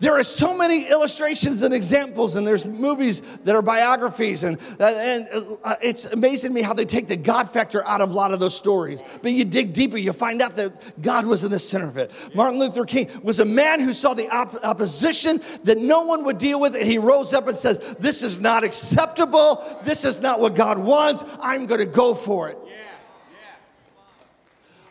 There 0.00 0.16
are 0.16 0.22
so 0.22 0.56
many 0.56 0.88
illustrations 0.88 1.60
and 1.60 1.74
examples, 1.74 2.34
and 2.34 2.46
there's 2.46 2.64
movies 2.64 3.20
that 3.44 3.54
are 3.54 3.60
biographies, 3.60 4.44
and, 4.44 4.58
uh, 4.80 4.84
and 4.84 5.28
uh, 5.62 5.76
it's 5.82 6.06
amazing 6.06 6.50
to 6.50 6.54
me 6.54 6.62
how 6.62 6.72
they 6.72 6.86
take 6.86 7.06
the 7.06 7.16
God 7.16 7.50
factor 7.50 7.86
out 7.86 8.00
of 8.00 8.10
a 8.10 8.12
lot 8.14 8.32
of 8.32 8.40
those 8.40 8.56
stories. 8.56 9.02
But 9.20 9.32
you 9.32 9.44
dig 9.44 9.74
deeper, 9.74 9.98
you 9.98 10.14
find 10.14 10.40
out 10.40 10.56
that 10.56 11.02
God 11.02 11.26
was 11.26 11.44
in 11.44 11.50
the 11.50 11.58
center 11.58 11.86
of 11.86 11.98
it. 11.98 12.12
Martin 12.34 12.58
Luther 12.58 12.86
King 12.86 13.10
was 13.22 13.40
a 13.40 13.44
man 13.44 13.78
who 13.80 13.92
saw 13.92 14.14
the 14.14 14.28
op- 14.34 14.64
opposition 14.64 15.42
that 15.64 15.76
no 15.76 16.02
one 16.04 16.24
would 16.24 16.38
deal 16.38 16.58
with, 16.58 16.74
and 16.74 16.86
he 16.86 16.96
rose 16.96 17.34
up 17.34 17.46
and 17.46 17.56
says, 17.56 17.78
This 18.00 18.22
is 18.22 18.40
not 18.40 18.64
acceptable. 18.64 19.62
This 19.82 20.06
is 20.06 20.22
not 20.22 20.40
what 20.40 20.54
God 20.54 20.78
wants. 20.78 21.24
I'm 21.40 21.66
going 21.66 21.80
to 21.80 21.86
go 21.86 22.14
for 22.14 22.48
it. 22.48 22.56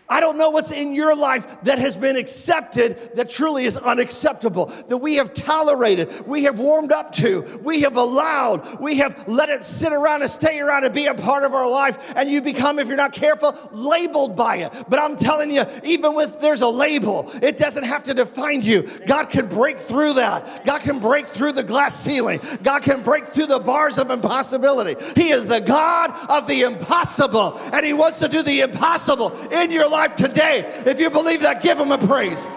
I 0.09 0.19
don't 0.19 0.37
know 0.37 0.49
what's 0.49 0.71
in 0.71 0.93
your 0.93 1.15
life 1.15 1.61
that 1.63 1.77
has 1.77 1.95
been 1.95 2.17
accepted 2.17 3.15
that 3.15 3.29
truly 3.29 3.65
is 3.65 3.77
unacceptable, 3.77 4.67
that 4.87 4.97
we 4.97 5.15
have 5.15 5.35
tolerated, 5.35 6.25
we 6.25 6.43
have 6.45 6.57
warmed 6.57 6.91
up 6.91 7.11
to, 7.13 7.59
we 7.63 7.81
have 7.81 7.95
allowed, 7.95 8.79
we 8.79 8.95
have 8.97 9.27
let 9.27 9.49
it 9.49 9.63
sit 9.63 9.93
around 9.93 10.23
and 10.23 10.31
stay 10.31 10.59
around 10.59 10.83
and 10.83 10.93
be 10.93 11.05
a 11.05 11.13
part 11.13 11.43
of 11.43 11.53
our 11.53 11.69
life. 11.69 12.13
And 12.15 12.27
you 12.27 12.41
become, 12.41 12.79
if 12.79 12.87
you're 12.87 12.97
not 12.97 13.13
careful, 13.13 13.55
labeled 13.71 14.35
by 14.35 14.57
it. 14.57 14.73
But 14.89 14.99
I'm 14.99 15.15
telling 15.15 15.51
you, 15.51 15.63
even 15.83 16.15
with 16.15 16.39
there's 16.39 16.61
a 16.61 16.67
label, 16.67 17.29
it 17.43 17.59
doesn't 17.59 17.83
have 17.83 18.03
to 18.05 18.15
define 18.15 18.63
you. 18.63 18.89
God 19.05 19.29
can 19.29 19.47
break 19.47 19.77
through 19.77 20.13
that. 20.13 20.65
God 20.65 20.81
can 20.81 20.99
break 20.99 21.27
through 21.27 21.51
the 21.51 21.63
glass 21.63 21.95
ceiling. 21.95 22.39
God 22.63 22.81
can 22.81 23.03
break 23.03 23.27
through 23.27 23.45
the 23.45 23.59
bars 23.59 23.99
of 23.99 24.09
impossibility. 24.09 24.95
He 25.15 25.29
is 25.29 25.45
the 25.45 25.59
God 25.59 26.11
of 26.29 26.47
the 26.47 26.61
impossible, 26.61 27.59
and 27.71 27.85
He 27.85 27.93
wants 27.93 28.19
to 28.19 28.27
do 28.27 28.41
the 28.41 28.61
impossible 28.61 29.35
in 29.51 29.71
your 29.71 29.87
life 29.89 29.98
life 29.99 30.15
today. 30.15 30.63
If 30.85 30.99
you 30.99 31.09
believe 31.09 31.41
that, 31.41 31.61
give 31.61 31.77
him 31.77 31.91
a 31.91 31.97
praise. 31.97 32.47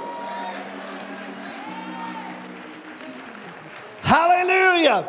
Hallelujah. 4.02 5.08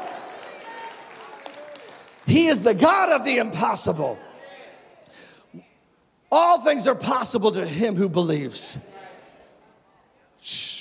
He 2.26 2.48
is 2.48 2.62
the 2.62 2.74
God 2.74 3.10
of 3.10 3.24
the 3.24 3.38
impossible. 3.38 4.18
All 6.32 6.62
things 6.62 6.88
are 6.88 6.96
possible 6.96 7.52
to 7.52 7.68
him 7.68 7.96
who 7.96 8.10
believes. 8.10 8.80
Shh. 10.42 10.72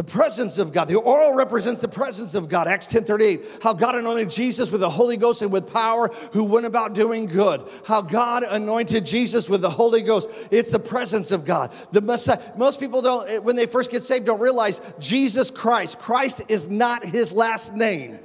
The 0.00 0.04
presence 0.04 0.56
of 0.56 0.72
God. 0.72 0.88
The 0.88 0.96
oil 0.96 1.34
represents 1.34 1.82
the 1.82 1.88
presence 1.88 2.34
of 2.34 2.48
God. 2.48 2.66
Acts 2.66 2.86
10 2.86 3.04
38. 3.04 3.58
How 3.62 3.74
God 3.74 3.96
anointed 3.96 4.30
Jesus 4.30 4.70
with 4.70 4.80
the 4.80 4.88
Holy 4.88 5.18
Ghost 5.18 5.42
and 5.42 5.52
with 5.52 5.70
power, 5.70 6.08
who 6.32 6.44
went 6.44 6.64
about 6.64 6.94
doing 6.94 7.26
good. 7.26 7.68
How 7.84 8.00
God 8.00 8.42
anointed 8.42 9.04
Jesus 9.04 9.46
with 9.46 9.60
the 9.60 9.68
Holy 9.68 10.00
Ghost. 10.00 10.30
It's 10.50 10.70
the 10.70 10.78
presence 10.78 11.32
of 11.32 11.44
God. 11.44 11.74
The 11.92 12.00
Messiah. 12.00 12.40
Most 12.56 12.80
people 12.80 13.02
don't, 13.02 13.28
eh, 13.28 13.38
when 13.40 13.56
they 13.56 13.66
first 13.66 13.90
get 13.90 14.02
saved, 14.02 14.24
don't 14.24 14.40
realize 14.40 14.80
Jesus 14.98 15.50
Christ. 15.50 15.98
Christ 15.98 16.40
is 16.48 16.66
not 16.70 17.04
his 17.04 17.30
last 17.30 17.74
name. 17.74 18.20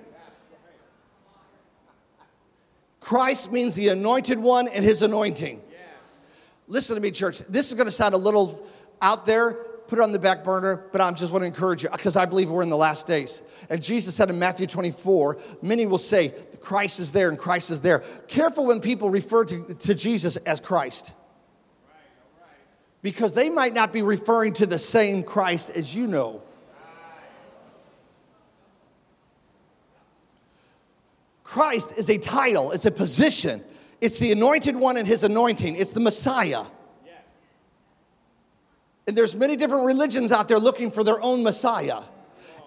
Christ 3.01 3.51
means 3.51 3.75
the 3.75 3.89
anointed 3.89 4.39
one 4.39 4.69
and 4.69 4.85
his 4.85 5.01
anointing. 5.01 5.61
Listen 6.69 6.95
to 6.95 7.01
me, 7.01 7.11
church. 7.11 7.39
This 7.49 7.67
is 7.67 7.73
going 7.73 7.87
to 7.87 7.91
sound 7.91 8.13
a 8.13 8.17
little 8.17 8.65
out 9.01 9.25
there. 9.25 9.74
Put 9.87 9.99
it 9.99 10.01
on 10.01 10.11
the 10.11 10.19
back 10.19 10.43
burner, 10.43 10.85
but 10.91 10.99
I 10.99 11.11
just 11.11 11.31
want 11.31 11.43
to 11.43 11.47
encourage 11.47 11.83
you 11.83 11.89
because 11.89 12.15
I 12.15 12.25
believe 12.25 12.49
we're 12.49 12.63
in 12.63 12.69
the 12.69 12.77
last 12.77 13.05
days. 13.05 13.43
And 13.69 13.81
Jesus 13.81 14.15
said 14.15 14.29
in 14.29 14.39
Matthew 14.39 14.65
24, 14.65 15.37
many 15.61 15.85
will 15.85 15.97
say, 15.97 16.33
Christ 16.59 16.99
is 16.99 17.11
there 17.11 17.29
and 17.29 17.37
Christ 17.37 17.69
is 17.69 17.81
there. 17.81 17.99
Careful 18.27 18.65
when 18.65 18.81
people 18.81 19.09
refer 19.09 19.45
to, 19.45 19.73
to 19.73 19.93
Jesus 19.93 20.37
as 20.37 20.59
Christ 20.59 21.13
because 23.05 23.33
they 23.33 23.51
might 23.51 23.71
not 23.75 23.93
be 23.93 24.01
referring 24.01 24.51
to 24.51 24.65
the 24.65 24.79
same 24.79 25.21
Christ 25.21 25.69
as 25.69 25.93
you 25.93 26.07
know. 26.07 26.41
Christ 31.43 31.91
is 31.95 32.09
a 32.09 32.17
title, 32.17 32.71
it's 32.71 32.87
a 32.87 32.91
position. 32.91 33.63
It's 34.01 34.17
the 34.17 34.31
anointed 34.31 34.75
one 34.75 34.97
and 34.97 35.07
his 35.07 35.23
anointing. 35.23 35.75
It's 35.75 35.91
the 35.91 35.99
Messiah. 35.99 36.63
And 39.07 39.15
there's 39.15 39.35
many 39.35 39.55
different 39.55 39.85
religions 39.85 40.31
out 40.31 40.47
there 40.47 40.59
looking 40.59 40.89
for 40.89 41.03
their 41.03 41.21
own 41.21 41.43
Messiah. 41.43 42.01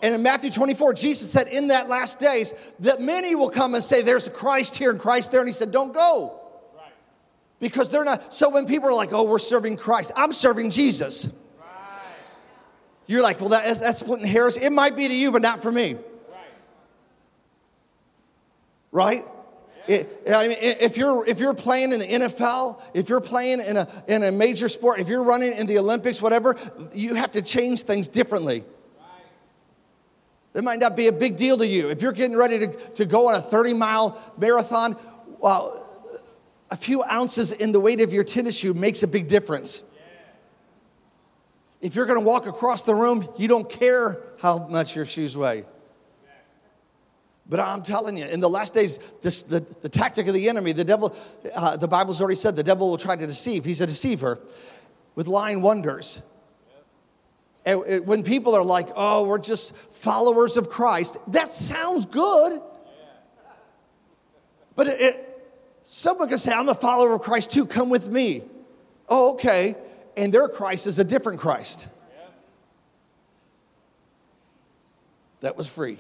And 0.03 0.15
in 0.15 0.23
Matthew 0.23 0.51
24, 0.51 0.95
Jesus 0.95 1.31
said 1.31 1.49
in 1.49 1.69
that 1.69 1.89
last 1.89 2.21
days 2.21 2.55
that 2.81 3.01
many 3.01 3.35
will 3.35 3.51
come 3.51 3.75
and 3.75 3.83
say, 3.83 4.03
There's 4.03 4.29
a 4.29 4.31
Christ 4.31 4.77
here 4.77 4.91
and 4.91 5.01
Christ 5.01 5.33
there. 5.33 5.41
And 5.41 5.49
he 5.49 5.53
said, 5.53 5.73
Don't 5.73 5.93
go. 5.93 6.41
Right. 6.77 6.93
Because 7.59 7.89
they're 7.89 8.05
not. 8.05 8.33
So 8.33 8.49
when 8.49 8.67
people 8.67 8.89
are 8.89 8.95
like, 8.95 9.13
Oh, 9.13 9.25
we're 9.25 9.41
serving 9.41 9.77
Christ, 9.77 10.13
I'm 10.15 10.31
serving 10.31 10.71
Jesus. 10.71 11.27
Right. 11.59 11.65
You're 13.09 13.23
like, 13.23 13.41
Well, 13.41 13.51
that, 13.51 13.81
that's 13.81 13.99
splitting 13.99 14.27
hairs. 14.27 14.57
It 14.57 14.71
might 14.71 14.97
be 14.97 15.09
to 15.09 15.15
you, 15.15 15.33
but 15.33 15.43
not 15.43 15.63
for 15.63 15.73
me 15.73 15.97
right? 18.93 19.27
If 19.89 20.99
you're 20.99 21.27
if 21.27 21.41
you're 21.41 21.55
playing 21.55 21.93
in 21.93 22.01
the 22.01 22.07
NFL, 22.07 22.81
if 22.93 23.09
you're 23.09 23.23
playing 23.23 23.61
in 23.61 23.79
a 23.79 23.89
in 24.07 24.23
a 24.23 24.31
major 24.31 24.69
sport, 24.69 25.01
if 25.01 25.09
you're 25.09 25.23
running 25.23 25.53
in 25.55 25.67
the 25.67 25.79
Olympics, 25.79 26.21
whatever, 26.21 26.57
you 26.93 27.15
have 27.15 27.33
to 27.33 27.43
change 27.43 27.83
things 27.83 28.07
differently. 28.07 28.65
It 30.55 30.65
might 30.65 30.81
not 30.81 30.97
be 30.97 31.07
a 31.07 31.13
big 31.13 31.37
deal 31.37 31.57
to 31.59 31.67
you. 31.67 31.89
If 31.89 32.03
you're 32.03 32.13
getting 32.13 32.37
ready 32.37 32.59
to, 32.59 32.67
to 32.67 33.07
go 33.07 33.29
on 33.29 33.35
a 33.35 33.41
30 33.41 33.75
mile 33.75 34.19
marathon, 34.37 34.97
well, 35.39 35.87
a 36.71 36.77
few 36.77 37.03
ounces 37.05 37.53
in 37.53 37.73
the 37.73 37.81
weight 37.81 38.01
of 38.01 38.13
your 38.13 38.25
tennis 38.25 38.59
shoe 38.59 38.75
makes 38.75 39.03
a 39.03 39.07
big 39.07 39.29
difference. 39.29 39.85
If 41.81 41.95
you're 41.95 42.07
going 42.07 42.19
to 42.19 42.25
walk 42.25 42.47
across 42.47 42.83
the 42.83 42.95
room, 42.95 43.29
you 43.39 43.47
don't 43.47 43.69
care 43.71 44.21
how 44.41 44.67
much 44.67 44.97
your 44.97 45.07
shoes 45.07 45.37
weigh. 45.37 45.65
But 47.49 47.61
I'm 47.61 47.83
telling 47.83 48.19
you, 48.19 48.27
in 48.27 48.41
the 48.41 48.49
last 48.49 48.75
days, 48.75 48.99
this, 49.23 49.43
the, 49.43 49.61
the 49.81 49.89
tactic 49.89 50.27
of 50.27 50.35
the 50.35 50.49
enemy, 50.51 50.73
the 50.73 50.85
devil, 50.85 51.17
uh, 51.55 51.77
the 51.79 51.89
Bible's 51.89 52.21
already 52.21 52.37
said 52.37 52.57
the 52.57 52.63
devil 52.63 52.91
will 52.91 52.99
try 52.99 53.17
to 53.17 53.27
deceive. 53.27 53.65
He's 53.65 53.81
a 53.81 53.87
deceiver 53.87 54.39
with 55.15 55.29
lying 55.29 55.63
wonders. 55.63 56.23
And 57.65 57.83
it, 57.87 58.05
when 58.05 58.23
people 58.23 58.55
are 58.55 58.65
like, 58.65 58.89
oh, 58.95 59.27
we're 59.27 59.39
just 59.39 59.75
followers 59.77 60.59
of 60.59 60.69
Christ, 60.69 61.17
that 61.29 61.53
sounds 61.55 62.05
good. 62.05 62.61
But 64.77 64.89
it, 64.89 65.01
it, 65.01 65.53
someone 65.83 66.29
can 66.29 66.39
say, 66.39 66.53
I'm 66.53 66.69
a 66.69 66.75
follower 66.75 67.15
of 67.15 67.23
Christ 67.23 67.51
too, 67.51 67.65
come 67.65 67.89
with 67.89 68.09
me. 68.09 68.43
Oh, 69.09 69.33
okay. 69.33 69.75
And 70.19 70.35
their 70.35 70.49
Christ 70.49 70.87
is 70.87 70.99
a 70.99 71.05
different 71.05 71.41
Christ. 71.41 71.89
That 75.41 75.57
was 75.57 75.67
free. 75.69 75.99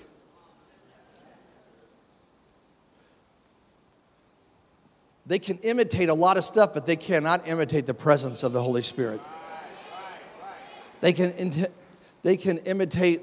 They 5.28 5.38
can 5.38 5.58
imitate 5.58 6.08
a 6.08 6.14
lot 6.14 6.38
of 6.38 6.44
stuff, 6.44 6.72
but 6.72 6.86
they 6.86 6.96
cannot 6.96 7.46
imitate 7.46 7.84
the 7.84 7.92
presence 7.92 8.42
of 8.42 8.54
the 8.54 8.62
Holy 8.62 8.80
Spirit. 8.80 9.20
They 11.00 11.12
can, 11.12 11.66
they 12.22 12.38
can 12.38 12.58
imitate 12.58 13.20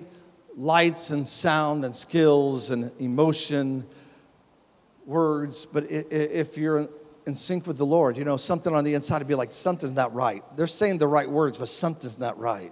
lights 0.56 1.10
and 1.10 1.28
sound 1.28 1.84
and 1.84 1.96
skills 1.96 2.70
and 2.70 2.92
emotion, 3.00 3.88
words, 5.08 5.66
but 5.66 5.86
if 5.90 6.60
you're 6.60 6.88
in 7.26 7.34
sync 7.34 7.66
with 7.66 7.80
the 7.80 7.86
Lord, 7.88 8.18
you 8.18 8.24
know, 8.24 8.38
something 8.38 8.74
on 8.74 8.84
the 8.84 8.94
inside 8.94 9.18
would 9.18 9.28
be 9.28 9.34
like, 9.34 9.52
something's 9.52 9.96
not 9.96 10.14
right. 10.14 10.44
They're 10.56 10.68
saying 10.68 11.00
the 11.00 11.08
right 11.08 11.30
words, 11.30 11.58
but 11.58 11.70
something's 11.70 12.20
not 12.20 12.38
right. 12.38 12.72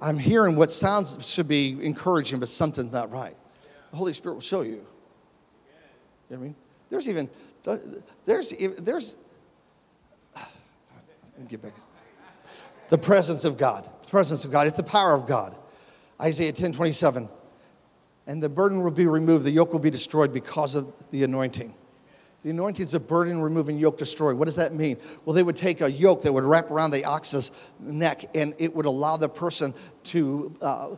I'm 0.00 0.18
hearing 0.18 0.56
what 0.56 0.72
sounds 0.72 1.28
should 1.28 1.48
be 1.48 1.76
encouraging, 1.82 2.40
but 2.40 2.48
something's 2.48 2.92
not 2.92 3.10
right. 3.12 3.36
The 3.90 3.96
Holy 3.98 4.14
Spirit 4.14 4.36
will 4.36 4.40
show 4.40 4.62
you. 4.62 4.70
You 4.70 4.80
know 6.30 6.36
I 6.36 6.40
mean? 6.40 6.54
There's 6.90 7.08
even 7.08 7.28
there's, 8.24 8.52
there's, 8.52 9.16
get 11.48 11.62
back. 11.62 11.72
The 12.88 12.98
presence 12.98 13.44
of 13.44 13.56
God. 13.56 13.88
The 14.02 14.08
presence 14.08 14.44
of 14.44 14.50
God. 14.50 14.66
It's 14.66 14.76
the 14.76 14.82
power 14.82 15.12
of 15.12 15.26
God. 15.26 15.54
Isaiah 16.20 16.52
10 16.52 16.72
27. 16.72 17.28
And 18.26 18.42
the 18.42 18.48
burden 18.48 18.82
will 18.82 18.90
be 18.90 19.06
removed, 19.06 19.44
the 19.44 19.50
yoke 19.50 19.72
will 19.72 19.80
be 19.80 19.90
destroyed 19.90 20.32
because 20.32 20.74
of 20.74 20.92
the 21.10 21.24
anointing. 21.24 21.74
The 22.44 22.50
anointing 22.50 22.84
is 22.84 22.94
a 22.94 23.00
burden 23.00 23.40
removing, 23.40 23.78
yoke 23.78 23.98
destroy. 23.98 24.34
What 24.34 24.44
does 24.44 24.56
that 24.56 24.72
mean? 24.74 24.98
Well, 25.24 25.34
they 25.34 25.42
would 25.42 25.56
take 25.56 25.80
a 25.80 25.90
yoke 25.90 26.22
that 26.22 26.32
would 26.32 26.44
wrap 26.44 26.70
around 26.70 26.92
the 26.92 27.04
ox's 27.04 27.50
neck 27.80 28.24
and 28.34 28.54
it 28.58 28.74
would 28.76 28.86
allow 28.86 29.16
the 29.16 29.28
person 29.28 29.74
to, 30.04 30.54
uh, 30.60 30.96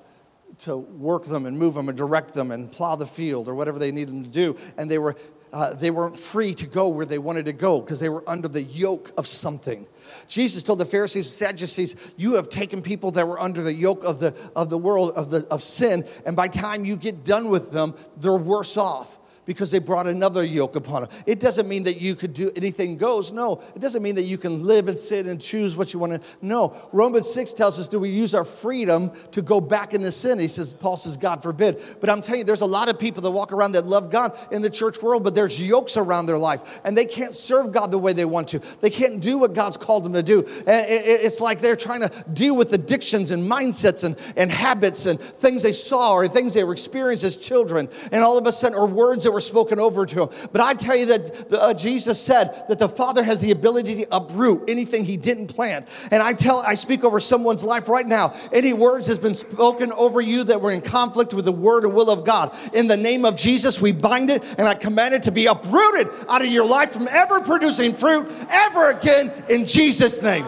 to 0.58 0.76
work 0.76 1.24
them 1.24 1.46
and 1.46 1.58
move 1.58 1.74
them 1.74 1.88
and 1.88 1.96
direct 1.96 2.34
them 2.34 2.50
and 2.50 2.70
plow 2.70 2.96
the 2.96 3.06
field 3.06 3.48
or 3.48 3.54
whatever 3.54 3.78
they 3.78 3.90
needed 3.90 4.12
them 4.12 4.22
to 4.24 4.28
do. 4.28 4.56
And 4.76 4.90
they 4.90 4.98
were 4.98 5.16
uh, 5.52 5.74
they 5.74 5.90
weren't 5.90 6.18
free 6.18 6.54
to 6.54 6.66
go 6.66 6.88
where 6.88 7.06
they 7.06 7.18
wanted 7.18 7.44
to 7.46 7.52
go 7.52 7.80
because 7.80 8.00
they 8.00 8.08
were 8.08 8.28
under 8.28 8.48
the 8.48 8.62
yoke 8.62 9.12
of 9.16 9.26
something. 9.26 9.86
Jesus 10.28 10.62
told 10.62 10.78
the 10.78 10.84
Pharisees 10.84 11.26
and 11.26 11.32
Sadducees, 11.32 11.96
You 12.16 12.34
have 12.34 12.48
taken 12.48 12.82
people 12.82 13.10
that 13.12 13.26
were 13.26 13.40
under 13.40 13.62
the 13.62 13.74
yoke 13.74 14.04
of 14.04 14.20
the, 14.20 14.34
of 14.56 14.70
the 14.70 14.78
world, 14.78 15.12
of, 15.12 15.30
the, 15.30 15.46
of 15.48 15.62
sin, 15.62 16.06
and 16.26 16.34
by 16.34 16.48
time 16.48 16.84
you 16.84 16.96
get 16.96 17.24
done 17.24 17.48
with 17.48 17.70
them, 17.70 17.94
they're 18.16 18.36
worse 18.36 18.76
off 18.76 19.19
because 19.50 19.72
they 19.72 19.80
brought 19.80 20.06
another 20.06 20.44
yoke 20.44 20.76
upon 20.76 21.02
them. 21.02 21.10
It 21.26 21.40
doesn't 21.40 21.66
mean 21.66 21.82
that 21.82 22.00
you 22.00 22.14
could 22.14 22.32
do 22.32 22.52
anything 22.54 22.96
goes. 22.96 23.32
No, 23.32 23.60
it 23.74 23.80
doesn't 23.80 24.00
mean 24.00 24.14
that 24.14 24.22
you 24.22 24.38
can 24.38 24.62
live 24.62 24.86
and 24.86 24.96
sit 24.96 25.26
and 25.26 25.40
choose 25.40 25.76
what 25.76 25.92
you 25.92 25.98
want 25.98 26.12
to. 26.12 26.20
No, 26.40 26.76
Romans 26.92 27.28
6 27.32 27.52
tells 27.54 27.80
us, 27.80 27.88
do 27.88 27.98
we 27.98 28.10
use 28.10 28.32
our 28.32 28.44
freedom 28.44 29.10
to 29.32 29.42
go 29.42 29.60
back 29.60 29.92
into 29.92 30.12
sin? 30.12 30.38
He 30.38 30.46
says, 30.46 30.72
Paul 30.72 30.96
says, 30.96 31.16
God 31.16 31.42
forbid. 31.42 31.82
But 31.98 32.10
I'm 32.10 32.22
telling 32.22 32.38
you, 32.38 32.44
there's 32.44 32.60
a 32.60 32.66
lot 32.66 32.88
of 32.88 32.96
people 32.96 33.22
that 33.22 33.30
walk 33.32 33.50
around 33.52 33.72
that 33.72 33.86
love 33.86 34.08
God 34.08 34.38
in 34.52 34.62
the 34.62 34.70
church 34.70 35.02
world, 35.02 35.24
but 35.24 35.34
there's 35.34 35.60
yokes 35.60 35.96
around 35.96 36.26
their 36.26 36.38
life 36.38 36.80
and 36.84 36.96
they 36.96 37.04
can't 37.04 37.34
serve 37.34 37.72
God 37.72 37.90
the 37.90 37.98
way 37.98 38.12
they 38.12 38.24
want 38.24 38.46
to. 38.50 38.60
They 38.60 38.90
can't 38.90 39.20
do 39.20 39.36
what 39.36 39.52
God's 39.52 39.76
called 39.76 40.04
them 40.04 40.12
to 40.12 40.22
do. 40.22 40.44
And 40.64 40.86
it's 40.88 41.40
like 41.40 41.60
they're 41.60 41.74
trying 41.74 42.02
to 42.02 42.24
deal 42.32 42.54
with 42.54 42.72
addictions 42.72 43.32
and 43.32 43.50
mindsets 43.50 44.04
and, 44.04 44.16
and 44.36 44.48
habits 44.48 45.06
and 45.06 45.18
things 45.20 45.64
they 45.64 45.72
saw 45.72 46.12
or 46.12 46.28
things 46.28 46.54
they 46.54 46.62
were 46.62 46.72
experienced 46.72 47.24
as 47.24 47.36
children. 47.36 47.88
And 48.12 48.22
all 48.22 48.38
of 48.38 48.46
a 48.46 48.52
sudden, 48.52 48.78
or 48.78 48.86
words 48.86 49.24
that 49.24 49.32
were 49.32 49.39
were 49.40 49.46
spoken 49.46 49.80
over 49.80 50.04
to 50.04 50.24
him. 50.24 50.28
But 50.52 50.60
I 50.60 50.74
tell 50.74 50.96
you 50.96 51.06
that 51.06 51.48
the, 51.48 51.60
uh, 51.60 51.74
Jesus 51.74 52.20
said 52.20 52.64
that 52.68 52.78
the 52.78 52.88
Father 52.88 53.22
has 53.22 53.40
the 53.40 53.52
ability 53.52 54.04
to 54.04 54.16
uproot 54.16 54.68
anything 54.68 55.04
he 55.04 55.16
didn't 55.16 55.54
plant. 55.54 55.88
And 56.10 56.22
I 56.22 56.34
tell, 56.34 56.58
I 56.58 56.74
speak 56.74 57.04
over 57.04 57.20
someone's 57.20 57.64
life 57.64 57.88
right 57.88 58.06
now. 58.06 58.34
Any 58.52 58.74
words 58.74 59.06
has 59.06 59.18
been 59.18 59.32
spoken 59.32 59.92
over 59.92 60.20
you 60.20 60.44
that 60.44 60.60
were 60.60 60.72
in 60.72 60.82
conflict 60.82 61.32
with 61.32 61.46
the 61.46 61.52
word 61.52 61.84
and 61.84 61.94
will 61.94 62.10
of 62.10 62.24
God. 62.24 62.54
In 62.74 62.86
the 62.86 62.96
name 62.96 63.24
of 63.24 63.36
Jesus, 63.36 63.80
we 63.80 63.92
bind 63.92 64.30
it 64.30 64.44
and 64.58 64.68
I 64.68 64.74
command 64.74 65.14
it 65.14 65.22
to 65.22 65.32
be 65.32 65.46
uprooted 65.46 66.08
out 66.28 66.42
of 66.42 66.48
your 66.48 66.66
life 66.66 66.92
from 66.92 67.08
ever 67.08 67.40
producing 67.40 67.94
fruit 67.94 68.30
ever 68.50 68.90
again 68.90 69.32
in 69.48 69.64
Jesus' 69.64 70.20
name. 70.20 70.44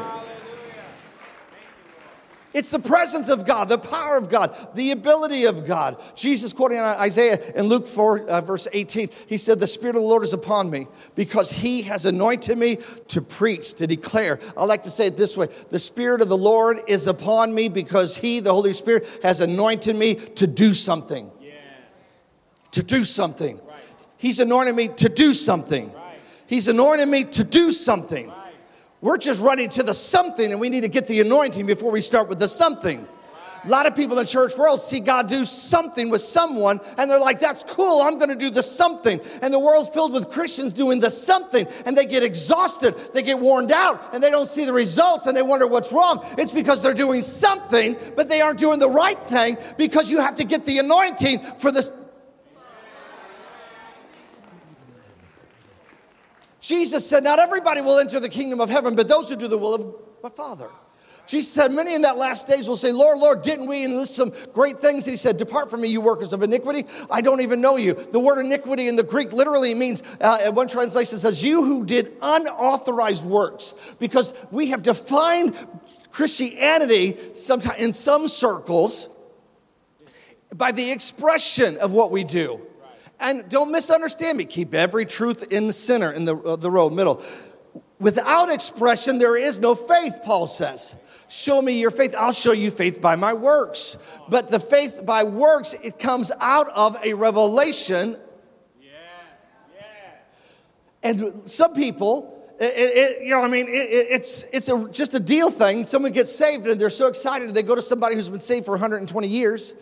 It's 2.54 2.68
the 2.68 2.78
presence 2.78 3.28
of 3.28 3.46
God, 3.46 3.68
the 3.68 3.78
power 3.78 4.16
of 4.16 4.28
God, 4.28 4.56
the 4.74 4.90
ability 4.90 5.44
of 5.44 5.66
God. 5.66 6.00
Jesus, 6.14 6.52
quoting 6.52 6.78
Isaiah 6.78 7.38
in 7.54 7.66
Luke 7.66 7.86
4, 7.86 8.28
uh, 8.28 8.40
verse 8.42 8.68
18, 8.72 9.08
he 9.26 9.38
said, 9.38 9.58
The 9.58 9.66
Spirit 9.66 9.96
of 9.96 10.02
the 10.02 10.08
Lord 10.08 10.22
is 10.22 10.32
upon 10.32 10.68
me 10.68 10.86
because 11.14 11.50
he 11.50 11.82
has 11.82 12.04
anointed 12.04 12.58
me 12.58 12.78
to 13.08 13.22
preach, 13.22 13.74
to 13.74 13.86
declare. 13.86 14.38
I 14.56 14.64
like 14.64 14.82
to 14.82 14.90
say 14.90 15.06
it 15.06 15.16
this 15.16 15.36
way 15.36 15.48
The 15.70 15.78
Spirit 15.78 16.20
of 16.20 16.28
the 16.28 16.36
Lord 16.36 16.80
is 16.88 17.06
upon 17.06 17.54
me 17.54 17.68
because 17.68 18.16
he, 18.16 18.40
the 18.40 18.52
Holy 18.52 18.74
Spirit, 18.74 19.20
has 19.22 19.40
anointed 19.40 19.96
me 19.96 20.14
to 20.14 20.46
do 20.46 20.74
something. 20.74 21.30
Yes. 21.40 21.54
To 22.72 22.82
do 22.82 23.04
something. 23.04 23.56
Right. 23.56 23.76
He's 24.18 24.40
anointed 24.40 24.76
me 24.76 24.88
to 24.88 25.08
do 25.08 25.32
something. 25.32 25.92
Right. 25.92 26.18
He's 26.46 26.68
anointed 26.68 27.08
me 27.08 27.24
to 27.24 27.44
do 27.44 27.72
something. 27.72 28.28
Right. 28.28 28.41
We're 29.02 29.18
just 29.18 29.42
running 29.42 29.68
to 29.70 29.82
the 29.82 29.94
something 29.94 30.52
and 30.52 30.60
we 30.60 30.70
need 30.70 30.82
to 30.82 30.88
get 30.88 31.08
the 31.08 31.20
anointing 31.20 31.66
before 31.66 31.90
we 31.90 32.00
start 32.00 32.28
with 32.28 32.38
the 32.38 32.46
something. 32.46 33.08
A 33.64 33.68
lot 33.68 33.86
of 33.86 33.96
people 33.96 34.18
in 34.18 34.26
church 34.26 34.56
world 34.56 34.80
see 34.80 35.00
God 35.00 35.28
do 35.28 35.44
something 35.44 36.08
with 36.08 36.20
someone 36.20 36.80
and 36.96 37.10
they're 37.10 37.18
like, 37.18 37.40
that's 37.40 37.64
cool, 37.64 38.00
I'm 38.02 38.18
gonna 38.18 38.36
do 38.36 38.48
the 38.48 38.62
something. 38.62 39.20
And 39.40 39.52
the 39.52 39.58
world's 39.58 39.90
filled 39.90 40.12
with 40.12 40.30
Christians 40.30 40.72
doing 40.72 41.00
the 41.00 41.10
something 41.10 41.66
and 41.84 41.98
they 41.98 42.06
get 42.06 42.22
exhausted, 42.22 42.96
they 43.12 43.22
get 43.22 43.40
worn 43.40 43.70
out, 43.72 44.14
and 44.14 44.22
they 44.22 44.30
don't 44.30 44.48
see 44.48 44.64
the 44.64 44.72
results 44.72 45.26
and 45.26 45.36
they 45.36 45.42
wonder 45.42 45.66
what's 45.66 45.92
wrong. 45.92 46.24
It's 46.38 46.52
because 46.52 46.80
they're 46.80 46.94
doing 46.94 47.24
something, 47.24 47.96
but 48.14 48.28
they 48.28 48.40
aren't 48.40 48.60
doing 48.60 48.78
the 48.78 48.90
right 48.90 49.20
thing 49.28 49.56
because 49.78 50.10
you 50.10 50.20
have 50.20 50.36
to 50.36 50.44
get 50.44 50.64
the 50.64 50.78
anointing 50.78 51.42
for 51.58 51.72
this 51.72 51.90
Jesus 56.62 57.06
said, 57.06 57.24
Not 57.24 57.40
everybody 57.40 57.82
will 57.82 57.98
enter 57.98 58.20
the 58.20 58.28
kingdom 58.28 58.60
of 58.60 58.70
heaven, 58.70 58.94
but 58.94 59.08
those 59.08 59.28
who 59.28 59.36
do 59.36 59.48
the 59.48 59.58
will 59.58 59.74
of 59.74 59.94
my 60.22 60.30
Father. 60.30 60.70
Jesus 61.26 61.52
said, 61.52 61.72
Many 61.72 61.94
in 61.94 62.02
that 62.02 62.16
last 62.16 62.46
days 62.46 62.68
will 62.68 62.76
say, 62.76 62.92
Lord, 62.92 63.18
Lord, 63.18 63.42
didn't 63.42 63.66
we 63.66 63.84
enlist 63.84 64.14
some 64.14 64.32
great 64.52 64.80
things? 64.80 65.04
He 65.04 65.16
said, 65.16 65.36
Depart 65.36 65.70
from 65.70 65.80
me, 65.80 65.88
you 65.88 66.00
workers 66.00 66.32
of 66.32 66.42
iniquity. 66.42 66.86
I 67.10 67.20
don't 67.20 67.40
even 67.40 67.60
know 67.60 67.76
you. 67.76 67.94
The 67.94 68.20
word 68.20 68.38
iniquity 68.38 68.86
in 68.86 68.94
the 68.94 69.02
Greek 69.02 69.32
literally 69.32 69.74
means, 69.74 70.04
uh, 70.20 70.52
one 70.52 70.68
translation 70.68 71.18
says, 71.18 71.44
You 71.44 71.64
who 71.64 71.84
did 71.84 72.12
unauthorized 72.22 73.24
works. 73.24 73.74
Because 73.98 74.32
we 74.52 74.68
have 74.68 74.84
defined 74.84 75.56
Christianity 76.12 77.18
sometimes 77.34 77.80
in 77.80 77.92
some 77.92 78.28
circles 78.28 79.08
by 80.54 80.70
the 80.70 80.92
expression 80.92 81.76
of 81.78 81.92
what 81.92 82.12
we 82.12 82.22
do. 82.22 82.60
And 83.22 83.48
don't 83.48 83.70
misunderstand 83.70 84.36
me. 84.36 84.44
Keep 84.44 84.74
every 84.74 85.06
truth 85.06 85.52
in 85.52 85.68
the 85.68 85.72
center, 85.72 86.10
in 86.10 86.24
the, 86.24 86.36
uh, 86.36 86.56
the 86.56 86.70
road, 86.70 86.92
middle. 86.92 87.22
Without 88.00 88.50
expression, 88.50 89.18
there 89.18 89.36
is 89.36 89.60
no 89.60 89.76
faith, 89.76 90.16
Paul 90.24 90.48
says. 90.48 90.96
Show 91.28 91.62
me 91.62 91.80
your 91.80 91.92
faith. 91.92 92.16
I'll 92.18 92.32
show 92.32 92.52
you 92.52 92.70
faith 92.70 93.00
by 93.00 93.14
my 93.14 93.32
works. 93.32 93.96
But 94.28 94.50
the 94.50 94.58
faith 94.58 95.06
by 95.06 95.22
works, 95.22 95.74
it 95.82 96.00
comes 96.00 96.32
out 96.40 96.68
of 96.74 96.96
a 97.04 97.14
revelation. 97.14 98.16
Yes, 98.80 98.90
yes. 99.72 99.86
And 101.04 101.48
some 101.48 101.74
people, 101.74 102.44
it, 102.58 102.74
it, 102.76 103.22
you 103.22 103.30
know, 103.30 103.42
I 103.42 103.48
mean, 103.48 103.66
it, 103.68 103.70
it's, 103.70 104.44
it's 104.52 104.68
a, 104.68 104.88
just 104.90 105.14
a 105.14 105.20
deal 105.20 105.50
thing. 105.50 105.86
Someone 105.86 106.12
gets 106.12 106.34
saved 106.34 106.66
and 106.66 106.80
they're 106.80 106.90
so 106.90 107.06
excited. 107.06 107.54
They 107.54 107.62
go 107.62 107.76
to 107.76 107.82
somebody 107.82 108.16
who's 108.16 108.28
been 108.28 108.40
saved 108.40 108.66
for 108.66 108.72
120 108.72 109.28
years. 109.28 109.74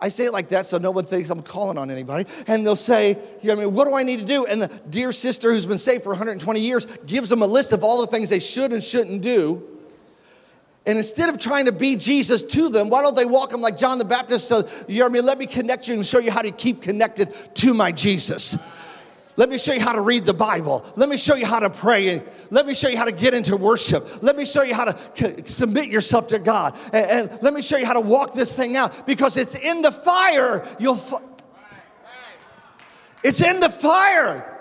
I 0.00 0.08
say 0.08 0.24
it 0.24 0.32
like 0.32 0.48
that 0.48 0.66
so 0.66 0.78
no 0.78 0.90
one 0.90 1.04
thinks 1.04 1.28
I'm 1.30 1.42
calling 1.42 1.76
on 1.76 1.90
anybody. 1.90 2.28
And 2.46 2.64
they'll 2.64 2.76
say, 2.76 3.18
you 3.42 3.48
know, 3.48 3.52
I 3.52 3.64
mean, 3.64 3.74
what 3.74 3.86
do 3.86 3.94
I 3.94 4.02
need 4.02 4.20
to 4.20 4.24
do? 4.24 4.46
And 4.46 4.62
the 4.62 4.68
dear 4.88 5.12
sister 5.12 5.52
who's 5.52 5.66
been 5.66 5.78
saved 5.78 6.04
for 6.04 6.10
120 6.10 6.60
years 6.60 6.86
gives 7.06 7.30
them 7.30 7.42
a 7.42 7.46
list 7.46 7.72
of 7.72 7.84
all 7.84 8.00
the 8.00 8.06
things 8.06 8.30
they 8.30 8.40
should 8.40 8.72
and 8.72 8.82
shouldn't 8.82 9.22
do. 9.22 9.62
And 10.86 10.96
instead 10.96 11.28
of 11.28 11.38
trying 11.38 11.66
to 11.66 11.72
be 11.72 11.96
Jesus 11.96 12.42
to 12.42 12.70
them, 12.70 12.88
why 12.88 13.02
don't 13.02 13.14
they 13.14 13.26
walk 13.26 13.50
them 13.50 13.60
like 13.60 13.76
John 13.76 13.98
the 13.98 14.04
Baptist 14.04 14.48
said, 14.48 14.64
you 14.88 15.00
know 15.00 15.06
I 15.06 15.08
mean? 15.10 15.26
Let 15.26 15.38
me 15.38 15.46
connect 15.46 15.86
you 15.86 15.94
and 15.94 16.06
show 16.06 16.18
you 16.18 16.30
how 16.30 16.40
to 16.40 16.50
keep 16.50 16.80
connected 16.80 17.34
to 17.56 17.74
my 17.74 17.92
Jesus. 17.92 18.56
Let 19.40 19.48
me 19.48 19.56
show 19.56 19.72
you 19.72 19.80
how 19.80 19.94
to 19.94 20.02
read 20.02 20.26
the 20.26 20.34
Bible. 20.34 20.84
Let 20.96 21.08
me 21.08 21.16
show 21.16 21.34
you 21.34 21.46
how 21.46 21.60
to 21.60 21.70
pray. 21.70 22.08
And 22.10 22.22
let 22.50 22.66
me 22.66 22.74
show 22.74 22.90
you 22.90 22.98
how 22.98 23.06
to 23.06 23.10
get 23.10 23.32
into 23.32 23.56
worship. 23.56 24.22
Let 24.22 24.36
me 24.36 24.44
show 24.44 24.62
you 24.62 24.74
how 24.74 24.84
to 24.84 25.48
submit 25.48 25.88
yourself 25.88 26.26
to 26.26 26.38
God. 26.38 26.76
And, 26.92 27.30
and 27.30 27.42
let 27.42 27.54
me 27.54 27.62
show 27.62 27.78
you 27.78 27.86
how 27.86 27.94
to 27.94 28.02
walk 28.02 28.34
this 28.34 28.52
thing 28.52 28.76
out 28.76 29.06
because 29.06 29.38
it's 29.38 29.54
in 29.54 29.80
the 29.80 29.92
fire. 29.92 30.62
You'll. 30.78 31.00
It's 33.24 33.40
in 33.40 33.60
the 33.60 33.70
fire 33.70 34.59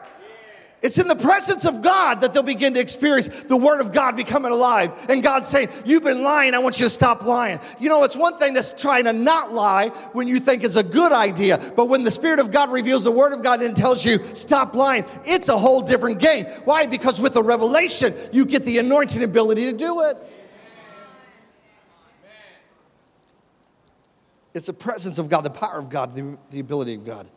it's 0.82 0.98
in 0.98 1.10
the 1.10 1.16
presence 1.16 1.66
of 1.66 1.82
God 1.82 2.22
that 2.22 2.34
they'll 2.34 2.42
begin 2.42 2.74
to 2.76 2.80
experience 2.80 3.28
the 3.44 3.58
Word 3.58 3.82
of 3.82 3.92
God 3.92 4.16
becoming 4.16 4.52
alive. 4.52 4.94
And 5.10 5.22
God 5.22 5.44
saying, 5.44 5.70
You've 5.84 6.04
been 6.04 6.24
lying, 6.24 6.54
I 6.54 6.60
want 6.60 6.80
you 6.80 6.86
to 6.86 6.90
stop 6.90 7.24
lying. 7.24 7.60
You 7.80 7.90
know, 7.90 8.06
it's 8.06 8.16
one 8.16 8.38
thing 8.38 8.56
to 8.56 8.76
trying 8.78 9.04
to 9.04 9.14
not 9.14 9.52
lie 9.52 9.90
when 10.14 10.30
you 10.30 10.40
think 10.40 10.64
it's 10.64 10.78
a 10.78 10.84
good 10.84 11.12
idea, 11.12 11.58
but 11.76 11.88
when 11.88 12.04
the 12.04 12.12
Spirit 12.12 12.40
of 12.40 12.52
God 12.52 12.72
reveals 12.72 13.04
the 13.04 13.12
Word 13.12 13.34
of 13.34 13.44
God 13.44 13.62
and 13.62 13.76
tells 13.76 14.06
you, 14.06 14.24
Stop 14.34 14.74
lying, 14.74 15.04
it's 15.26 15.50
a 15.50 15.58
whole 15.58 15.82
different 15.82 16.20
game. 16.20 16.46
Why? 16.64 16.88
Because 16.88 17.20
with 17.20 17.34
the 17.34 17.44
revelation, 17.44 18.14
you 18.32 18.46
get 18.46 18.64
the 18.64 18.78
anointing 18.78 19.22
ability 19.22 19.66
to 19.66 19.74
do 19.74 20.02
it. 20.04 20.18
It's 24.54 24.68
the 24.68 24.74
presence 24.74 25.20
of 25.20 25.30
God, 25.30 25.42
the 25.42 25.50
power 25.50 25.78
of 25.78 25.90
God, 25.90 26.16
the, 26.16 26.38
the 26.52 26.60
ability 26.60 26.96
of 26.96 27.06
God. 27.06 27.28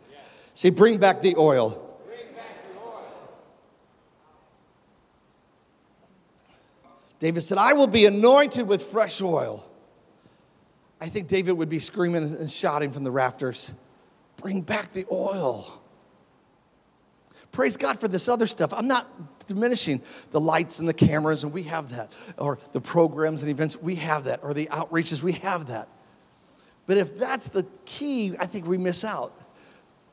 See, 0.55 0.71
bring 0.71 0.99
back 0.99 1.23
the 1.23 1.35
oil. 1.37 1.92
David 7.23 7.43
said, 7.43 7.57
I 7.57 7.75
will 7.75 7.87
be 7.87 8.05
anointed 8.07 8.67
with 8.67 8.83
fresh 8.83 9.23
oil. 9.23 9.65
I 11.01 11.09
think 11.09 11.29
David 11.29 11.53
would 11.53 11.69
be 11.69 11.79
screaming 11.79 12.25
and 12.25 12.51
shouting 12.51 12.91
from 12.91 13.05
the 13.05 13.13
rafters, 13.13 13.73
Bring 14.39 14.61
back 14.61 14.93
the 14.93 15.07
oil. 15.09 15.81
Praise 17.53 17.77
God 17.77 18.01
for 18.01 18.09
this 18.09 18.29
other 18.29 18.49
stuff. 18.49 18.73
I'm 18.73 18.89
not 18.89 19.47
diminishing 19.47 20.03
the 20.33 20.41
lights 20.41 20.81
and 20.81 20.89
the 20.89 20.95
cameras, 20.95 21.45
and 21.45 21.53
we 21.53 21.63
have 21.63 21.95
that, 21.95 22.11
or 22.39 22.59
the 22.73 22.81
programs 22.81 23.43
and 23.43 23.53
events, 23.53 23.81
we 23.81 23.95
have 23.95 24.25
that, 24.25 24.41
or 24.43 24.53
the 24.53 24.67
outreaches, 24.73 25.23
we 25.23 25.31
have 25.33 25.69
that. 25.69 25.87
But 26.89 26.99
if 26.99 27.17
that's 27.17 27.47
the 27.47 27.65
key, 27.85 28.35
I 28.41 28.47
think 28.47 28.67
we 28.67 28.79
miss 28.79 29.05
out. 29.05 29.41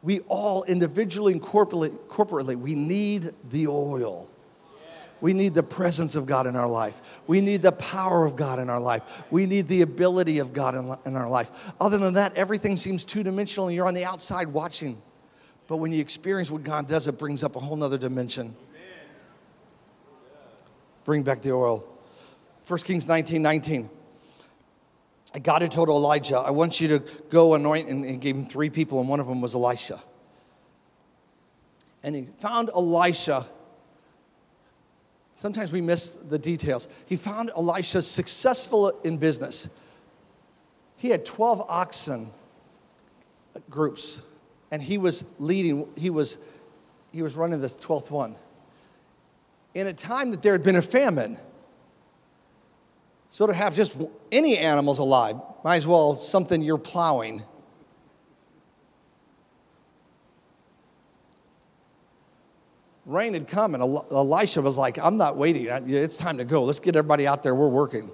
We 0.03 0.20
all 0.28 0.64
individually 0.66 1.34
and 1.34 1.41
corporately, 1.41 1.89
corporately 2.07 2.55
we 2.55 2.76
need 2.76 3.34
the 3.49 3.66
oil. 3.66 4.28
We 5.22 5.34
need 5.34 5.53
the 5.53 5.63
presence 5.63 6.15
of 6.15 6.26
God 6.26 6.47
in 6.47 6.55
our 6.55 6.67
life. 6.67 7.01
We 7.28 7.41
need 7.41 7.61
the 7.61 7.74
power 7.74 8.26
of 8.26 8.36
God 8.36 8.59
in 8.59 8.70
our 8.70 8.80
life. 8.80 9.03
We 9.30 9.45
need 9.45 9.67
the 9.67 9.82
ability 9.82 10.39
of 10.39 10.53
God 10.53 10.76
in, 11.05 11.15
our 11.15 11.30
life. 11.30 11.74
Other 11.80 11.97
than 11.97 12.13
that, 12.13 12.38
everything 12.38 12.78
seems 12.78 13.03
two 13.03 13.24
dimensional 13.24 13.67
and 13.67 13.76
you're 13.76 13.88
on 13.88 13.93
the 13.93 14.05
outside 14.05 14.47
watching. 14.47 15.01
But 15.67 15.78
when 15.78 15.91
you 15.91 15.99
experience 15.99 16.49
what 16.49 16.63
God 16.63 16.88
does, 16.88 17.07
it 17.07 17.17
brings 17.17 17.43
up 17.43 17.55
a 17.55 17.59
whole 17.59 17.76
nother 17.76 17.97
dimension. 17.97 18.55
Bring 21.03 21.24
back 21.24 21.41
the 21.41 21.51
oil. 21.51 21.86
1 22.67 22.80
Kings 22.82 23.07
19 23.07 23.41
19. 23.41 23.89
God 25.43 25.61
had 25.61 25.72
told 25.72 25.89
Elijah, 25.89 26.38
I 26.38 26.49
want 26.49 26.82
you 26.82 26.88
to 26.88 26.99
go 27.30 27.53
anoint, 27.53 27.88
and, 27.88 28.03
and 28.03 28.20
gave 28.20 28.36
him 28.36 28.47
three 28.47 28.70
people, 28.70 28.99
and 28.99 29.07
one 29.07 29.20
of 29.20 29.28
them 29.28 29.41
was 29.41 29.53
Elisha. 29.53 29.99
And 32.01 32.15
he 32.15 32.28
found 32.39 32.70
Elisha 32.70 33.45
Sometimes 35.39 35.71
we 35.71 35.79
miss 35.79 36.09
the 36.09 36.37
details. 36.37 36.89
He 37.05 37.15
found 37.15 37.49
Elisha 37.55 38.01
successful 38.01 38.89
in 39.05 39.15
business. 39.15 39.69
He 40.97 41.11
had 41.11 41.25
12 41.25 41.65
oxen 41.69 42.29
groups, 43.69 44.21
and 44.69 44.81
he 44.81 44.97
was 44.97 45.23
leading, 45.39 45.87
he 45.95 46.09
was, 46.09 46.39
he 47.13 47.21
was 47.21 47.37
running 47.37 47.61
the 47.61 47.69
12th 47.69 48.11
one. 48.11 48.35
In 49.75 49.87
a 49.87 49.93
time 49.93 50.31
that 50.31 50.41
there 50.41 50.51
had 50.51 50.61
been 50.61 50.75
a 50.75 50.81
famine, 50.81 51.37
so 53.29 53.47
to 53.47 53.53
have 53.53 53.73
just 53.73 53.95
any 54.33 54.57
animals 54.57 54.99
alive, 54.99 55.37
might 55.63 55.77
as 55.77 55.87
well 55.87 56.17
something 56.17 56.61
you're 56.61 56.77
plowing 56.77 57.43
rain 63.10 63.34
had 63.34 63.47
come, 63.47 63.74
and 63.74 63.84
Elisha 63.84 64.62
was 64.62 64.78
like, 64.78 64.97
I'm 64.99 65.18
not 65.18 65.36
waiting. 65.36 65.68
It's 65.68 66.18
time 66.18 66.38
to 66.38 66.45
go. 66.45 66.64
Let's 66.64 66.80
get 66.80 66.95
everybody 66.95 67.28
out 67.28 67.43
there. 67.43 67.55
We're 67.55 67.68
working. 67.68 68.10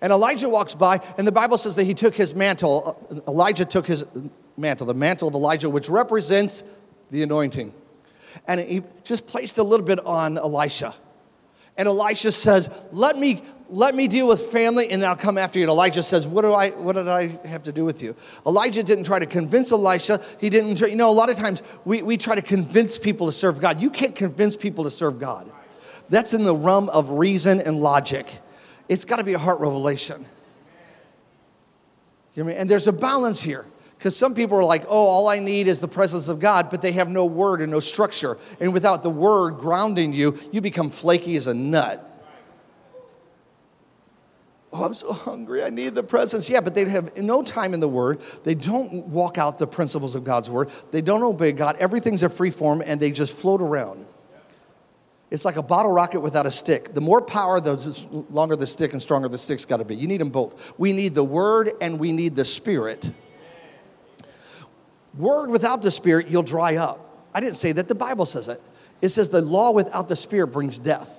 And 0.00 0.12
Elijah 0.12 0.48
walks 0.48 0.74
by, 0.74 1.00
and 1.18 1.26
the 1.26 1.32
Bible 1.32 1.58
says 1.58 1.76
that 1.76 1.84
he 1.84 1.94
took 1.94 2.14
his 2.14 2.34
mantle. 2.34 2.98
Uh, 3.10 3.30
Elijah 3.30 3.64
took 3.64 3.86
his 3.86 4.04
mantle, 4.56 4.86
the 4.86 4.94
mantle 4.94 5.28
of 5.28 5.34
Elijah, 5.34 5.70
which 5.70 5.88
represents 5.88 6.64
the 7.10 7.22
anointing. 7.22 7.72
And 8.48 8.60
he 8.60 8.82
just 9.04 9.26
placed 9.26 9.58
a 9.58 9.62
little 9.62 9.86
bit 9.86 10.04
on 10.04 10.38
Elisha. 10.38 10.94
And 11.76 11.86
Elisha 11.86 12.32
says, 12.32 12.70
Let 12.92 13.18
me, 13.18 13.42
let 13.74 13.96
me 13.96 14.06
deal 14.06 14.28
with 14.28 14.40
family 14.52 14.90
and 14.90 15.04
I'll 15.04 15.16
come 15.16 15.36
after 15.36 15.58
you. 15.58 15.64
And 15.64 15.70
Elijah 15.70 16.02
says, 16.02 16.28
what, 16.28 16.42
do 16.42 16.52
I, 16.52 16.70
what 16.70 16.92
did 16.92 17.08
I 17.08 17.26
have 17.44 17.64
to 17.64 17.72
do 17.72 17.84
with 17.84 18.02
you? 18.02 18.14
Elijah 18.46 18.84
didn't 18.84 19.02
try 19.02 19.18
to 19.18 19.26
convince 19.26 19.72
Elisha. 19.72 20.22
He 20.38 20.48
didn't, 20.48 20.80
you 20.80 20.94
know, 20.94 21.10
a 21.10 21.12
lot 21.12 21.28
of 21.28 21.36
times 21.36 21.60
we, 21.84 22.00
we 22.00 22.16
try 22.16 22.36
to 22.36 22.42
convince 22.42 22.98
people 22.98 23.26
to 23.26 23.32
serve 23.32 23.60
God. 23.60 23.82
You 23.82 23.90
can't 23.90 24.14
convince 24.14 24.54
people 24.54 24.84
to 24.84 24.92
serve 24.92 25.18
God. 25.18 25.50
That's 26.08 26.32
in 26.32 26.44
the 26.44 26.54
realm 26.54 26.88
of 26.90 27.10
reason 27.10 27.60
and 27.60 27.80
logic. 27.80 28.26
It's 28.88 29.04
got 29.04 29.16
to 29.16 29.24
be 29.24 29.34
a 29.34 29.38
heart 29.38 29.58
revelation. 29.58 30.24
You? 32.36 32.48
And 32.48 32.70
there's 32.70 32.86
a 32.86 32.92
balance 32.92 33.40
here. 33.40 33.64
Because 33.98 34.16
some 34.16 34.34
people 34.34 34.56
are 34.56 34.64
like, 34.64 34.84
oh, 34.86 35.06
all 35.06 35.28
I 35.28 35.40
need 35.40 35.66
is 35.66 35.80
the 35.80 35.88
presence 35.88 36.28
of 36.28 36.38
God, 36.38 36.70
but 36.70 36.80
they 36.80 36.92
have 36.92 37.08
no 37.08 37.24
word 37.24 37.60
and 37.60 37.72
no 37.72 37.80
structure. 37.80 38.38
And 38.60 38.72
without 38.72 39.02
the 39.02 39.10
word 39.10 39.58
grounding 39.58 40.12
you, 40.12 40.38
you 40.52 40.60
become 40.60 40.90
flaky 40.90 41.36
as 41.36 41.48
a 41.48 41.54
nut. 41.54 42.13
Oh, 44.74 44.84
I'm 44.84 44.94
so 44.94 45.12
hungry. 45.12 45.62
I 45.62 45.70
need 45.70 45.94
the 45.94 46.02
presence. 46.02 46.50
Yeah, 46.50 46.60
but 46.60 46.74
they 46.74 46.84
have 46.88 47.16
no 47.16 47.42
time 47.42 47.72
in 47.72 47.80
the 47.80 47.88
Word. 47.88 48.20
They 48.42 48.54
don't 48.54 49.06
walk 49.06 49.38
out 49.38 49.58
the 49.58 49.66
principles 49.66 50.14
of 50.14 50.24
God's 50.24 50.50
Word. 50.50 50.68
They 50.90 51.00
don't 51.00 51.22
obey 51.22 51.52
God. 51.52 51.76
Everything's 51.78 52.22
a 52.22 52.28
free 52.28 52.50
form 52.50 52.82
and 52.84 53.00
they 53.00 53.10
just 53.10 53.38
float 53.38 53.62
around. 53.62 54.04
It's 55.30 55.44
like 55.44 55.56
a 55.56 55.62
bottle 55.62 55.90
rocket 55.90 56.20
without 56.20 56.46
a 56.46 56.50
stick. 56.50 56.92
The 56.92 57.00
more 57.00 57.20
power, 57.22 57.60
the 57.60 58.26
longer 58.30 58.56
the 58.56 58.66
stick 58.66 58.92
and 58.92 59.00
stronger 59.00 59.28
the 59.28 59.38
stick's 59.38 59.64
got 59.64 59.78
to 59.78 59.84
be. 59.84 59.96
You 59.96 60.06
need 60.06 60.20
them 60.20 60.30
both. 60.30 60.74
We 60.78 60.92
need 60.92 61.14
the 61.14 61.24
Word 61.24 61.72
and 61.80 61.98
we 61.98 62.12
need 62.12 62.36
the 62.36 62.44
Spirit 62.44 63.10
Word 65.16 65.50
without 65.50 65.82
the 65.82 65.90
Spirit, 65.90 66.28
you'll 66.28 66.42
dry 66.42 66.76
up. 66.76 67.28
I 67.32 67.40
didn't 67.40 67.56
say 67.56 67.72
that, 67.72 67.88
the 67.88 67.94
Bible 67.94 68.26
says 68.26 68.48
it. 68.48 68.60
It 69.00 69.10
says 69.10 69.28
the 69.28 69.40
law 69.40 69.70
without 69.70 70.08
the 70.08 70.16
Spirit 70.16 70.48
brings 70.48 70.78
death. 70.78 71.10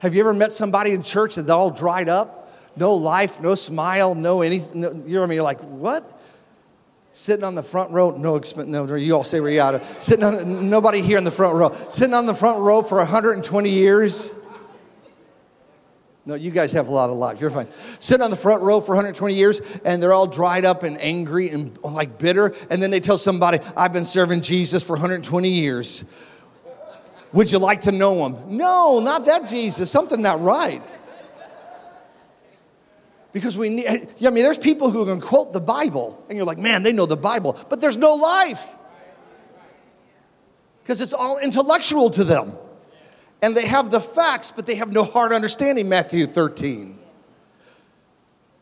Have 0.00 0.14
you 0.14 0.20
ever 0.20 0.34
met 0.34 0.52
somebody 0.52 0.92
in 0.92 1.02
church 1.02 1.36
that 1.36 1.48
all 1.48 1.70
dried 1.70 2.08
up? 2.08 2.45
No 2.76 2.94
life, 2.94 3.40
no 3.40 3.54
smile, 3.54 4.14
no 4.14 4.42
anything. 4.42 4.80
No, 4.80 4.90
you 4.90 5.14
know 5.14 5.20
what 5.20 5.26
I 5.26 5.28
mean? 5.28 5.36
You're 5.36 5.44
like, 5.44 5.60
what? 5.60 6.16
sitting 7.16 7.44
on 7.44 7.54
the 7.54 7.62
front 7.62 7.90
row. 7.90 8.10
No, 8.10 8.36
expense, 8.36 8.68
no, 8.68 8.94
you 8.94 9.14
all 9.14 9.24
stay 9.24 9.40
where 9.40 9.50
you 9.50 9.60
are. 9.60 9.82
Sitting 9.98 10.24
on, 10.24 10.68
nobody 10.68 11.00
here 11.00 11.18
in 11.18 11.24
the 11.24 11.30
front 11.30 11.56
row. 11.56 11.74
Sitting 11.88 12.14
on 12.14 12.26
the 12.26 12.34
front 12.34 12.60
row 12.60 12.82
for 12.82 12.98
120 12.98 13.70
years. 13.70 14.34
No, 16.26 16.34
you 16.34 16.50
guys 16.50 16.72
have 16.72 16.88
a 16.88 16.90
lot 16.90 17.08
of 17.08 17.16
life. 17.16 17.40
You're 17.40 17.50
fine. 17.50 17.68
Sitting 18.00 18.22
on 18.22 18.30
the 18.30 18.36
front 18.36 18.62
row 18.62 18.80
for 18.80 18.92
120 18.92 19.32
years, 19.32 19.60
and 19.84 20.02
they're 20.02 20.12
all 20.12 20.26
dried 20.26 20.64
up 20.64 20.82
and 20.82 21.00
angry 21.00 21.50
and 21.50 21.78
like 21.82 22.18
bitter. 22.18 22.52
And 22.68 22.82
then 22.82 22.90
they 22.90 23.00
tell 23.00 23.16
somebody, 23.16 23.60
I've 23.76 23.92
been 23.92 24.04
serving 24.04 24.42
Jesus 24.42 24.82
for 24.82 24.94
120 24.94 25.48
years. 25.48 26.04
Would 27.32 27.50
you 27.50 27.58
like 27.58 27.82
to 27.82 27.92
know 27.92 28.26
him? 28.26 28.56
No, 28.56 28.98
not 28.98 29.24
that 29.26 29.48
Jesus. 29.48 29.90
Something 29.90 30.20
not 30.20 30.42
right. 30.42 30.82
Because 33.36 33.58
we 33.58 33.68
need, 33.68 33.86
I 33.86 34.30
mean, 34.30 34.44
there's 34.44 34.56
people 34.56 34.90
who 34.90 35.04
can 35.04 35.20
quote 35.20 35.52
the 35.52 35.60
Bible, 35.60 36.24
and 36.30 36.38
you're 36.38 36.46
like, 36.46 36.56
man, 36.56 36.82
they 36.82 36.94
know 36.94 37.04
the 37.04 37.18
Bible, 37.18 37.54
but 37.68 37.82
there's 37.82 37.98
no 37.98 38.14
life. 38.14 38.66
Because 40.82 41.02
it's 41.02 41.12
all 41.12 41.36
intellectual 41.36 42.08
to 42.12 42.24
them. 42.24 42.54
And 43.42 43.54
they 43.54 43.66
have 43.66 43.90
the 43.90 44.00
facts, 44.00 44.54
but 44.56 44.64
they 44.64 44.76
have 44.76 44.90
no 44.90 45.04
hard 45.04 45.34
understanding, 45.34 45.86
Matthew 45.86 46.24
13. 46.24 46.98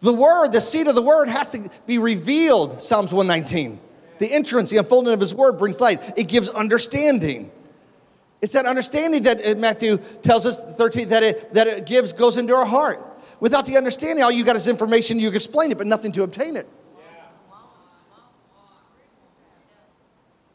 The 0.01 0.12
word, 0.12 0.49
the 0.49 0.61
seed 0.61 0.89
of 0.89 0.97
the 0.97 1.03
word 1.03 1.29
has 1.29 1.53
to 1.53 1.70
be 1.87 1.99
revealed, 1.99 2.83
Psalms 2.83 3.14
119. 3.14 3.79
The 4.18 4.33
entrance, 4.33 4.70
the 4.70 4.79
unfolding 4.79 5.14
of 5.14 5.20
his 5.20 5.37
word 5.37 5.53
brings 5.53 5.81
light, 5.81 6.14
it 6.18 6.25
gives 6.25 6.49
understanding. 6.49 7.53
It's 8.43 8.55
that 8.55 8.66
understanding 8.66 9.22
that 9.22 9.47
uh, 9.47 9.55
Matthew 9.57 9.99
tells 10.22 10.45
us 10.45 10.59
13 10.59 11.11
that 11.11 11.22
it, 11.22 11.55
that 11.55 11.68
it 11.68 11.87
gives 11.87 12.12
goes 12.12 12.37
into 12.37 12.55
our 12.55 12.66
heart. 12.66 13.13
Without 13.41 13.66
the 13.66 13.76
understanding, 13.76 14.22
all 14.24 14.30
you 14.30 14.45
got 14.45 14.57
is 14.57 14.68
information, 14.68 15.18
you 15.18 15.28
explain 15.30 15.70
it, 15.70 15.78
but 15.78 15.87
nothing 15.87 16.12
to 16.12 16.22
obtain 16.22 16.57
it. 16.57 16.68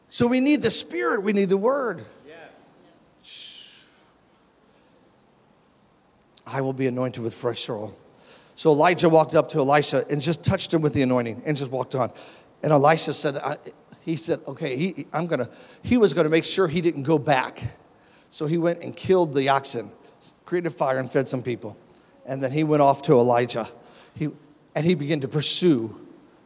So 0.08 0.26
we 0.26 0.40
need 0.40 0.62
the 0.62 0.70
Spirit, 0.70 1.22
we 1.22 1.32
need 1.32 1.48
the 1.48 1.56
Word. 1.56 2.04
I 6.46 6.60
will 6.62 6.72
be 6.72 6.88
anointed 6.88 7.22
with 7.22 7.32
fresh 7.32 7.68
oil. 7.70 7.96
So 8.56 8.72
Elijah 8.72 9.08
walked 9.08 9.36
up 9.36 9.50
to 9.50 9.60
Elisha 9.60 10.04
and 10.10 10.20
just 10.20 10.42
touched 10.42 10.74
him 10.74 10.82
with 10.82 10.94
the 10.94 11.02
anointing 11.02 11.42
and 11.46 11.56
just 11.56 11.70
walked 11.70 11.94
on. 11.94 12.10
And 12.64 12.72
Elisha 12.72 13.14
said, 13.14 13.40
he 14.00 14.16
said, 14.16 14.40
okay, 14.48 14.76
he, 14.76 15.06
I'm 15.12 15.26
gonna, 15.26 15.48
he 15.82 15.96
was 15.96 16.12
gonna 16.12 16.28
make 16.28 16.44
sure 16.44 16.66
he 16.66 16.80
didn't 16.80 17.04
go 17.04 17.18
back. 17.18 17.62
So 18.30 18.46
he 18.46 18.58
went 18.58 18.80
and 18.80 18.96
killed 18.96 19.32
the 19.32 19.48
oxen, 19.48 19.92
created 20.44 20.66
a 20.66 20.70
fire 20.70 20.98
and 20.98 21.10
fed 21.10 21.28
some 21.28 21.42
people 21.42 21.76
and 22.30 22.40
then 22.40 22.52
he 22.52 22.62
went 22.62 22.80
off 22.80 23.02
to 23.02 23.14
Elijah. 23.14 23.68
He, 24.14 24.28
and 24.76 24.86
he 24.86 24.94
began 24.94 25.18
to 25.20 25.28
pursue 25.28 26.00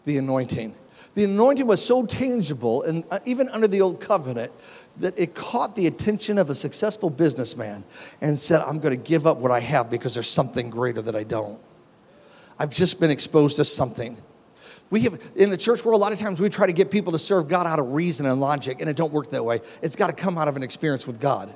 the 0.07 0.16
anointing. 0.16 0.74
The 1.12 1.24
anointing 1.24 1.66
was 1.66 1.85
so 1.85 2.07
tangible, 2.07 2.82
and 2.85 3.05
uh, 3.11 3.18
even 3.26 3.51
under 3.51 3.68
the 3.68 3.82
old 3.82 4.01
covenant, 4.01 4.51
that 4.97 5.12
it 5.18 5.35
caught 5.35 5.76
the 5.76 5.87
attention 5.87 6.39
of 6.39 6.49
a 6.49 6.55
successful 6.55 7.11
businessman 7.11 7.85
and 8.22 8.39
said, 8.39 8.62
I'm 8.62 8.78
going 8.78 8.99
to 8.99 9.03
give 9.03 9.26
up 9.26 9.37
what 9.37 9.51
I 9.51 9.61
have 9.61 9.91
because 9.91 10.14
there's 10.14 10.30
something 10.30 10.70
greater 10.70 11.03
that 11.03 11.14
I 11.14 11.22
don't. 11.22 11.61
I've 12.59 12.72
just 12.72 12.99
been 12.99 13.11
exposed 13.11 13.57
to 13.57 13.64
something. 13.64 14.16
We 14.89 15.03
have 15.03 15.20
in 15.37 15.51
the 15.51 15.59
church 15.59 15.85
world, 15.85 16.01
a 16.01 16.03
lot 16.03 16.12
of 16.12 16.18
times 16.18 16.41
we 16.41 16.49
try 16.49 16.66
to 16.66 16.72
get 16.72 16.91
people 16.91 17.12
to 17.12 17.18
serve 17.18 17.49
God 17.49 17.66
out 17.66 17.78
of 17.78 17.93
reason 17.93 18.24
and 18.24 18.41
logic, 18.41 18.78
and 18.80 18.89
it 18.89 18.97
don't 18.97 19.12
work 19.12 19.30
that 19.30 19.45
way. 19.45 19.61
It's 19.82 19.97
got 19.97 20.07
to 20.07 20.14
come 20.14 20.39
out 20.39 20.49
of 20.49 20.57
an 20.57 20.62
experience 20.62 21.07
with 21.07 21.20
God. 21.20 21.53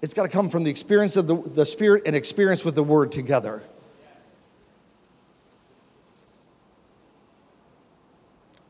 It's 0.00 0.14
got 0.14 0.22
to 0.22 0.28
come 0.28 0.48
from 0.48 0.64
the 0.64 0.70
experience 0.70 1.16
of 1.16 1.26
the, 1.26 1.36
the 1.36 1.66
Spirit 1.66 2.04
and 2.06 2.14
experience 2.14 2.64
with 2.64 2.74
the 2.74 2.84
Word 2.84 3.10
together. 3.10 3.62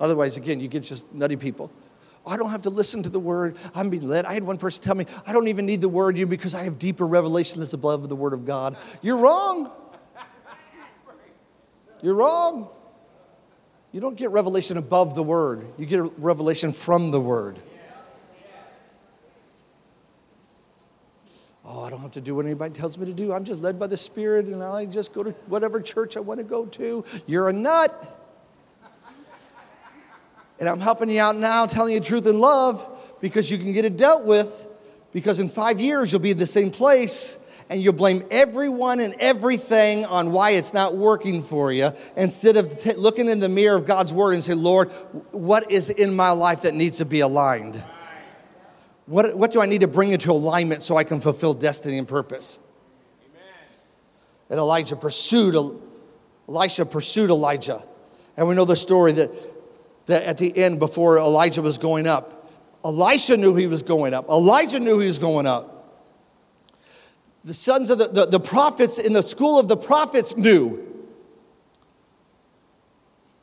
Otherwise, 0.00 0.36
again, 0.36 0.60
you 0.60 0.68
get 0.68 0.84
just 0.84 1.12
nutty 1.12 1.36
people. 1.36 1.70
I 2.26 2.36
don't 2.36 2.50
have 2.50 2.62
to 2.62 2.70
listen 2.70 3.02
to 3.04 3.08
the 3.08 3.18
word. 3.18 3.56
I'm 3.74 3.90
being 3.90 4.06
led. 4.06 4.26
I 4.26 4.34
had 4.34 4.44
one 4.44 4.58
person 4.58 4.82
tell 4.82 4.94
me, 4.94 5.06
I 5.26 5.32
don't 5.32 5.48
even 5.48 5.66
need 5.66 5.80
the 5.80 5.88
word 5.88 6.18
you 6.18 6.26
because 6.26 6.54
I 6.54 6.64
have 6.64 6.78
deeper 6.78 7.06
revelation 7.06 7.60
that's 7.60 7.72
above 7.72 8.08
the 8.08 8.16
word 8.16 8.34
of 8.34 8.44
God. 8.44 8.76
You're 9.02 9.16
wrong. 9.16 9.70
You're 12.02 12.14
wrong. 12.14 12.68
You 13.92 14.00
don't 14.00 14.16
get 14.16 14.30
revelation 14.30 14.76
above 14.76 15.14
the 15.14 15.22
word, 15.22 15.66
you 15.78 15.86
get 15.86 16.02
revelation 16.18 16.72
from 16.72 17.10
the 17.10 17.20
word. 17.20 17.58
Oh, 21.70 21.82
I 21.82 21.90
don't 21.90 22.00
have 22.00 22.12
to 22.12 22.22
do 22.22 22.34
what 22.34 22.46
anybody 22.46 22.72
tells 22.72 22.96
me 22.96 23.04
to 23.04 23.12
do. 23.12 23.30
I'm 23.30 23.44
just 23.44 23.60
led 23.60 23.78
by 23.78 23.88
the 23.88 23.96
Spirit 23.96 24.46
and 24.46 24.62
I 24.62 24.86
just 24.86 25.12
go 25.12 25.22
to 25.22 25.32
whatever 25.48 25.82
church 25.82 26.16
I 26.16 26.20
want 26.20 26.38
to 26.38 26.44
go 26.44 26.64
to. 26.64 27.04
You're 27.26 27.50
a 27.50 27.52
nut. 27.52 28.14
And 30.58 30.66
I'm 30.66 30.80
helping 30.80 31.10
you 31.10 31.20
out 31.20 31.36
now, 31.36 31.66
telling 31.66 31.92
you 31.92 32.00
truth 32.00 32.24
and 32.24 32.40
love 32.40 32.84
because 33.20 33.50
you 33.50 33.58
can 33.58 33.74
get 33.74 33.84
it 33.84 33.98
dealt 33.98 34.24
with. 34.24 34.66
Because 35.12 35.40
in 35.40 35.50
five 35.50 35.78
years, 35.78 36.10
you'll 36.10 36.22
be 36.22 36.30
in 36.30 36.38
the 36.38 36.46
same 36.46 36.70
place 36.70 37.36
and 37.68 37.82
you'll 37.82 37.92
blame 37.92 38.24
everyone 38.30 38.98
and 38.98 39.14
everything 39.18 40.06
on 40.06 40.32
why 40.32 40.52
it's 40.52 40.72
not 40.72 40.96
working 40.96 41.42
for 41.42 41.70
you 41.70 41.92
instead 42.16 42.56
of 42.56 42.82
t- 42.82 42.94
looking 42.94 43.28
in 43.28 43.40
the 43.40 43.48
mirror 43.48 43.76
of 43.76 43.84
God's 43.84 44.12
word 44.12 44.32
and 44.32 44.42
say, 44.42 44.54
Lord, 44.54 44.90
what 45.32 45.70
is 45.70 45.90
in 45.90 46.16
my 46.16 46.30
life 46.30 46.62
that 46.62 46.74
needs 46.74 46.96
to 46.98 47.04
be 47.04 47.20
aligned? 47.20 47.82
What, 49.08 49.38
what 49.38 49.52
do 49.52 49.62
I 49.62 49.66
need 49.66 49.80
to 49.80 49.88
bring 49.88 50.12
into 50.12 50.30
alignment 50.30 50.82
so 50.82 50.98
I 50.98 51.02
can 51.02 51.18
fulfill 51.18 51.54
destiny 51.54 51.96
and 51.96 52.06
purpose? 52.06 52.58
Amen. 53.24 53.42
And 54.50 54.58
Elijah 54.58 54.96
pursued, 54.96 55.54
Elisha 56.46 56.84
pursued 56.84 57.30
Elijah. 57.30 57.82
And 58.36 58.46
we 58.46 58.54
know 58.54 58.66
the 58.66 58.76
story 58.76 59.12
that, 59.12 59.30
that 60.06 60.24
at 60.24 60.36
the 60.36 60.54
end, 60.54 60.78
before 60.78 61.16
Elijah 61.16 61.62
was 61.62 61.78
going 61.78 62.06
up, 62.06 62.52
Elisha 62.84 63.38
knew 63.38 63.54
he 63.54 63.66
was 63.66 63.82
going 63.82 64.12
up. 64.12 64.28
Elijah 64.28 64.78
knew 64.78 64.98
he 64.98 65.06
was 65.06 65.18
going 65.18 65.46
up. 65.46 65.74
The 67.44 67.54
sons 67.54 67.88
of 67.88 67.96
the, 67.96 68.08
the, 68.08 68.26
the 68.26 68.40
prophets 68.40 68.98
in 68.98 69.14
the 69.14 69.22
school 69.22 69.58
of 69.58 69.68
the 69.68 69.76
prophets 69.76 70.36
knew 70.36 70.84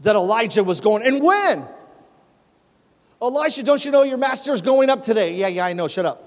that 0.02 0.16
Elijah 0.16 0.64
was 0.64 0.80
going. 0.80 1.04
And 1.08 1.24
when? 1.24 1.68
Elisha, 3.34 3.64
don't 3.64 3.84
you 3.84 3.92
know 3.92 4.04
your 4.04 4.18
master 4.18 4.54
is 4.54 4.62
going 4.62 4.90
up 4.90 5.02
today? 5.02 5.36
Yeah, 5.36 5.48
yeah, 5.48 5.66
I 5.66 5.74
know. 5.74 5.88
Shut 5.88 6.06
up. 6.06 6.22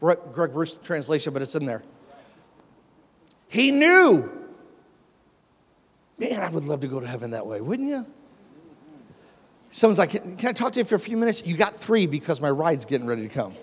Greg 0.00 0.52
Bruce 0.52 0.74
translation, 0.74 1.32
but 1.32 1.40
it's 1.40 1.54
in 1.54 1.64
there. 1.64 1.82
He 3.48 3.70
knew. 3.70 4.30
Man, 6.18 6.42
I 6.42 6.48
would 6.48 6.64
love 6.64 6.80
to 6.80 6.88
go 6.88 7.00
to 7.00 7.06
heaven 7.06 7.30
that 7.30 7.46
way, 7.46 7.60
wouldn't 7.60 7.88
you? 7.88 8.06
Someone's 9.70 9.98
like, 9.98 10.10
Can 10.10 10.48
I 10.48 10.52
talk 10.52 10.72
to 10.72 10.78
you 10.78 10.84
for 10.84 10.94
a 10.94 11.00
few 11.00 11.16
minutes? 11.16 11.46
You 11.46 11.56
got 11.56 11.74
three 11.76 12.06
because 12.06 12.40
my 12.40 12.50
ride's 12.50 12.84
getting 12.84 13.06
ready 13.06 13.22
to 13.22 13.28
come. 13.28 13.54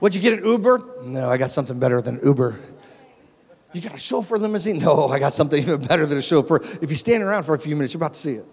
Would 0.00 0.14
you 0.14 0.20
get 0.20 0.32
an 0.38 0.44
Uber? 0.44 1.02
No, 1.04 1.28
I 1.28 1.36
got 1.38 1.50
something 1.50 1.78
better 1.78 2.00
than 2.00 2.20
Uber. 2.22 2.58
You 3.72 3.80
got 3.80 3.94
a 3.94 3.98
chauffeur 3.98 4.38
limousine? 4.38 4.78
No, 4.78 5.08
I 5.08 5.18
got 5.18 5.34
something 5.34 5.60
even 5.60 5.84
better 5.86 6.06
than 6.06 6.18
a 6.18 6.22
chauffeur. 6.22 6.60
If 6.80 6.90
you 6.90 6.96
stand 6.96 7.22
around 7.22 7.42
for 7.42 7.54
a 7.54 7.58
few 7.58 7.74
minutes, 7.76 7.92
you're 7.92 7.98
about 7.98 8.14
to 8.14 8.20
see 8.20 8.34
it. 8.34 8.46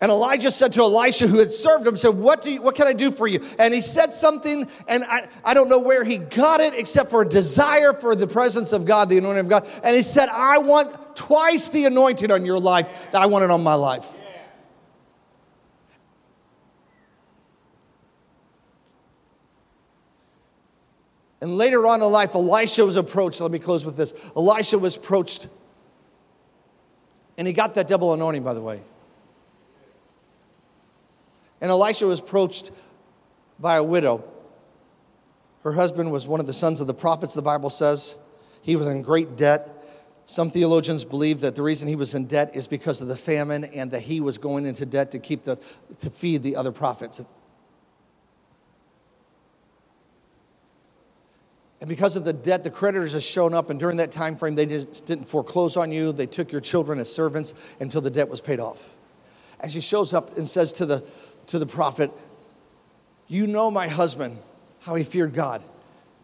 And 0.00 0.12
Elijah 0.12 0.52
said 0.52 0.72
to 0.74 0.82
Elisha, 0.82 1.26
who 1.26 1.38
had 1.38 1.50
served 1.50 1.84
him, 1.84 1.96
said, 1.96 2.10
What, 2.10 2.42
do 2.42 2.52
you, 2.52 2.62
what 2.62 2.76
can 2.76 2.86
I 2.86 2.92
do 2.92 3.10
for 3.10 3.26
you? 3.26 3.44
And 3.58 3.74
he 3.74 3.80
said 3.80 4.12
something, 4.12 4.68
and 4.86 5.04
I, 5.04 5.26
I 5.44 5.54
don't 5.54 5.68
know 5.68 5.80
where 5.80 6.04
he 6.04 6.18
got 6.18 6.60
it, 6.60 6.74
except 6.74 7.10
for 7.10 7.22
a 7.22 7.28
desire 7.28 7.92
for 7.92 8.14
the 8.14 8.28
presence 8.28 8.72
of 8.72 8.84
God, 8.84 9.08
the 9.08 9.18
anointing 9.18 9.40
of 9.40 9.48
God. 9.48 9.68
And 9.82 9.96
he 9.96 10.02
said, 10.02 10.28
I 10.28 10.58
want 10.58 11.16
twice 11.16 11.68
the 11.68 11.86
anointing 11.86 12.30
on 12.30 12.46
your 12.46 12.60
life 12.60 13.10
that 13.10 13.20
I 13.20 13.26
wanted 13.26 13.50
on 13.50 13.64
my 13.64 13.74
life. 13.74 14.06
And 21.40 21.56
later 21.56 21.86
on 21.88 22.02
in 22.02 22.10
life, 22.10 22.36
Elisha 22.36 22.84
was 22.84 22.96
approached. 22.96 23.40
Let 23.40 23.50
me 23.50 23.58
close 23.58 23.84
with 23.84 23.96
this. 23.96 24.12
Elisha 24.36 24.78
was 24.78 24.96
approached, 24.96 25.48
and 27.36 27.48
he 27.48 27.52
got 27.52 27.74
that 27.74 27.88
double 27.88 28.14
anointing, 28.14 28.44
by 28.44 28.54
the 28.54 28.60
way. 28.60 28.80
And 31.60 31.70
Elisha 31.70 32.06
was 32.06 32.20
approached 32.20 32.70
by 33.58 33.76
a 33.76 33.82
widow. 33.82 34.24
Her 35.64 35.72
husband 35.72 36.12
was 36.12 36.26
one 36.26 36.40
of 36.40 36.46
the 36.46 36.54
sons 36.54 36.80
of 36.80 36.86
the 36.86 36.94
prophets, 36.94 37.34
the 37.34 37.42
Bible 37.42 37.70
says. 37.70 38.16
He 38.62 38.76
was 38.76 38.86
in 38.86 39.02
great 39.02 39.36
debt. 39.36 39.74
Some 40.24 40.50
theologians 40.50 41.04
believe 41.04 41.40
that 41.40 41.56
the 41.56 41.62
reason 41.62 41.88
he 41.88 41.96
was 41.96 42.14
in 42.14 42.26
debt 42.26 42.54
is 42.54 42.68
because 42.68 43.00
of 43.00 43.08
the 43.08 43.16
famine 43.16 43.64
and 43.64 43.90
that 43.92 44.02
he 44.02 44.20
was 44.20 44.38
going 44.38 44.66
into 44.66 44.84
debt 44.84 45.10
to 45.12 45.18
keep 45.18 45.44
the 45.44 45.56
to 46.00 46.10
feed 46.10 46.42
the 46.42 46.54
other 46.54 46.70
prophets. 46.70 47.24
And 51.80 51.88
because 51.88 52.16
of 52.16 52.24
the 52.24 52.32
debt, 52.32 52.64
the 52.64 52.70
creditors 52.70 53.12
have 53.12 53.22
shown 53.22 53.54
up, 53.54 53.70
and 53.70 53.78
during 53.78 53.98
that 53.98 54.10
time 54.10 54.36
frame, 54.36 54.56
they 54.56 54.66
just 54.66 55.06
didn't 55.06 55.28
foreclose 55.28 55.76
on 55.76 55.92
you. 55.92 56.12
They 56.12 56.26
took 56.26 56.50
your 56.50 56.60
children 56.60 56.98
as 56.98 57.12
servants 57.12 57.54
until 57.80 58.00
the 58.00 58.10
debt 58.10 58.28
was 58.28 58.40
paid 58.40 58.58
off. 58.58 58.90
And 59.60 59.70
she 59.70 59.80
shows 59.80 60.12
up 60.12 60.36
and 60.36 60.48
says 60.48 60.72
to 60.74 60.86
the 60.86 61.04
to 61.48 61.58
the 61.58 61.66
prophet, 61.66 62.10
You 63.26 63.46
know 63.46 63.70
my 63.70 63.88
husband, 63.88 64.38
how 64.80 64.94
he 64.94 65.04
feared 65.04 65.34
God. 65.34 65.62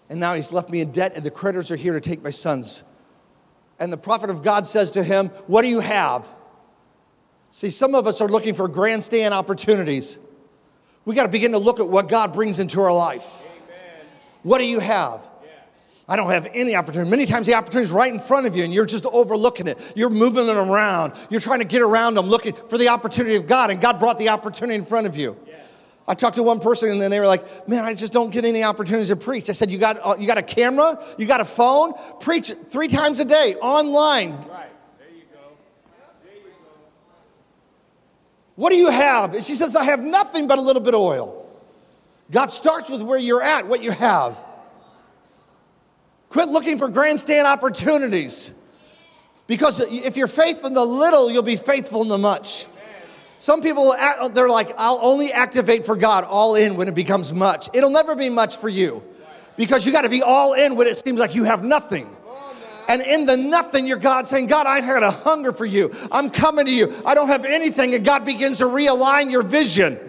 And 0.09 0.21
now 0.21 0.35
he's 0.35 0.53
left 0.53 0.71
me 0.71 0.81
in 0.81 0.93
debt, 0.93 1.13
and 1.17 1.25
the 1.25 1.31
creditors 1.31 1.71
are 1.71 1.77
here 1.77 1.95
to 1.95 2.01
take 2.01 2.23
my 2.23 2.31
sons. 2.31 2.85
And 3.79 3.93
the 3.93 3.97
prophet 3.97 4.31
of 4.31 4.43
God 4.43 4.67
says 4.67 4.93
to 4.93 5.03
him, 5.03 5.29
What 5.47 5.63
do 5.63 5.69
you 5.69 5.81
have? 5.81 6.29
See, 7.51 7.71
some 7.71 7.95
of 7.95 8.07
us 8.07 8.21
are 8.21 8.29
looking 8.29 8.55
for 8.55 8.69
grandstand 8.69 9.33
opportunities. 9.35 10.19
We 11.05 11.15
got 11.15 11.25
to 11.25 11.29
begin 11.29 11.53
to 11.53 11.59
look 11.59 11.81
at 11.81 11.89
what 11.89 12.09
God 12.09 12.33
brings 12.33 12.59
into 12.59 12.81
our 12.81 12.93
life. 12.93 13.29
Amen. 13.41 14.07
What 14.43 14.59
do 14.59 14.65
you 14.65 14.81
have? 14.81 15.27
I 16.07 16.17
don't 16.17 16.31
have 16.31 16.47
any 16.53 16.77
opportunity. 16.77 17.11
Many 17.11 17.25
times 17.25 17.47
the 17.47 17.55
opportunity 17.55 17.85
is 17.85 17.93
right 17.93 18.13
in 18.13 18.21
front 18.21 18.47
of 18.47 18.55
you 18.55 18.65
and 18.65 18.75
you're 18.75 18.85
just 18.85 19.07
overlooking 19.07 19.67
it. 19.69 19.79
You're 19.97 20.11
moving 20.11 20.49
it 20.49 20.57
around. 20.57 21.15
You're 21.31 21.41
trying 21.41 21.61
to 21.61 21.65
get 21.65 21.81
around 21.81 22.15
them 22.15 22.27
looking 22.27 22.53
for 22.53 22.77
the 22.77 22.89
opportunity 22.89 23.37
of 23.37 23.47
God, 23.47 23.71
and 23.71 23.81
God 23.81 23.99
brought 23.99 24.19
the 24.19 24.29
opportunity 24.29 24.75
in 24.75 24.85
front 24.85 25.07
of 25.07 25.17
you. 25.17 25.37
I 26.07 26.13
talked 26.13 26.37
to 26.37 26.43
one 26.43 26.61
person 26.61 26.91
and 26.91 27.01
then 27.01 27.11
they 27.11 27.19
were 27.19 27.27
like, 27.27 27.67
"Man, 27.67 27.85
I 27.87 27.95
just 27.95 28.13
don't 28.13 28.29
get 28.29 28.45
any 28.45 28.63
opportunities 28.63 29.09
to 29.09 29.17
preach." 29.17 29.49
I 29.49 29.55
said, 29.55 29.71
"You 29.71 29.79
got 29.79 29.99
uh, 30.03 30.17
you 30.19 30.27
got 30.27 30.37
a 30.37 30.43
camera? 30.43 31.03
You 31.17 31.25
got 31.25 31.41
a 31.41 31.47
phone? 31.47 31.95
Preach 32.21 32.53
three 32.69 32.89
times 32.89 33.21
a 33.21 33.25
day 33.25 33.55
online." 33.55 34.33
Right. 34.33 34.69
There 34.99 35.09
you 35.09 35.23
go. 35.33 35.57
There 36.23 36.35
you 36.35 36.41
go. 36.43 36.71
What 38.57 38.69
do 38.69 38.77
you 38.77 38.91
have? 38.91 39.33
And 39.33 39.43
she 39.43 39.55
says, 39.55 39.75
"I 39.75 39.85
have 39.85 40.01
nothing 40.01 40.47
but 40.47 40.59
a 40.59 40.61
little 40.61 40.83
bit 40.83 40.93
of 40.93 41.01
oil." 41.01 41.47
God 42.31 42.51
starts 42.51 42.91
with 42.91 43.01
where 43.01 43.19
you're 43.19 43.43
at, 43.43 43.67
what 43.67 43.83
you 43.83 43.91
have. 43.91 44.37
Quit 46.35 46.49
looking 46.49 46.79
for 46.79 46.89
grandstand 46.89 47.47
opportunities. 47.47 48.53
Because 49.47 49.79
if 49.79 50.17
you're 50.17 50.27
faithful 50.27 50.67
in 50.67 50.75
the 50.75 50.85
little, 50.85 51.31
you'll 51.31 51.45
be 51.45 51.55
faithful 51.55 52.03
in 52.03 52.09
the 52.09 52.19
much. 52.19 52.67
Some 53.39 53.63
people, 53.63 53.95
they're 54.33 54.49
like, 54.49 54.75
I'll 54.77 54.99
only 55.01 55.31
activate 55.31 55.87
for 55.87 55.95
God 55.95 56.25
all 56.25 56.57
in 56.57 56.75
when 56.75 56.89
it 56.89 56.95
becomes 56.97 57.33
much. 57.33 57.69
It'll 57.73 57.91
never 57.91 58.17
be 58.17 58.31
much 58.31 58.57
for 58.57 58.69
you 58.69 59.01
because 59.57 59.87
you 59.87 59.93
got 59.93 60.03
to 60.03 60.09
be 60.09 60.23
all 60.23 60.55
in 60.55 60.75
when 60.75 60.89
it 60.89 60.97
seems 60.97 61.21
like 61.21 61.37
you 61.37 61.45
have 61.45 61.63
nothing. 61.63 62.11
And 62.89 63.01
in 63.01 63.27
the 63.27 63.37
nothing, 63.37 63.87
you're 63.87 63.97
God 63.97 64.27
saying, 64.27 64.49
God, 64.49 64.67
I 64.67 64.81
had 64.81 65.05
a 65.05 65.13
hunger 65.13 65.53
for 65.53 65.67
you. 65.67 65.93
I'm 66.11 66.31
coming 66.31 66.67
to 66.67 66.73
you. 66.73 66.93
I 67.07 67.15
don't 67.15 67.29
have 67.29 67.45
anything. 67.45 67.95
And 67.95 68.05
God 68.05 68.25
begins 68.25 68.59
to 68.59 68.65
realign 68.65 69.31
your 69.31 69.45
vision. 69.45 70.01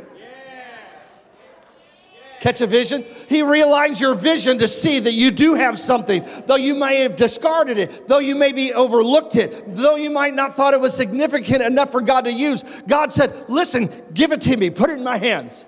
Catch 2.46 2.62
a 2.62 2.68
vision? 2.68 3.04
He 3.28 3.42
realigns 3.42 4.00
your 4.00 4.14
vision 4.14 4.60
to 4.60 4.68
see 4.68 5.00
that 5.00 5.14
you 5.14 5.32
do 5.32 5.56
have 5.56 5.80
something, 5.80 6.24
though 6.46 6.58
you 6.58 6.76
may 6.76 7.00
have 7.00 7.16
discarded 7.16 7.80
it, 7.80 8.08
though 8.08 8.20
you 8.20 8.36
maybe 8.36 8.72
overlooked 8.72 9.36
it, 9.36 9.64
though 9.66 9.96
you 9.96 10.12
might 10.12 10.36
not 10.36 10.54
thought 10.54 10.76
it 10.76 10.80
was 10.80 10.96
significant 10.96 11.64
enough 11.64 11.92
for 11.92 12.02
God 12.02 12.26
to 12.26 12.32
use. 12.32 12.62
God 12.88 13.12
said, 13.12 13.50
Listen, 13.50 13.90
give 14.14 14.32
it 14.32 14.42
to 14.42 14.56
me, 14.58 14.70
put 14.70 14.92
it 14.92 15.00
in 15.00 15.04
my 15.04 15.18
hands. 15.18 15.66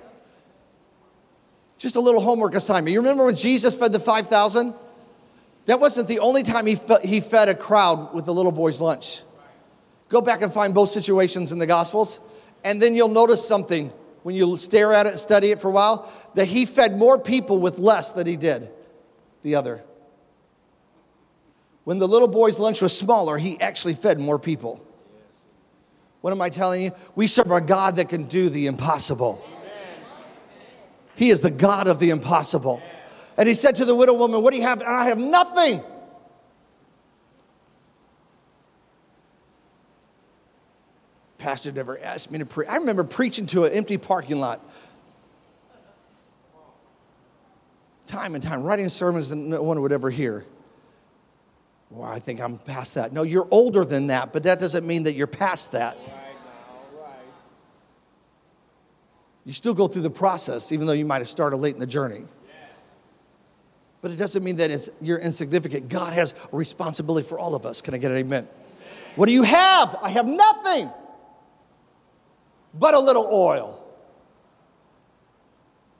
Just 1.80 1.96
a 1.96 2.00
little 2.00 2.22
homework 2.22 2.54
assignment. 2.54 2.94
You 2.94 3.00
remember 3.00 3.26
when 3.26 3.36
Jesus 3.36 3.76
fed 3.76 3.92
the 3.92 4.00
5,000? 4.00 4.76
That 5.66 5.80
wasn't 5.80 6.08
the 6.08 6.20
only 6.20 6.44
time 6.44 6.68
he, 6.68 6.76
fe- 6.76 7.08
he 7.08 7.22
fed 7.22 7.50
a 7.50 7.56
crowd 7.56 8.14
with 8.14 8.26
the 8.26 8.34
little 8.36 8.52
boy's 8.52 8.80
lunch. 8.80 9.24
Go 10.10 10.22
back 10.22 10.44
and 10.44 10.54
find 10.54 10.76
both 10.76 10.90
situations 10.90 11.52
in 11.52 11.58
the 11.58 11.66
Gospels, 11.66 12.20
and 12.64 12.80
then 12.80 12.94
you'll 12.94 13.10
notice 13.10 13.44
something 13.44 13.92
when 14.28 14.36
you 14.36 14.58
stare 14.58 14.92
at 14.92 15.06
it 15.06 15.12
and 15.12 15.20
study 15.22 15.52
it 15.52 15.62
for 15.62 15.70
a 15.70 15.72
while, 15.72 16.12
that 16.36 16.50
he 16.50 16.66
fed 16.66 17.00
more 17.00 17.18
people 17.18 17.60
with 17.60 17.80
less 17.80 18.12
than 18.12 18.28
he 18.28 18.36
did 18.36 18.70
the 19.42 19.56
other. 19.56 19.82
When 21.86 21.98
the 21.98 22.10
little 22.10 22.28
boy's 22.28 22.60
lunch 22.60 22.82
was 22.82 22.92
smaller, 22.92 23.38
he 23.38 23.58
actually 23.62 23.94
fed 23.94 24.20
more 24.20 24.38
people. 24.38 24.86
What 26.20 26.32
am 26.32 26.42
I 26.42 26.50
telling 26.50 26.82
you? 26.82 26.92
We 27.16 27.28
serve 27.28 27.52
a 27.52 27.62
God 27.62 27.96
that 27.96 28.10
can 28.10 28.26
do 28.26 28.50
the 28.50 28.68
impossible. 28.68 29.42
He 31.16 31.30
is 31.30 31.40
the 31.40 31.50
God 31.50 31.88
of 31.88 32.00
the 32.00 32.10
impossible. 32.10 32.82
And 33.38 33.48
he 33.48 33.54
said 33.54 33.78
to 33.78 33.86
the 33.86 33.96
widow 33.96 34.16
woman, 34.16 34.42
What 34.42 34.52
do 34.52 34.58
you 34.58 34.64
have? 34.64 34.82
I 34.82 35.06
have 35.06 35.18
nothing. 35.20 35.82
Pastor 41.48 41.72
never 41.72 41.98
asked 42.04 42.30
me 42.30 42.40
to 42.40 42.46
preach. 42.46 42.68
I 42.68 42.76
remember 42.76 43.06
preaching 43.06 43.46
to 43.48 43.64
an 43.64 43.72
empty 43.72 43.96
parking 43.96 44.38
lot. 44.38 44.60
Time 48.06 48.36
and 48.36 48.44
time, 48.44 48.64
writing 48.64 48.90
sermons 48.90 49.30
that 49.30 49.38
no 49.38 49.64
one 49.64 49.82
would 49.82 49.94
ever 49.94 50.10
hear. 50.10 50.44
Well, 51.90 52.06
I 52.06 52.20
think 52.20 52.42
I'm 52.42 52.58
past 52.58 52.96
that. 52.96 53.14
No, 53.14 53.24
you're 53.24 53.48
older 53.50 53.86
than 53.86 54.08
that, 54.08 54.34
but 54.34 54.44
that 54.44 54.60
doesn't 54.60 54.86
mean 54.86 55.04
that 55.04 55.14
you're 55.14 55.26
past 55.26 55.72
that. 55.72 55.98
You 59.46 59.54
still 59.54 59.74
go 59.74 59.88
through 59.88 60.02
the 60.02 60.10
process, 60.10 60.74
even 60.74 60.86
though 60.86 60.92
you 60.92 61.06
might 61.06 61.20
have 61.20 61.30
started 61.30 61.56
late 61.56 61.76
in 61.76 61.80
the 61.80 61.88
journey. 61.88 62.26
But 64.02 64.12
it 64.12 64.18
doesn't 64.18 64.44
mean 64.44 64.58
that 64.58 64.70
it's, 64.70 64.90
you're 65.00 65.20
insignificant. 65.20 65.88
God 65.88 66.12
has 66.12 66.36
a 66.52 66.58
responsibility 66.58 67.26
for 67.26 67.40
all 67.40 67.56
of 67.56 67.66
us. 67.66 67.82
Can 67.82 67.94
I 67.94 68.00
get 68.00 68.12
an 68.12 68.18
amen? 68.18 68.50
What 69.16 69.28
do 69.28 69.32
you 69.32 69.44
have? 69.44 69.98
I 70.02 70.10
have 70.10 70.28
nothing 70.28 70.92
but 72.80 72.94
a 72.94 73.00
little 73.00 73.28
oil. 73.32 73.84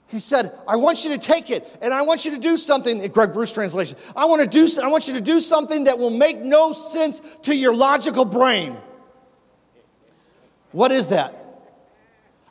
He 0.08 0.18
said, 0.18 0.56
I 0.66 0.76
want 0.76 1.04
you 1.04 1.10
to 1.10 1.18
take 1.18 1.50
it 1.50 1.68
and 1.82 1.92
I 1.92 2.02
want 2.02 2.24
you 2.24 2.30
to 2.30 2.38
do 2.38 2.56
something, 2.56 3.06
Greg 3.08 3.34
Bruce 3.34 3.52
translation. 3.52 3.98
I 4.16 4.24
want 4.24 4.40
to 4.40 4.48
do 4.48 4.66
I 4.82 4.88
want 4.88 5.06
you 5.06 5.14
to 5.14 5.20
do 5.20 5.38
something 5.38 5.84
that 5.84 5.98
will 5.98 6.10
make 6.10 6.38
no 6.38 6.72
sense 6.72 7.20
to 7.42 7.54
your 7.54 7.74
logical 7.74 8.24
brain. 8.24 8.78
What 10.72 10.92
is 10.92 11.08
that? 11.08 11.34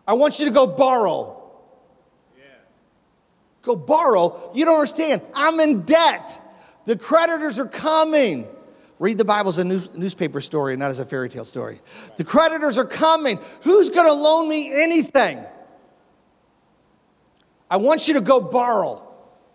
I 0.07 0.13
want 0.13 0.39
you 0.39 0.45
to 0.45 0.51
go 0.51 0.67
borrow. 0.67 1.33
Go 3.63 3.75
borrow. 3.75 4.51
You 4.53 4.63
don't 4.63 4.75
understand. 4.75 5.21
I'm 5.33 5.59
in 5.59 5.81
debt. 5.81 6.41
The 6.85 6.95
creditors 6.95 7.59
are 7.59 7.67
coming. 7.67 8.47
Read 8.99 9.17
the 9.17 9.25
Bible 9.25 9.49
as 9.49 9.59
a 9.59 9.63
news, 9.63 9.89
newspaper 9.93 10.41
story, 10.41 10.75
not 10.75 10.89
as 10.89 10.99
a 10.99 11.05
fairy 11.05 11.29
tale 11.29 11.45
story. 11.45 11.81
The 12.17 12.23
creditors 12.23 12.77
are 12.77 12.85
coming. 12.85 13.39
Who's 13.61 13.89
going 13.89 14.07
to 14.07 14.13
loan 14.13 14.49
me 14.49 14.71
anything? 14.73 15.43
I 17.69 17.77
want 17.77 18.07
you 18.07 18.15
to 18.15 18.21
go 18.21 18.41
borrow. 18.41 19.03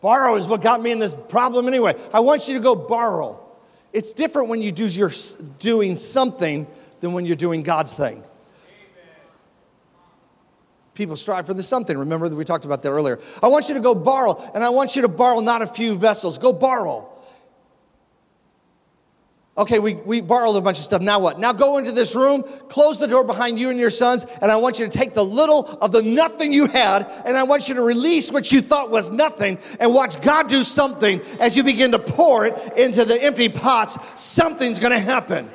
Borrow 0.01 0.37
is 0.37 0.47
what 0.47 0.63
got 0.63 0.83
me 0.83 0.93
in 0.93 0.99
this 0.99 1.17
problem 1.17 1.67
anyway. 1.67 1.95
I 2.13 2.21
want 2.21 2.49
you 2.49 2.55
to 2.55 2.61
go 2.61 2.75
borrow. 2.75 3.39
It's 3.93 4.13
different 4.13 4.49
when 4.49 4.63
you 4.63 4.73
do 4.73 4.87
your 4.87 5.11
doing 5.59 5.97
something 5.97 6.67
than 7.01 7.13
when 7.13 7.27
you're 7.27 7.37
doing 7.37 7.63
God's 7.63 7.93
thing. 7.93 8.23
People 10.95 11.17
strive 11.17 11.47
for 11.47 11.55
the 11.55 11.63
something. 11.63 11.97
Remember 11.97 12.29
that 12.29 12.37
we 12.37 12.45
talked 12.45 12.65
about 12.65 12.83
that 12.83 12.91
earlier. 12.91 13.19
I 13.43 13.49
want 13.49 13.69
you 13.69 13.75
to 13.75 13.81
go 13.81 13.95
borrow, 13.95 14.37
and 14.55 14.63
I 14.63 14.69
want 14.69 14.95
you 14.95 15.03
to 15.03 15.09
borrow 15.09 15.41
not 15.41 15.63
a 15.63 15.67
few 15.67 15.97
vessels. 15.97 16.37
Go 16.39 16.53
borrow. 16.53 17.09
Okay, 19.59 19.79
we, 19.79 19.95
we 19.95 20.23
borrowed 20.23 20.57
a 20.57 20.63
bunch 20.63 20.79
of 20.79 20.85
stuff. 20.85 21.03
Now 21.03 21.19
what? 21.19 21.39
Now 21.39 21.53
go 21.53 21.77
into 21.77 21.93
this 21.93 22.17
room, 22.17 22.43
close 22.71 22.99
the 22.99 23.07
door 23.07 23.23
behind 23.23 23.61
you 23.61 23.69
and 23.69 23.79
your 23.79 23.91
sons, 23.91 24.25
and 24.41 24.51
I 24.51 24.57
want 24.57 24.79
you 24.79 24.87
to 24.87 24.91
take 24.91 25.13
the 25.13 25.25
little 25.25 25.69
of 25.83 25.93
the 25.93 26.03
nothing 26.03 26.55
you 26.55 26.67
had, 26.67 27.07
and 27.27 27.37
I 27.37 27.43
want 27.43 27.69
you 27.69 27.75
to 27.75 27.83
release 27.83 28.33
what 28.33 28.51
you 28.51 28.63
thought 28.63 28.91
was 28.91 29.11
nothing, 29.11 29.59
and 29.79 29.93
watch 29.93 30.23
God 30.23 30.49
do 30.49 30.65
something 30.65 31.21
as 31.39 31.55
you 31.55 31.65
begin 31.65 31.93
to 31.93 31.99
pour 31.99 32.47
it 32.47 32.79
into 32.79 33.05
the 33.05 33.23
empty 33.23 33.51
pots. 33.51 33.99
Something's 34.15 34.79
gonna 34.79 34.99
happen. 34.99 35.51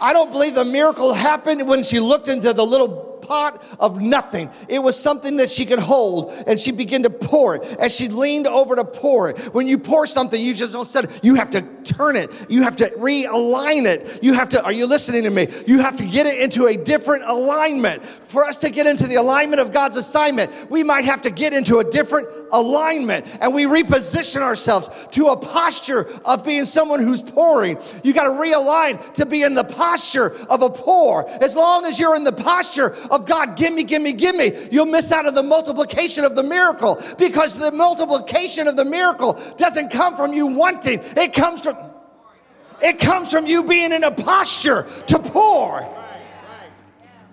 I 0.00 0.14
don't 0.14 0.32
believe 0.32 0.54
the 0.54 0.64
miracle 0.64 1.12
happened 1.12 1.68
when 1.68 1.84
she 1.84 2.00
looked 2.00 2.28
into 2.28 2.54
the 2.54 2.64
little 2.64 2.88
pot 3.20 3.62
of 3.80 4.00
nothing. 4.00 4.50
It 4.68 4.78
was 4.78 4.98
something 4.98 5.36
that 5.38 5.50
she 5.50 5.66
could 5.66 5.78
hold, 5.78 6.32
and 6.46 6.58
she 6.58 6.72
began 6.72 7.02
to 7.02 7.10
pour 7.10 7.56
it. 7.56 7.64
As 7.78 7.94
she 7.94 8.08
leaned 8.08 8.46
over 8.46 8.76
to 8.76 8.84
pour 8.84 9.28
it, 9.28 9.38
when 9.52 9.66
you 9.66 9.78
pour 9.78 10.06
something, 10.06 10.40
you 10.40 10.54
just 10.54 10.72
don't 10.72 10.88
set 10.88 11.04
it. 11.04 11.20
You 11.22 11.34
have 11.34 11.50
to 11.50 11.62
turn 11.86 12.16
it. 12.16 12.30
You 12.48 12.62
have 12.62 12.76
to 12.76 12.90
realign 12.90 13.86
it. 13.86 14.22
You 14.22 14.34
have 14.34 14.48
to. 14.50 14.62
Are 14.62 14.72
you 14.72 14.86
listening 14.86 15.22
to 15.24 15.30
me? 15.30 15.48
You 15.66 15.80
have 15.80 15.96
to 15.96 16.06
get 16.06 16.26
it 16.26 16.40
into 16.40 16.66
a 16.66 16.76
different 16.76 17.24
alignment. 17.26 18.04
For 18.04 18.44
us 18.44 18.58
to 18.58 18.70
get 18.70 18.86
into 18.86 19.06
the 19.06 19.16
alignment 19.16 19.60
of 19.60 19.72
God's 19.72 19.96
assignment, 19.96 20.70
we 20.70 20.84
might 20.84 21.04
have 21.04 21.22
to 21.22 21.30
get 21.30 21.52
into 21.52 21.78
a 21.78 21.84
different 21.84 22.28
alignment, 22.52 23.26
and 23.40 23.54
we 23.54 23.64
reposition 23.64 24.42
ourselves 24.42 24.88
to 25.12 25.28
a 25.28 25.36
posture 25.36 26.08
of 26.24 26.44
being 26.44 26.64
someone 26.64 27.00
who's 27.00 27.22
pouring. 27.22 27.78
You 28.02 28.12
got 28.12 28.24
to 28.24 28.30
realign 28.30 29.12
to 29.14 29.26
be 29.26 29.42
in 29.42 29.54
the 29.54 29.64
posture 29.64 30.36
of 30.46 30.62
a 30.62 30.70
pour. 30.70 31.28
As 31.42 31.56
long 31.56 31.86
as 31.86 31.98
you're 31.98 32.16
in 32.16 32.24
the 32.24 32.32
posture 32.32 32.94
of 33.10 33.26
God, 33.26 33.56
give 33.56 33.72
me, 33.72 33.84
give 33.84 34.02
me, 34.02 34.12
give 34.12 34.34
me, 34.34 34.52
you'll 34.70 34.86
miss 34.86 35.12
out 35.12 35.26
on 35.26 35.34
the 35.34 35.42
multiplication 35.42 36.24
of 36.24 36.34
the 36.34 36.42
miracle 36.42 37.00
because 37.18 37.56
the 37.56 37.72
multiplication 37.72 38.68
of 38.68 38.76
the 38.76 38.84
miracle 38.84 39.40
doesn't 39.56 39.90
come 39.90 40.16
from 40.16 40.32
you 40.32 40.46
wanting, 40.46 41.00
it 41.16 41.32
comes 41.32 41.62
from 41.62 41.75
it 42.82 42.98
comes 42.98 43.30
from 43.30 43.46
you 43.46 43.64
being 43.64 43.92
in 43.92 44.04
a 44.04 44.10
posture 44.10 44.86
to 45.06 45.18
pour. 45.18 45.88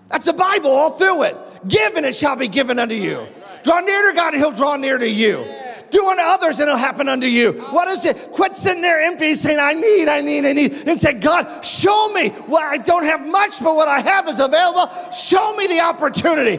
That's 0.10 0.26
the 0.26 0.34
Bible 0.34 0.70
all 0.70 0.92
through 0.92 1.24
it. 1.24 1.38
Give 1.68 1.96
and 1.96 2.06
it 2.06 2.16
shall 2.16 2.36
be 2.36 2.48
given 2.48 2.80
unto 2.80 2.96
you. 2.96 3.26
Draw 3.64 3.80
near 3.80 4.12
to 4.12 4.16
God 4.16 4.34
and 4.34 4.44
he'll 4.44 4.52
draw 4.52 4.76
near 4.76 4.98
to 4.98 5.10
you. 5.10 5.63
Do 5.94 6.10
unto 6.10 6.24
others 6.24 6.60
and 6.60 6.68
it'll 6.68 6.80
happen 6.80 7.08
unto 7.08 7.28
you. 7.28 7.52
What 7.70 7.88
is 7.88 8.04
it? 8.04 8.32
Quit 8.32 8.58
sitting 8.58 8.82
there 8.82 9.00
empty 9.00 9.36
saying, 9.36 9.60
I 9.60 9.74
need, 9.74 10.08
I 10.08 10.22
need, 10.22 10.44
I 10.44 10.52
need. 10.52 10.88
And 10.88 11.00
say, 11.00 11.14
God, 11.14 11.64
show 11.64 12.10
me. 12.10 12.32
Well, 12.48 12.64
I 12.68 12.80
don't 12.80 13.04
have 13.04 13.24
much, 13.28 13.60
but 13.60 13.76
what 13.76 13.88
I 13.88 14.00
have 14.00 14.28
is 14.28 14.40
available. 14.40 14.92
Show 15.12 15.56
me 15.56 15.68
the 15.68 15.82
opportunity. 15.82 16.56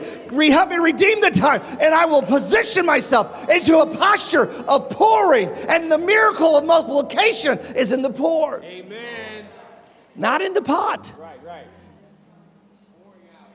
Help 0.53 0.69
me 0.69 0.77
redeem 0.77 1.21
the 1.21 1.33
time. 1.33 1.63
And 1.81 1.93
I 1.93 2.05
will 2.05 2.23
position 2.23 2.87
myself 2.87 3.49
into 3.49 3.81
a 3.81 3.87
posture 3.97 4.49
of 4.69 4.89
pouring. 4.91 5.49
And 5.69 5.91
the 5.91 5.99
miracle 5.99 6.57
of 6.57 6.65
multiplication 6.65 7.59
is 7.75 7.91
in 7.91 8.03
the 8.03 8.11
pour. 8.11 8.63
Amen. 8.63 9.47
not 10.15 10.43
in 10.43 10.55
the 10.55 10.63
pot. 10.63 11.13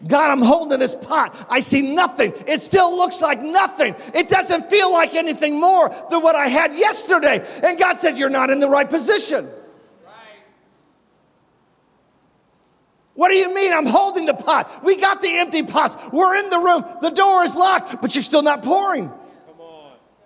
God, 0.08 0.32
I'm 0.32 0.42
holding 0.42 0.80
this 0.80 0.96
pot. 0.96 1.36
I 1.50 1.60
see 1.60 1.94
nothing. 1.94 2.34
It 2.48 2.62
still 2.62 2.96
looks 2.96 3.22
like 3.22 3.42
nothing. 3.42 3.96
It 4.14 4.30
doesn't 4.30 4.66
feel 4.66 4.92
like 4.94 5.14
anything 5.14 5.60
more 5.60 5.90
than 6.10 6.22
what 6.22 6.36
I 6.36 6.48
had 6.48 6.74
yesterday. 6.74 7.46
And 7.64 7.78
God 7.78 7.98
said, 7.98 8.18
You're 8.18 8.30
not 8.30 8.50
in 8.50 8.60
the 8.60 8.70
right 8.70 8.90
position. 8.90 9.50
What 13.20 13.32
do 13.32 13.36
you 13.36 13.54
mean? 13.54 13.74
I'm 13.74 13.86
holding 13.86 14.26
the 14.26 14.34
pot. 14.34 14.82
We 14.82 14.96
got 14.96 15.22
the 15.22 15.40
empty 15.40 15.64
pots. 15.64 15.98
We're 16.14 16.38
in 16.38 16.50
the 16.50 16.60
room. 16.60 16.86
The 17.02 17.10
door 17.10 17.44
is 17.44 17.54
locked, 17.54 18.02
but 18.02 18.16
you're 18.16 18.24
still 18.24 18.44
not 18.44 18.64
pouring. 18.64 19.12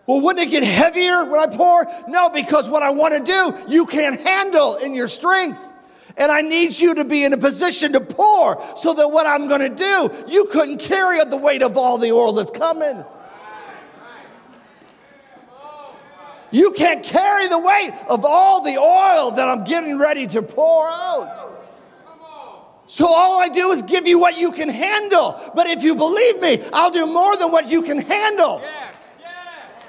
Well, 0.05 0.21
wouldn't 0.21 0.47
it 0.47 0.51
get 0.51 0.63
heavier 0.63 1.25
when 1.25 1.39
I 1.39 1.47
pour? 1.47 1.87
No, 2.07 2.29
because 2.29 2.69
what 2.69 2.83
I 2.83 2.91
want 2.91 3.15
to 3.15 3.23
do, 3.23 3.73
you 3.73 3.87
can't 3.87 4.19
handle 4.19 4.75
in 4.75 4.93
your 4.93 5.07
strength. 5.07 5.57
And 6.15 6.31
I 6.31 6.41
need 6.41 6.77
you 6.77 6.93
to 6.95 7.05
be 7.05 7.23
in 7.23 7.33
a 7.33 7.37
position 7.37 7.93
to 7.93 7.99
pour 7.99 8.61
so 8.75 8.93
that 8.93 9.07
what 9.07 9.25
I'm 9.25 9.47
going 9.47 9.61
to 9.61 9.75
do, 9.75 10.09
you 10.31 10.45
couldn't 10.45 10.77
carry 10.77 11.23
the 11.25 11.37
weight 11.37 11.63
of 11.63 11.75
all 11.75 11.97
the 11.97 12.11
oil 12.11 12.33
that's 12.33 12.51
coming. 12.51 13.03
You 16.51 16.71
can't 16.71 17.03
carry 17.03 17.47
the 17.47 17.57
weight 17.57 17.93
of 18.07 18.23
all 18.23 18.61
the 18.61 18.77
oil 18.77 19.31
that 19.31 19.49
I'm 19.49 19.63
getting 19.63 19.97
ready 19.97 20.27
to 20.27 20.43
pour 20.43 20.87
out. 20.87 21.49
So 22.85 23.07
all 23.07 23.41
I 23.41 23.49
do 23.49 23.71
is 23.71 23.81
give 23.81 24.07
you 24.07 24.19
what 24.19 24.37
you 24.37 24.51
can 24.51 24.69
handle. 24.69 25.39
But 25.55 25.65
if 25.65 25.81
you 25.81 25.95
believe 25.95 26.39
me, 26.39 26.63
I'll 26.71 26.91
do 26.91 27.07
more 27.07 27.35
than 27.37 27.51
what 27.51 27.67
you 27.67 27.81
can 27.81 27.97
handle. 27.97 28.59
Yes, 28.61 29.03
yes. 29.19 29.85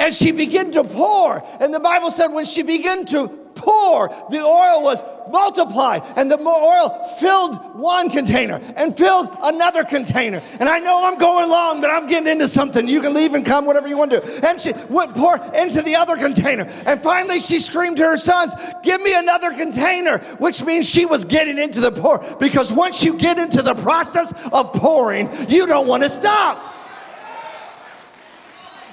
And 0.00 0.12
she 0.12 0.32
began 0.32 0.72
to 0.72 0.82
pour. 0.82 1.44
And 1.60 1.72
the 1.72 1.78
Bible 1.78 2.10
said 2.10 2.28
when 2.28 2.44
she 2.44 2.64
began 2.64 3.06
to 3.06 3.39
pour, 3.60 4.08
the 4.30 4.40
oil 4.40 4.82
was 4.82 5.04
multiplied. 5.30 6.02
And 6.16 6.30
the 6.30 6.38
oil 6.40 7.04
filled 7.18 7.74
one 7.76 8.10
container 8.10 8.60
and 8.76 8.96
filled 8.96 9.28
another 9.42 9.84
container. 9.84 10.42
And 10.58 10.68
I 10.68 10.78
know 10.80 11.04
I'm 11.04 11.18
going 11.18 11.48
long, 11.48 11.80
but 11.80 11.90
I'm 11.90 12.06
getting 12.06 12.28
into 12.28 12.48
something. 12.48 12.88
You 12.88 13.00
can 13.00 13.14
leave 13.14 13.34
and 13.34 13.44
come, 13.44 13.66
whatever 13.66 13.88
you 13.88 13.96
want 13.96 14.10
to 14.12 14.20
do. 14.20 14.46
And 14.46 14.60
she 14.60 14.72
would 14.88 15.14
pour 15.14 15.36
into 15.54 15.82
the 15.82 15.96
other 15.96 16.16
container. 16.16 16.66
And 16.86 17.00
finally, 17.00 17.40
she 17.40 17.60
screamed 17.60 17.98
to 17.98 18.04
her 18.04 18.16
sons, 18.16 18.54
Give 18.82 19.00
me 19.00 19.16
another 19.16 19.52
container, 19.52 20.18
which 20.38 20.64
means 20.64 20.88
she 20.88 21.06
was 21.06 21.24
getting 21.24 21.58
into 21.58 21.80
the 21.80 21.92
pour. 21.92 22.18
Because 22.38 22.72
once 22.72 23.04
you 23.04 23.16
get 23.16 23.38
into 23.38 23.62
the 23.62 23.74
process 23.74 24.32
of 24.52 24.72
pouring, 24.72 25.30
you 25.48 25.66
don't 25.66 25.86
want 25.86 26.02
to 26.02 26.10
stop. 26.10 26.79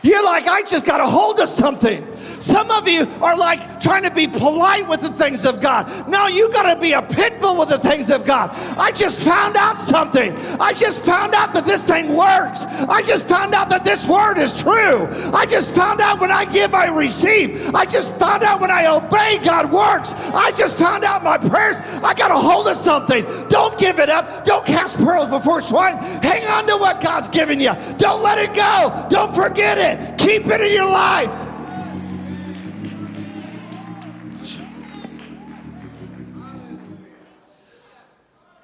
You're 0.03 0.23
like, 0.23 0.47
I 0.47 0.61
just 0.61 0.85
got 0.85 0.99
a 1.01 1.07
hold 1.07 1.39
of 1.39 1.49
something. 1.49 2.05
Some 2.39 2.69
of 2.69 2.87
you 2.87 3.07
are 3.21 3.35
like 3.35 3.79
trying 3.79 4.03
to 4.03 4.11
be 4.11 4.27
polite 4.27 4.87
with 4.87 5.01
the 5.01 5.11
things 5.11 5.45
of 5.45 5.59
God. 5.59 5.89
No, 6.07 6.27
you 6.27 6.51
got 6.51 6.71
to 6.73 6.79
be 6.79 6.93
a 6.93 7.01
pit 7.01 7.41
bull 7.41 7.57
with 7.57 7.69
the 7.69 7.79
things 7.79 8.11
of 8.11 8.25
God. 8.25 8.51
I 8.77 8.91
just 8.91 9.23
found 9.23 9.57
out 9.57 9.77
something. 9.77 10.35
I 10.59 10.73
just 10.73 11.03
found 11.03 11.33
out 11.33 11.53
that 11.53 11.65
this 11.65 11.83
thing 11.83 12.15
works. 12.15 12.63
I 12.63 13.01
just 13.01 13.27
found 13.27 13.55
out 13.55 13.69
that 13.69 13.83
this 13.83 14.05
word 14.05 14.37
is 14.37 14.53
true. 14.53 15.07
I 15.33 15.45
just 15.47 15.73
found 15.73 15.99
out 15.99 16.19
when 16.19 16.31
I 16.31 16.45
give, 16.45 16.75
I 16.75 16.89
receive. 16.89 17.73
I 17.73 17.85
just 17.85 18.19
found 18.19 18.43
out 18.43 18.61
when 18.61 18.71
I 18.71 18.85
obey, 18.85 19.39
God 19.43 19.71
works. 19.71 20.13
I 20.13 20.51
just 20.51 20.77
found 20.77 21.03
out 21.03 21.23
my 21.23 21.37
prayers. 21.37 21.79
I 22.03 22.13
got 22.13 22.29
a 22.29 22.37
hold 22.37 22.67
of 22.67 22.75
something. 22.75 23.25
Don't 23.49 23.77
give 23.79 23.99
it 23.99 24.09
up. 24.09 24.45
Don't 24.45 24.65
cast 24.65 24.97
pearls 24.97 25.29
before 25.29 25.61
swine. 25.61 25.97
Hang 26.21 26.45
on 26.45 26.67
to 26.67 26.77
what 26.77 27.01
God's 27.01 27.27
given 27.27 27.59
you. 27.59 27.73
Don't 27.97 28.23
let 28.23 28.37
it 28.37 28.53
go. 28.53 29.07
Don't 29.09 29.33
forget 29.33 29.77
it. 29.77 29.86
Keep 30.17 30.47
it 30.47 30.61
in 30.61 30.73
your 30.73 30.89
life. 30.89 31.31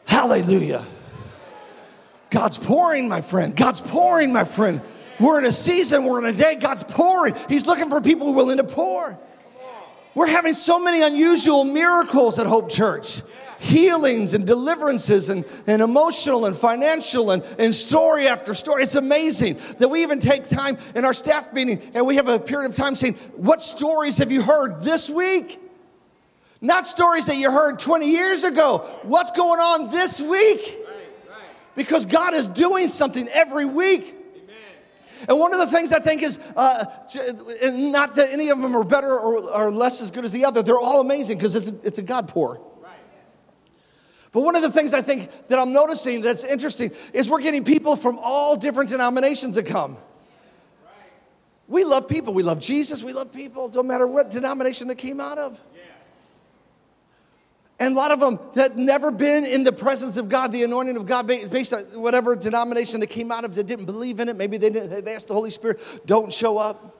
Hallelujah. 0.05 0.85
God's 2.29 2.57
pouring, 2.57 3.07
my 3.07 3.21
friend. 3.21 3.55
God's 3.55 3.81
pouring, 3.81 4.33
my 4.33 4.43
friend. 4.43 4.81
We're 5.19 5.39
in 5.39 5.45
a 5.45 5.53
season, 5.53 6.05
we're 6.05 6.19
in 6.19 6.25
a 6.25 6.37
day, 6.37 6.55
God's 6.55 6.83
pouring. 6.83 7.35
He's 7.47 7.67
looking 7.67 7.89
for 7.89 8.01
people 8.01 8.33
willing 8.33 8.57
to 8.57 8.63
pour. 8.63 9.17
We're 10.15 10.27
having 10.27 10.53
so 10.53 10.79
many 10.79 11.01
unusual 11.01 11.63
miracles 11.63 12.37
at 12.39 12.45
Hope 12.45 12.69
Church 12.69 13.21
healings 13.63 14.33
and 14.33 14.45
deliverances 14.45 15.29
and, 15.29 15.45
and 15.67 15.81
emotional 15.81 16.45
and 16.45 16.55
financial 16.55 17.31
and, 17.31 17.43
and 17.57 17.73
story 17.73 18.27
after 18.27 18.53
story. 18.53 18.83
It's 18.83 18.95
amazing 18.95 19.59
that 19.79 19.87
we 19.87 20.03
even 20.03 20.19
take 20.19 20.49
time 20.49 20.77
in 20.95 21.05
our 21.05 21.13
staff 21.13 21.53
meeting 21.53 21.81
and 21.93 22.05
we 22.05 22.17
have 22.17 22.27
a 22.27 22.39
period 22.39 22.69
of 22.69 22.75
time 22.75 22.93
saying, 22.93 23.15
What 23.37 23.61
stories 23.61 24.17
have 24.17 24.31
you 24.31 24.41
heard 24.41 24.83
this 24.83 25.09
week? 25.09 25.61
Not 26.59 26.85
stories 26.85 27.25
that 27.27 27.37
you 27.37 27.51
heard 27.51 27.79
20 27.79 28.09
years 28.09 28.43
ago. 28.43 28.79
What's 29.03 29.31
going 29.31 29.59
on 29.59 29.91
this 29.91 30.21
week? 30.21 30.79
Because 31.75 32.05
God 32.05 32.33
is 32.33 32.49
doing 32.49 32.87
something 32.87 33.27
every 33.29 33.65
week. 33.65 34.17
And 35.27 35.39
one 35.39 35.53
of 35.53 35.59
the 35.59 35.67
things 35.67 35.93
I 35.93 35.99
think 35.99 36.21
is 36.21 36.37
uh, 36.55 36.85
not 37.73 38.17
that 38.17 38.29
any 38.31 38.49
of 38.49 38.59
them 38.59 38.75
are 38.75 38.83
better 38.83 39.17
or, 39.17 39.49
or, 39.49 39.71
less 39.71 40.01
as 40.01 40.11
good 40.11 40.25
as 40.25 40.33
the 40.33 40.43
other, 40.43 40.61
they're 40.61 40.77
all 40.77 40.99
amazing 40.99 41.37
because 41.37 41.55
it's, 41.55 41.67
it's 41.85 41.97
a 41.97 42.01
God 42.01 42.27
pour. 42.27 42.59
But 44.33 44.41
one 44.41 44.55
of 44.55 44.63
the 44.63 44.71
things 44.71 44.93
I 44.93 45.01
think 45.01 45.29
that 45.47 45.59
I'm 45.59 45.71
noticing 45.71 46.21
that's 46.21 46.43
interesting 46.43 46.91
is 47.13 47.29
we're 47.29 47.39
getting 47.39 47.63
people 47.63 47.95
from 47.95 48.19
all 48.19 48.57
different 48.57 48.89
denominations 48.89 49.55
that 49.55 49.65
come. 49.65 49.95
We 51.67 51.85
love 51.85 52.09
people. 52.09 52.33
We 52.33 52.43
love 52.43 52.59
Jesus. 52.59 53.01
We 53.03 53.13
love 53.13 53.31
people, 53.31 53.69
no 53.69 53.83
matter 53.83 54.05
what 54.05 54.31
denomination 54.31 54.89
they 54.89 54.95
came 54.95 55.21
out 55.21 55.37
of. 55.37 55.61
And 57.79 57.95
a 57.95 57.97
lot 57.97 58.11
of 58.11 58.19
them 58.19 58.39
that 58.53 58.77
never 58.77 59.11
been 59.11 59.45
in 59.45 59.63
the 59.63 59.71
presence 59.71 60.17
of 60.17 60.29
God, 60.29 60.51
the 60.51 60.63
anointing 60.63 60.95
of 60.95 61.05
God, 61.05 61.27
based 61.27 61.73
on 61.73 61.83
whatever 62.01 62.35
denomination 62.35 62.99
they 62.99 63.07
came 63.07 63.31
out 63.31 63.45
of, 63.45 63.55
that 63.55 63.65
didn't 63.65 63.85
believe 63.85 64.19
in 64.19 64.29
it. 64.29 64.35
Maybe 64.35 64.57
they 64.57 64.69
didn't. 64.69 65.05
They 65.05 65.15
asked 65.15 65.27
the 65.27 65.33
Holy 65.33 65.51
Spirit, 65.51 65.79
"Don't 66.05 66.31
show 66.31 66.57
up." 66.57 66.97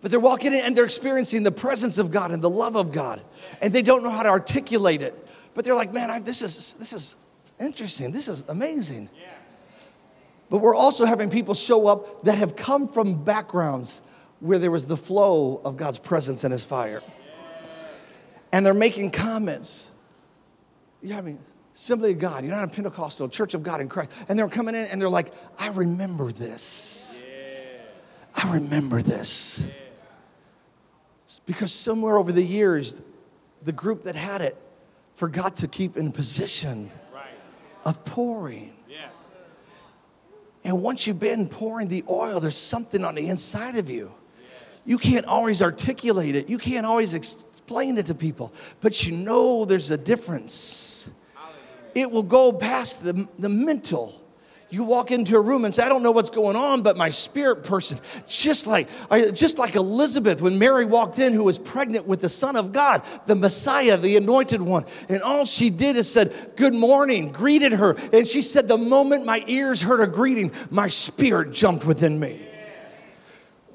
But 0.00 0.10
they're 0.10 0.18
walking 0.18 0.52
in 0.52 0.60
and 0.60 0.76
they're 0.76 0.84
experiencing 0.84 1.44
the 1.44 1.52
presence 1.52 1.98
of 1.98 2.10
God 2.10 2.30
and 2.30 2.42
the 2.42 2.50
love 2.50 2.76
of 2.76 2.90
God, 2.90 3.22
and 3.60 3.72
they 3.72 3.82
don't 3.82 4.02
know 4.02 4.10
how 4.10 4.22
to 4.22 4.30
articulate 4.30 5.02
it. 5.02 5.21
But 5.54 5.64
they're 5.64 5.74
like, 5.74 5.92
man, 5.92 6.10
I, 6.10 6.18
this, 6.18 6.42
is, 6.42 6.74
this 6.74 6.92
is 6.92 7.16
interesting. 7.60 8.12
This 8.12 8.28
is 8.28 8.44
amazing. 8.48 9.08
Yeah. 9.14 9.28
But 10.50 10.58
we're 10.58 10.74
also 10.74 11.04
having 11.04 11.30
people 11.30 11.54
show 11.54 11.86
up 11.86 12.24
that 12.24 12.38
have 12.38 12.56
come 12.56 12.88
from 12.88 13.24
backgrounds 13.24 14.02
where 14.40 14.58
there 14.58 14.70
was 14.70 14.86
the 14.86 14.96
flow 14.96 15.60
of 15.64 15.76
God's 15.76 15.98
presence 15.98 16.44
and 16.44 16.52
His 16.52 16.64
fire. 16.64 17.02
Yeah. 17.04 17.88
And 18.52 18.66
they're 18.66 18.74
making 18.74 19.12
comments. 19.12 19.90
Yeah, 21.02 21.18
I 21.18 21.20
mean, 21.20 21.38
Assembly 21.74 22.12
of 22.12 22.18
God, 22.18 22.44
you're 22.44 22.54
not 22.54 22.64
a 22.64 22.70
Pentecostal, 22.70 23.28
Church 23.28 23.54
of 23.54 23.62
God 23.62 23.80
in 23.80 23.88
Christ. 23.88 24.10
And 24.28 24.38
they're 24.38 24.48
coming 24.48 24.74
in 24.74 24.86
and 24.88 25.00
they're 25.00 25.08
like, 25.08 25.32
I 25.58 25.68
remember 25.68 26.32
this. 26.32 27.18
Yeah. 27.18 27.80
I 28.34 28.52
remember 28.54 29.00
this. 29.00 29.66
Because 31.46 31.72
somewhere 31.72 32.18
over 32.18 32.30
the 32.30 32.42
years, 32.42 33.00
the 33.62 33.72
group 33.72 34.04
that 34.04 34.16
had 34.16 34.42
it 34.42 34.56
forgot 35.14 35.56
to 35.56 35.68
keep 35.68 35.96
in 35.96 36.12
position 36.12 36.90
of 37.84 38.04
pouring. 38.04 38.72
And 40.64 40.80
once 40.82 41.06
you've 41.06 41.18
been 41.18 41.48
pouring 41.48 41.88
the 41.88 42.04
oil, 42.08 42.38
there's 42.40 42.56
something 42.56 43.04
on 43.04 43.16
the 43.16 43.28
inside 43.28 43.76
of 43.76 43.90
you. 43.90 44.12
You 44.84 44.98
can't 44.98 45.26
always 45.26 45.62
articulate 45.62 46.36
it, 46.36 46.48
you 46.48 46.58
can't 46.58 46.86
always 46.86 47.14
explain 47.14 47.98
it 47.98 48.06
to 48.06 48.14
people, 48.14 48.52
but 48.80 49.06
you 49.06 49.16
know 49.16 49.64
there's 49.64 49.90
a 49.90 49.98
difference. 49.98 51.10
It 51.94 52.10
will 52.10 52.22
go 52.22 52.52
past 52.52 53.04
the, 53.04 53.28
the 53.38 53.48
mental 53.48 54.21
you 54.72 54.84
walk 54.84 55.10
into 55.10 55.36
a 55.36 55.40
room 55.40 55.66
and 55.66 55.74
say, 55.74 55.82
I 55.82 55.90
don't 55.90 56.02
know 56.02 56.12
what's 56.12 56.30
going 56.30 56.56
on, 56.56 56.80
but 56.80 56.96
my 56.96 57.10
spirit 57.10 57.62
person, 57.62 58.00
just 58.26 58.66
like, 58.66 58.88
just 59.34 59.58
like 59.58 59.74
Elizabeth 59.74 60.40
when 60.40 60.58
Mary 60.58 60.86
walked 60.86 61.18
in, 61.18 61.34
who 61.34 61.44
was 61.44 61.58
pregnant 61.58 62.06
with 62.06 62.22
the 62.22 62.30
Son 62.30 62.56
of 62.56 62.72
God, 62.72 63.04
the 63.26 63.34
Messiah, 63.34 63.98
the 63.98 64.16
anointed 64.16 64.62
one. 64.62 64.86
And 65.10 65.20
all 65.20 65.44
she 65.44 65.68
did 65.68 65.96
is 65.96 66.10
said, 66.10 66.52
Good 66.56 66.72
morning, 66.72 67.32
greeted 67.32 67.74
her. 67.74 67.96
And 68.14 68.26
she 68.26 68.40
said, 68.40 68.66
The 68.66 68.78
moment 68.78 69.26
my 69.26 69.44
ears 69.46 69.82
heard 69.82 70.00
a 70.00 70.06
greeting, 70.06 70.52
my 70.70 70.88
spirit 70.88 71.52
jumped 71.52 71.84
within 71.84 72.18
me. 72.18 72.40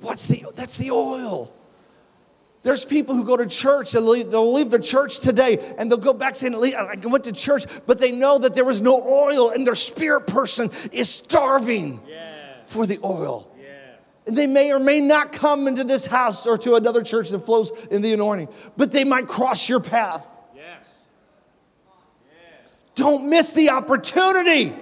What's 0.02 0.26
the, 0.26 0.46
that's 0.56 0.78
the 0.78 0.90
oil. 0.90 1.54
There's 2.68 2.84
people 2.84 3.16
who 3.16 3.24
go 3.24 3.38
to 3.38 3.46
church 3.46 3.96
and 3.96 4.06
they'll 4.06 4.52
leave 4.52 4.72
the 4.72 4.78
church 4.78 5.22
today 5.22 5.74
and 5.78 5.90
they'll 5.90 5.98
go 5.98 6.12
back 6.12 6.36
saying, 6.36 6.54
I 6.54 6.98
went 7.06 7.24
to 7.24 7.32
church, 7.32 7.64
but 7.86 7.98
they 7.98 8.12
know 8.12 8.38
that 8.40 8.56
there 8.56 8.66
was 8.66 8.82
no 8.82 9.02
oil 9.02 9.52
and 9.52 9.66
their 9.66 9.74
spirit 9.74 10.28
person 10.28 10.70
is 10.92 11.08
starving 11.08 12.02
for 12.66 12.86
the 12.86 13.00
oil. 13.06 13.50
And 14.26 14.38
they 14.38 14.48
may 14.48 14.74
or 14.74 14.80
may 14.80 15.00
not 15.00 15.32
come 15.32 15.70
into 15.70 15.86
this 15.86 16.06
house 16.06 16.46
or 16.46 16.58
to 16.58 16.76
another 16.76 17.04
church 17.04 17.30
that 17.30 17.46
flows 17.46 17.72
in 17.90 18.02
the 18.02 18.12
anointing, 18.12 18.50
but 18.76 18.92
they 18.92 19.06
might 19.06 19.30
cross 19.30 19.70
your 19.70 19.80
path. 19.80 20.28
Yes. 20.54 21.06
Don't 22.96 23.30
miss 23.30 23.54
the 23.54 23.70
opportunity. 23.70 24.76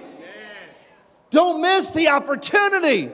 Don't 1.30 1.62
miss 1.62 1.90
the 1.90 2.08
opportunity. 2.08 3.04
A 3.04 3.12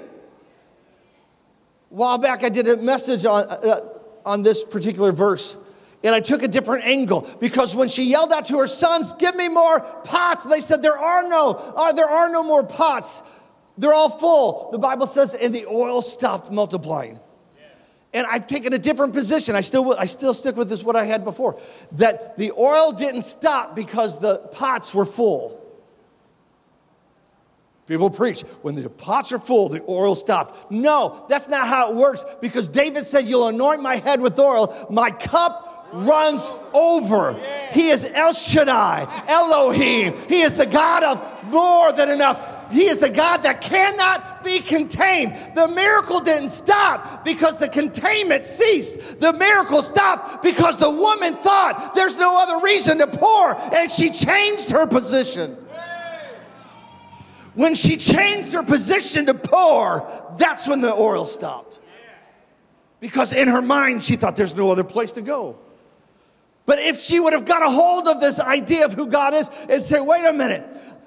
while 1.91 2.16
back, 2.16 2.43
I 2.43 2.49
did 2.49 2.66
a 2.68 2.79
message 2.79 3.27
on. 3.27 3.45
Uh, 3.51 3.99
on 4.25 4.43
this 4.43 4.64
particular 4.64 5.12
verse. 5.12 5.57
And 6.05 6.14
I 6.14 6.20
took 6.20 6.43
a 6.43 6.49
different 6.49 6.85
angle 6.85 7.29
because 7.39 7.77
when 7.77 7.89
she 7.89 8.05
yelled 8.05 8.33
out 8.33 8.47
to 8.47 8.59
her 8.59 8.66
sons, 8.66 9.14
"Give 9.14 9.35
me 9.37 9.49
more 9.49 9.81
pots," 9.81 10.45
they 10.45 10.61
said, 10.61 10.83
"There 10.83 10.99
are 10.99 11.29
no, 11.29 11.51
uh, 11.51 11.93
there 11.93 12.11
are 12.11 12.29
no 12.29 12.43
more 12.43 12.64
pots. 12.64 13.23
They're 13.79 13.95
all 13.95 14.11
full." 14.11 14.70
The 14.73 14.79
Bible 14.79 15.07
says, 15.07 15.35
and 15.35 15.55
the 15.55 15.66
oil 15.66 16.03
stopped 16.03 16.51
multiplying. 16.51 17.20
And 18.14 18.27
I've 18.27 18.47
taken 18.47 18.75
a 18.75 18.79
different 18.79 19.14
position. 19.14 19.57
I 19.57 19.62
still, 19.62 19.95
I 19.97 20.05
still 20.05 20.35
stick 20.35 20.57
with 20.57 20.68
this 20.68 20.83
what 20.83 20.97
I 20.97 21.07
had 21.07 21.25
before. 21.25 21.59
That 21.93 22.37
the 22.37 22.53
oil 22.59 22.93
didn't 22.93 23.23
stop 23.23 23.75
because 23.75 24.20
the 24.20 24.39
pots 24.53 24.93
were 24.93 25.07
full. 25.07 25.62
People 27.87 28.11
preach 28.11 28.43
when 28.62 28.74
the 28.74 28.89
pots 28.89 29.33
are 29.33 29.39
full, 29.39 29.68
the 29.68 29.83
oil 29.89 30.14
stops. 30.14 30.66
No, 30.70 31.26
that's 31.28 31.49
not 31.49 31.66
how 31.66 31.91
it 31.91 31.97
works 31.97 32.24
because 32.41 32.68
David 32.68 33.05
said, 33.05 33.26
You'll 33.26 33.49
anoint 33.49 33.83
my 33.83 33.97
head 33.97 34.20
with 34.20 34.39
oil, 34.39 34.87
my 34.89 35.11
cup 35.11 35.72
runs 35.93 36.51
over. 36.72 37.35
He 37.72 37.89
is 37.89 38.05
El 38.05 38.33
Shaddai, 38.33 39.24
Elohim. 39.28 40.16
He 40.28 40.41
is 40.41 40.55
the 40.55 40.66
God 40.66 41.03
of 41.03 41.45
more 41.45 41.93
than 41.93 42.09
enough. 42.09 42.72
He 42.72 42.89
is 42.89 42.99
the 42.99 43.11
God 43.11 43.39
that 43.39 43.61
cannot 43.61 44.43
be 44.43 44.61
contained. 44.61 45.37
The 45.55 45.68
miracle 45.68 46.20
didn't 46.20 46.49
stop 46.49 47.24
because 47.24 47.59
the 47.59 47.68
containment 47.68 48.45
ceased. 48.45 49.20
The 49.20 49.33
miracle 49.35 49.83
stopped 49.83 50.43
because 50.43 50.78
the 50.78 50.91
woman 50.91 51.35
thought 51.35 51.95
there's 51.95 52.16
no 52.16 52.41
other 52.41 52.64
reason 52.64 52.99
to 52.99 53.07
pour, 53.07 53.55
and 53.74 53.91
she 53.91 54.11
changed 54.11 54.70
her 54.70 54.87
position. 54.87 55.59
When 57.55 57.75
she 57.75 57.97
changed 57.97 58.53
her 58.53 58.63
position 58.63 59.27
to 59.27 59.35
pour, 59.35 60.35
that's 60.39 60.67
when 60.67 60.81
the 60.81 60.93
oil 60.93 61.25
stopped. 61.25 61.81
Because 63.01 63.33
in 63.33 63.49
her 63.49 63.63
mind, 63.63 64.03
she 64.03 64.17
thought 64.17 64.37
there's 64.37 64.55
no 64.55 64.71
other 64.71 64.85
place 64.85 65.13
to 65.13 65.23
go. 65.23 65.59
But 66.65 66.79
if 66.79 67.01
she 67.01 67.19
would 67.19 67.33
have 67.33 67.45
got 67.45 67.63
a 67.63 67.69
hold 67.69 68.07
of 68.07 68.21
this 68.21 68.39
idea 68.39 68.85
of 68.85 68.93
who 68.95 69.07
God 69.09 69.35
is 69.35 69.51
and 69.69 69.83
say, 69.83 70.01
wait 70.01 70.25
a 70.25 70.33
minute, 70.33 70.65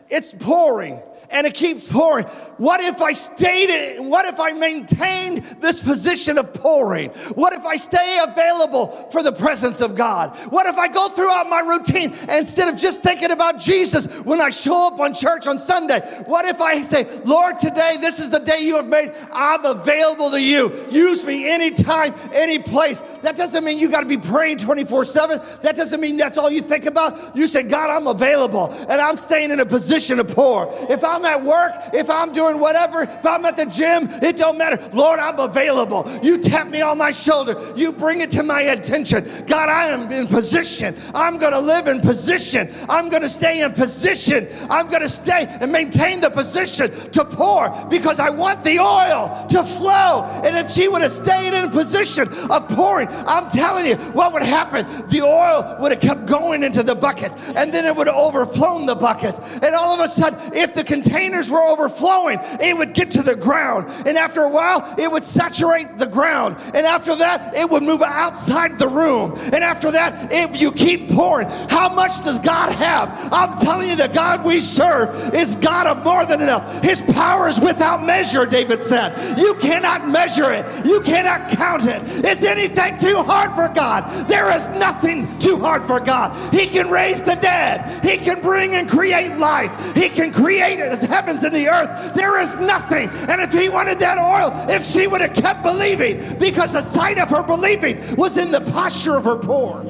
it's 0.10 0.34
pouring 0.34 1.02
and 1.36 1.46
it 1.46 1.54
keeps 1.54 1.86
pouring. 1.92 2.26
What 2.58 2.80
if 2.80 3.02
I 3.02 3.12
stayed 3.12 3.70
in, 3.70 4.10
what 4.10 4.26
if 4.26 4.40
I 4.40 4.54
maintained 4.54 5.44
this 5.60 5.82
position 5.82 6.38
of 6.38 6.54
pouring? 6.54 7.10
What 7.36 7.54
if 7.54 7.66
I 7.66 7.76
stay 7.76 8.20
available 8.26 8.88
for 9.12 9.22
the 9.22 9.34
presence 9.34 9.82
of 9.82 9.96
God? 9.96 10.34
What 10.50 10.66
if 10.66 10.78
I 10.78 10.88
go 10.88 11.10
throughout 11.10 11.50
my 11.50 11.60
routine 11.60 12.14
instead 12.30 12.74
of 12.74 12.80
just 12.80 13.04
thinking 13.04 13.32
about 13.32 13.60
Jesus 13.60 14.06
when 14.22 14.40
I 14.40 14.50
show 14.50 14.88
up 14.88 15.00
on 15.02 15.14
church 15.14 15.46
on 15.46 15.60
Sunday? 15.60 16.00
What 16.26 16.46
if 16.46 16.62
I 16.62 16.82
say, 16.82 17.06
Lord, 17.26 17.60
today, 17.60 17.98
this 18.00 18.20
is 18.20 18.30
the 18.30 18.40
day 18.40 18.60
you 18.62 18.78
have 18.78 18.88
made. 18.88 19.12
I'm 19.34 19.66
available 19.66 20.32
to 20.32 20.42
you. 20.42 20.88
Use 20.90 21.26
me 21.26 21.52
anytime, 21.52 22.16
any 22.32 22.60
place. 22.60 23.02
That 23.24 23.36
doesn't 23.36 23.66
mean 23.66 23.78
you 23.78 23.90
got 23.90 24.02
to 24.02 24.08
be 24.08 24.18
praying 24.18 24.60
24 24.60 25.04
7. 25.04 25.42
That 25.64 25.76
doesn't 25.76 26.00
mean 26.00 26.16
that's 26.16 26.38
all 26.38 26.50
you 26.50 26.62
think 26.62 26.86
about. 26.86 27.36
You 27.36 27.50
say, 27.50 27.64
God, 27.64 27.90
I'm 27.90 28.08
available 28.08 28.72
and 28.72 29.02
I'm 29.02 29.18
staying 29.18 29.52
in 29.52 29.60
a 29.60 29.66
position 29.66 30.18
to 30.18 30.24
pour. 30.24 30.74
If 30.90 31.04
I'm 31.04 31.25
at 31.26 31.44
work, 31.44 31.74
if 31.94 32.10
I'm 32.10 32.34
doing 32.34 32.60
whatever, 32.60 33.04
if 33.04 33.26
I'm 33.26 33.46
at 33.46 33.58
the 33.58 33.66
gym, 33.66 34.08
it 34.24 34.38
don't 34.38 34.58
matter. 34.58 34.78
Lord, 34.94 35.20
I'm 35.20 35.40
available. 35.40 36.10
You 36.24 36.38
tap 36.38 36.68
me 36.68 36.82
on 36.82 36.98
my 36.98 37.12
shoulder. 37.12 37.74
You 37.76 37.92
bring 37.92 38.22
it 38.22 38.32
to 38.32 38.44
my 38.44 38.62
attention. 38.62 39.26
God, 39.48 39.70
I 39.70 39.88
am 39.88 40.12
in 40.12 40.28
position. 40.28 40.96
I'm 41.14 41.38
going 41.38 41.54
to 41.54 41.60
live 41.60 41.88
in 41.88 42.02
position. 42.02 42.72
I'm 42.90 43.10
going 43.10 43.22
to 43.22 43.30
stay 43.30 43.62
in 43.62 43.74
position. 43.74 44.48
I'm 44.70 44.88
going 44.88 45.02
to 45.02 45.10
stay 45.10 45.48
and 45.62 45.72
maintain 45.72 46.22
the 46.22 46.30
position 46.30 46.92
to 47.12 47.26
pour 47.26 47.70
because 47.90 48.20
I 48.20 48.30
want 48.30 48.64
the 48.64 48.80
oil 48.80 49.46
to 49.50 49.64
flow. 49.64 50.24
And 50.44 50.56
if 50.58 50.72
she 50.72 50.88
would 50.88 51.02
have 51.02 51.12
stayed 51.12 51.54
in 51.54 51.70
position 51.70 52.28
of 52.50 52.68
pouring, 52.70 53.08
I'm 53.10 53.50
telling 53.50 53.86
you 53.86 53.96
what 54.14 54.34
would 54.34 54.44
happen. 54.44 54.86
The 55.08 55.22
oil 55.22 55.78
would 55.80 55.92
have 55.92 56.02
kept 56.02 56.26
going 56.26 56.64
into 56.64 56.84
the 56.84 56.96
bucket 56.96 57.32
and 57.56 57.74
then 57.74 57.86
it 57.86 57.96
would 57.96 58.08
have 58.08 58.16
overflown 58.16 58.86
the 58.86 58.96
bucket. 58.96 59.40
And 59.62 59.76
all 59.76 59.94
of 59.94 60.00
a 60.00 60.08
sudden, 60.08 60.40
if 60.54 60.74
the 60.74 60.84
containers 61.06 61.50
were 61.50 61.62
overflowing, 61.62 62.40
it 62.60 62.78
would 62.78 62.94
get 62.94 63.12
to 63.12 63.22
the 63.22 63.36
ground. 63.36 63.86
And 64.06 64.18
after 64.18 64.42
a 64.42 64.50
while, 64.50 64.96
it 64.98 65.12
would 65.12 65.24
saturate 65.24 65.98
the 65.98 66.08
ground. 66.08 66.58
And 66.74 66.86
after 66.86 67.16
that, 67.16 67.56
it 67.56 67.70
would 67.70 67.84
move 67.84 68.02
outside 68.02 68.80
the 68.80 68.88
room. 68.88 69.34
And 69.38 69.58
after 69.58 69.92
that, 69.92 70.32
if 70.32 70.60
you 70.60 70.72
keep 70.72 71.10
pouring, 71.10 71.48
how 71.70 71.94
much 71.94 72.24
does 72.24 72.40
God 72.40 72.72
have? 72.74 73.30
I'm 73.32 73.58
telling 73.58 73.90
you, 73.90 73.96
the 73.96 74.08
God 74.08 74.46
we 74.46 74.60
serve 74.60 75.34
is 75.34 75.56
God 75.56 75.88
of 75.88 76.04
more 76.04 76.26
than 76.26 76.42
enough. 76.42 76.84
His 76.84 77.02
power 77.02 77.48
is 77.48 77.60
without 77.60 78.04
measure, 78.04 78.46
David 78.46 78.84
said. 78.84 79.38
You 79.38 79.56
cannot 79.56 80.10
measure 80.10 80.52
it, 80.52 80.86
you 80.86 81.02
cannot 81.02 81.50
count 81.52 81.86
it. 81.86 82.26
Is 82.26 82.44
anything 82.44 82.98
too 82.98 83.22
hard 83.24 83.54
for 83.54 83.74
God? 83.74 84.28
There 84.28 84.56
is 84.56 84.70
nothing 84.70 85.38
too 85.40 85.58
hard 85.60 85.86
for 85.86 86.00
God. 86.00 86.36
He 86.54 86.68
can 86.68 86.90
raise 86.90 87.22
the 87.22 87.36
dead, 87.36 88.04
He 88.04 88.18
can 88.18 88.42
bring 88.42 88.76
and 88.76 88.90
create 88.90 89.38
life, 89.38 89.96
He 89.96 90.10
can 90.10 90.34
create 90.34 90.80
the 91.02 91.08
heavens 91.08 91.44
and 91.44 91.56
the 91.56 91.68
earth. 91.68 92.14
There 92.14 92.42
is 92.42 92.56
nothing. 92.58 93.10
And 93.30 93.42
if 93.42 93.54
He 93.54 93.70
wanted 93.70 94.00
that 94.00 94.18
oil, 94.18 94.52
if 94.70 94.86
she 94.86 95.08
would 95.08 95.22
have 95.22 95.34
kept 95.34 95.64
believing, 95.64 96.38
because 96.38 96.74
the 96.74 96.82
sight 96.82 97.18
of 97.18 97.30
her 97.30 97.44
believing 97.44 98.16
was 98.16 98.38
in 98.38 98.52
the 98.52 98.62
posture 98.62 99.16
of 99.16 99.26
her 99.26 99.38
pour. 99.38 99.84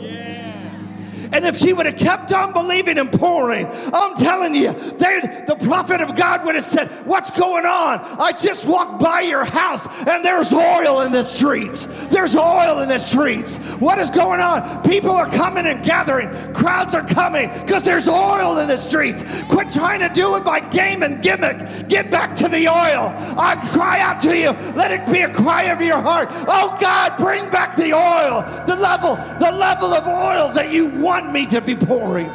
And 1.36 1.44
if 1.44 1.58
she 1.58 1.74
would 1.74 1.86
have 1.86 1.98
kept 1.98 2.32
on 2.32 2.54
believing 2.54 2.98
and 2.98 3.12
pouring, 3.12 3.68
I'm 3.94 4.16
telling 4.16 4.56
you, 4.56 4.72
they, 4.72 5.20
the 5.46 5.58
prophet 5.66 6.00
of 6.00 6.16
God 6.16 6.46
would 6.46 6.56
have 6.56 6.64
said, 6.64 6.88
What's 7.06 7.30
going 7.30 7.66
on? 7.66 8.00
I 8.22 8.32
just 8.32 8.66
walked 8.66 9.04
by 9.04 9.20
your 9.20 9.44
house 9.44 9.86
and 10.08 10.24
there's 10.24 10.54
oil 10.54 11.02
in 11.02 11.12
the 11.12 11.24
streets. 11.24 11.88
There's 12.08 12.38
oil 12.38 12.80
in 12.80 12.88
the 12.88 13.00
streets. 13.00 13.58
What 13.80 14.00
is 14.00 14.10
going 14.10 14.40
on? 14.40 14.82
People 14.84 15.12
are 15.12 15.30
coming 15.30 15.66
and 15.66 15.84
gathering. 15.84 16.30
Crowds 16.54 16.96
are 16.96 17.06
coming 17.06 17.50
because 17.50 17.84
there's 17.84 18.08
oil 18.08 18.60
in 18.60 18.70
the 18.70 18.78
streets. 18.78 19.26
Quit 19.50 19.74
trying 19.74 20.00
to 20.00 20.10
do 20.14 20.38
it 20.38 20.46
by 20.46 20.62
game 20.62 21.04
and 21.04 21.22
gimmick. 21.22 21.90
Get 21.90 22.10
back 22.10 22.34
to 22.38 22.48
the 22.48 22.70
oil. 22.70 23.12
I 23.38 23.56
cry 23.74 24.00
out 24.00 24.22
to 24.22 24.38
you. 24.38 24.52
Let 24.74 24.92
it 24.92 25.12
be 25.12 25.20
a 25.20 25.34
cry 25.34 25.64
of 25.64 25.82
your 25.82 26.00
heart. 26.00 26.30
Oh 26.32 26.78
God, 26.80 27.18
bring 27.18 27.50
back 27.50 27.76
the 27.76 27.92
oil, 27.92 28.42
the 28.66 28.78
level, 28.82 29.16
the 29.16 29.52
level 29.52 29.94
of 29.94 30.08
oil 30.08 30.54
that 30.54 30.72
you 30.72 30.88
want 30.88 31.25
me 31.32 31.46
to 31.48 31.62
be 31.62 31.76
pouring. 31.76 32.32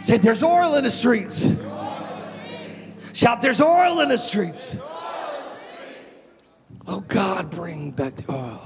Say, 0.00 0.16
there's 0.16 0.42
oil 0.42 0.76
in 0.76 0.84
the 0.84 0.90
streets. 0.90 1.52
Shout, 3.12 3.42
there's 3.42 3.60
oil 3.60 4.00
in 4.00 4.08
the 4.08 4.16
streets. 4.16 4.78
Oh 6.86 7.00
God, 7.00 7.50
bring 7.50 7.90
back 7.90 8.16
the 8.16 8.32
oil. 8.32 8.62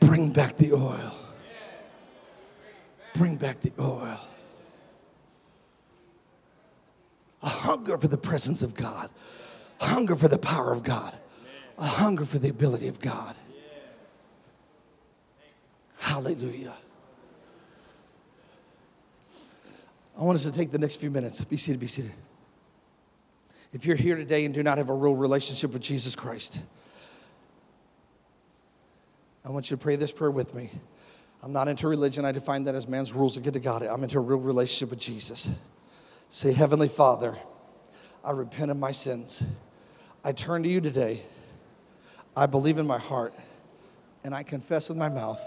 Bring 0.00 0.32
back 0.32 0.56
the 0.58 0.72
oil. 0.72 1.14
Bring 3.14 3.36
back 3.36 3.60
the 3.60 3.72
oil. 3.78 4.20
A 7.42 7.48
hunger 7.48 7.98
for 7.98 8.08
the 8.08 8.18
presence 8.18 8.62
of 8.62 8.74
God, 8.74 9.10
a 9.80 9.86
hunger 9.86 10.14
for 10.14 10.28
the 10.28 10.38
power 10.38 10.72
of 10.72 10.82
God, 10.82 11.16
a 11.78 11.86
hunger 11.86 12.24
for 12.24 12.38
the 12.38 12.48
ability 12.48 12.88
of 12.88 13.00
God. 13.00 13.34
Hallelujah. 16.02 16.74
I 20.18 20.24
want 20.24 20.34
us 20.34 20.42
to 20.42 20.50
take 20.50 20.72
the 20.72 20.78
next 20.78 20.96
few 20.96 21.12
minutes. 21.12 21.44
Be 21.44 21.56
seated, 21.56 21.78
be 21.78 21.86
seated. 21.86 22.10
If 23.72 23.86
you're 23.86 23.96
here 23.96 24.16
today 24.16 24.44
and 24.44 24.52
do 24.52 24.64
not 24.64 24.78
have 24.78 24.90
a 24.90 24.94
real 24.94 25.14
relationship 25.14 25.72
with 25.72 25.80
Jesus 25.80 26.16
Christ, 26.16 26.60
I 29.44 29.50
want 29.50 29.70
you 29.70 29.76
to 29.76 29.80
pray 29.80 29.94
this 29.94 30.10
prayer 30.10 30.32
with 30.32 30.56
me. 30.56 30.72
I'm 31.40 31.52
not 31.52 31.68
into 31.68 31.86
religion. 31.86 32.24
I 32.24 32.32
define 32.32 32.64
that 32.64 32.74
as 32.74 32.88
man's 32.88 33.12
rules 33.12 33.34
to 33.34 33.40
get 33.40 33.54
to 33.54 33.60
God. 33.60 33.84
I'm 33.84 34.02
into 34.02 34.18
a 34.18 34.22
real 34.22 34.40
relationship 34.40 34.90
with 34.90 34.98
Jesus. 34.98 35.52
Say, 36.30 36.52
Heavenly 36.52 36.88
Father, 36.88 37.38
I 38.24 38.32
repent 38.32 38.72
of 38.72 38.76
my 38.76 38.90
sins. 38.90 39.44
I 40.24 40.32
turn 40.32 40.64
to 40.64 40.68
you 40.68 40.80
today. 40.80 41.22
I 42.36 42.46
believe 42.46 42.78
in 42.78 42.88
my 42.88 42.98
heart 42.98 43.34
and 44.24 44.34
I 44.34 44.42
confess 44.42 44.88
with 44.88 44.98
my 44.98 45.08
mouth 45.08 45.40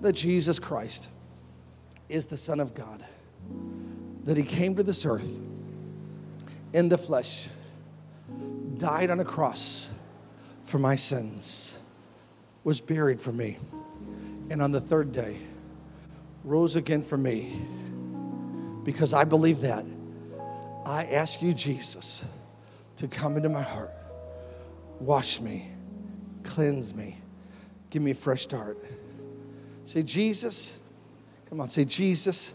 that 0.00 0.12
Jesus 0.12 0.58
Christ 0.58 1.08
is 2.08 2.26
the 2.26 2.36
Son 2.36 2.60
of 2.60 2.74
God, 2.74 3.04
that 4.24 4.36
He 4.36 4.42
came 4.42 4.76
to 4.76 4.82
this 4.82 5.04
earth 5.06 5.40
in 6.72 6.88
the 6.88 6.98
flesh, 6.98 7.48
died 8.78 9.10
on 9.10 9.20
a 9.20 9.24
cross 9.24 9.92
for 10.64 10.78
my 10.78 10.96
sins, 10.96 11.78
was 12.64 12.80
buried 12.80 13.20
for 13.20 13.32
me, 13.32 13.58
and 14.50 14.62
on 14.62 14.72
the 14.72 14.80
third 14.80 15.12
day 15.12 15.36
rose 16.44 16.76
again 16.76 17.02
for 17.02 17.16
me. 17.16 17.52
Because 18.84 19.12
I 19.12 19.24
believe 19.24 19.60
that, 19.60 19.84
I 20.86 21.04
ask 21.04 21.42
you, 21.42 21.52
Jesus, 21.52 22.24
to 22.96 23.06
come 23.06 23.36
into 23.36 23.48
my 23.48 23.62
heart, 23.62 23.92
wash 24.98 25.40
me, 25.40 25.70
cleanse 26.42 26.94
me, 26.94 27.18
give 27.90 28.02
me 28.02 28.12
a 28.12 28.14
fresh 28.14 28.42
start. 28.42 28.78
Say, 29.84 30.02
Jesus, 30.02 30.78
come 31.48 31.60
on, 31.60 31.68
say, 31.68 31.84
Jesus, 31.84 32.54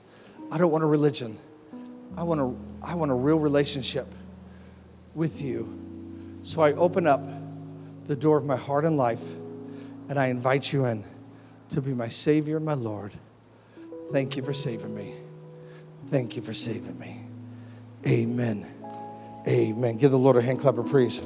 I 0.51 0.57
don't 0.57 0.71
want 0.71 0.83
a 0.83 0.87
religion. 0.87 1.37
I 2.17 2.23
want 2.23 2.39
a, 2.39 2.85
I 2.85 2.95
want 2.95 3.11
a 3.11 3.15
real 3.15 3.39
relationship 3.39 4.07
with 5.13 5.41
you. 5.41 6.39
So 6.41 6.61
I 6.61 6.73
open 6.73 7.07
up 7.07 7.21
the 8.07 8.15
door 8.15 8.37
of 8.37 8.45
my 8.45 8.55
heart 8.55 8.85
and 8.85 8.97
life, 8.97 9.23
and 10.09 10.19
I 10.19 10.27
invite 10.27 10.71
you 10.71 10.85
in 10.85 11.03
to 11.69 11.81
be 11.81 11.93
my 11.93 12.07
Savior 12.07 12.57
and 12.57 12.65
my 12.65 12.73
Lord. 12.73 13.13
Thank 14.11 14.37
you 14.37 14.43
for 14.43 14.53
saving 14.53 14.93
me. 14.93 15.15
Thank 16.09 16.35
you 16.35 16.41
for 16.41 16.53
saving 16.53 16.97
me. 16.99 17.21
Amen. 18.05 18.65
Amen. 19.47 19.97
Give 19.97 20.11
the 20.11 20.17
Lord 20.17 20.37
a 20.37 20.41
hand 20.41 20.59
clap 20.59 20.77
of 20.77 20.87
praise. 20.87 21.21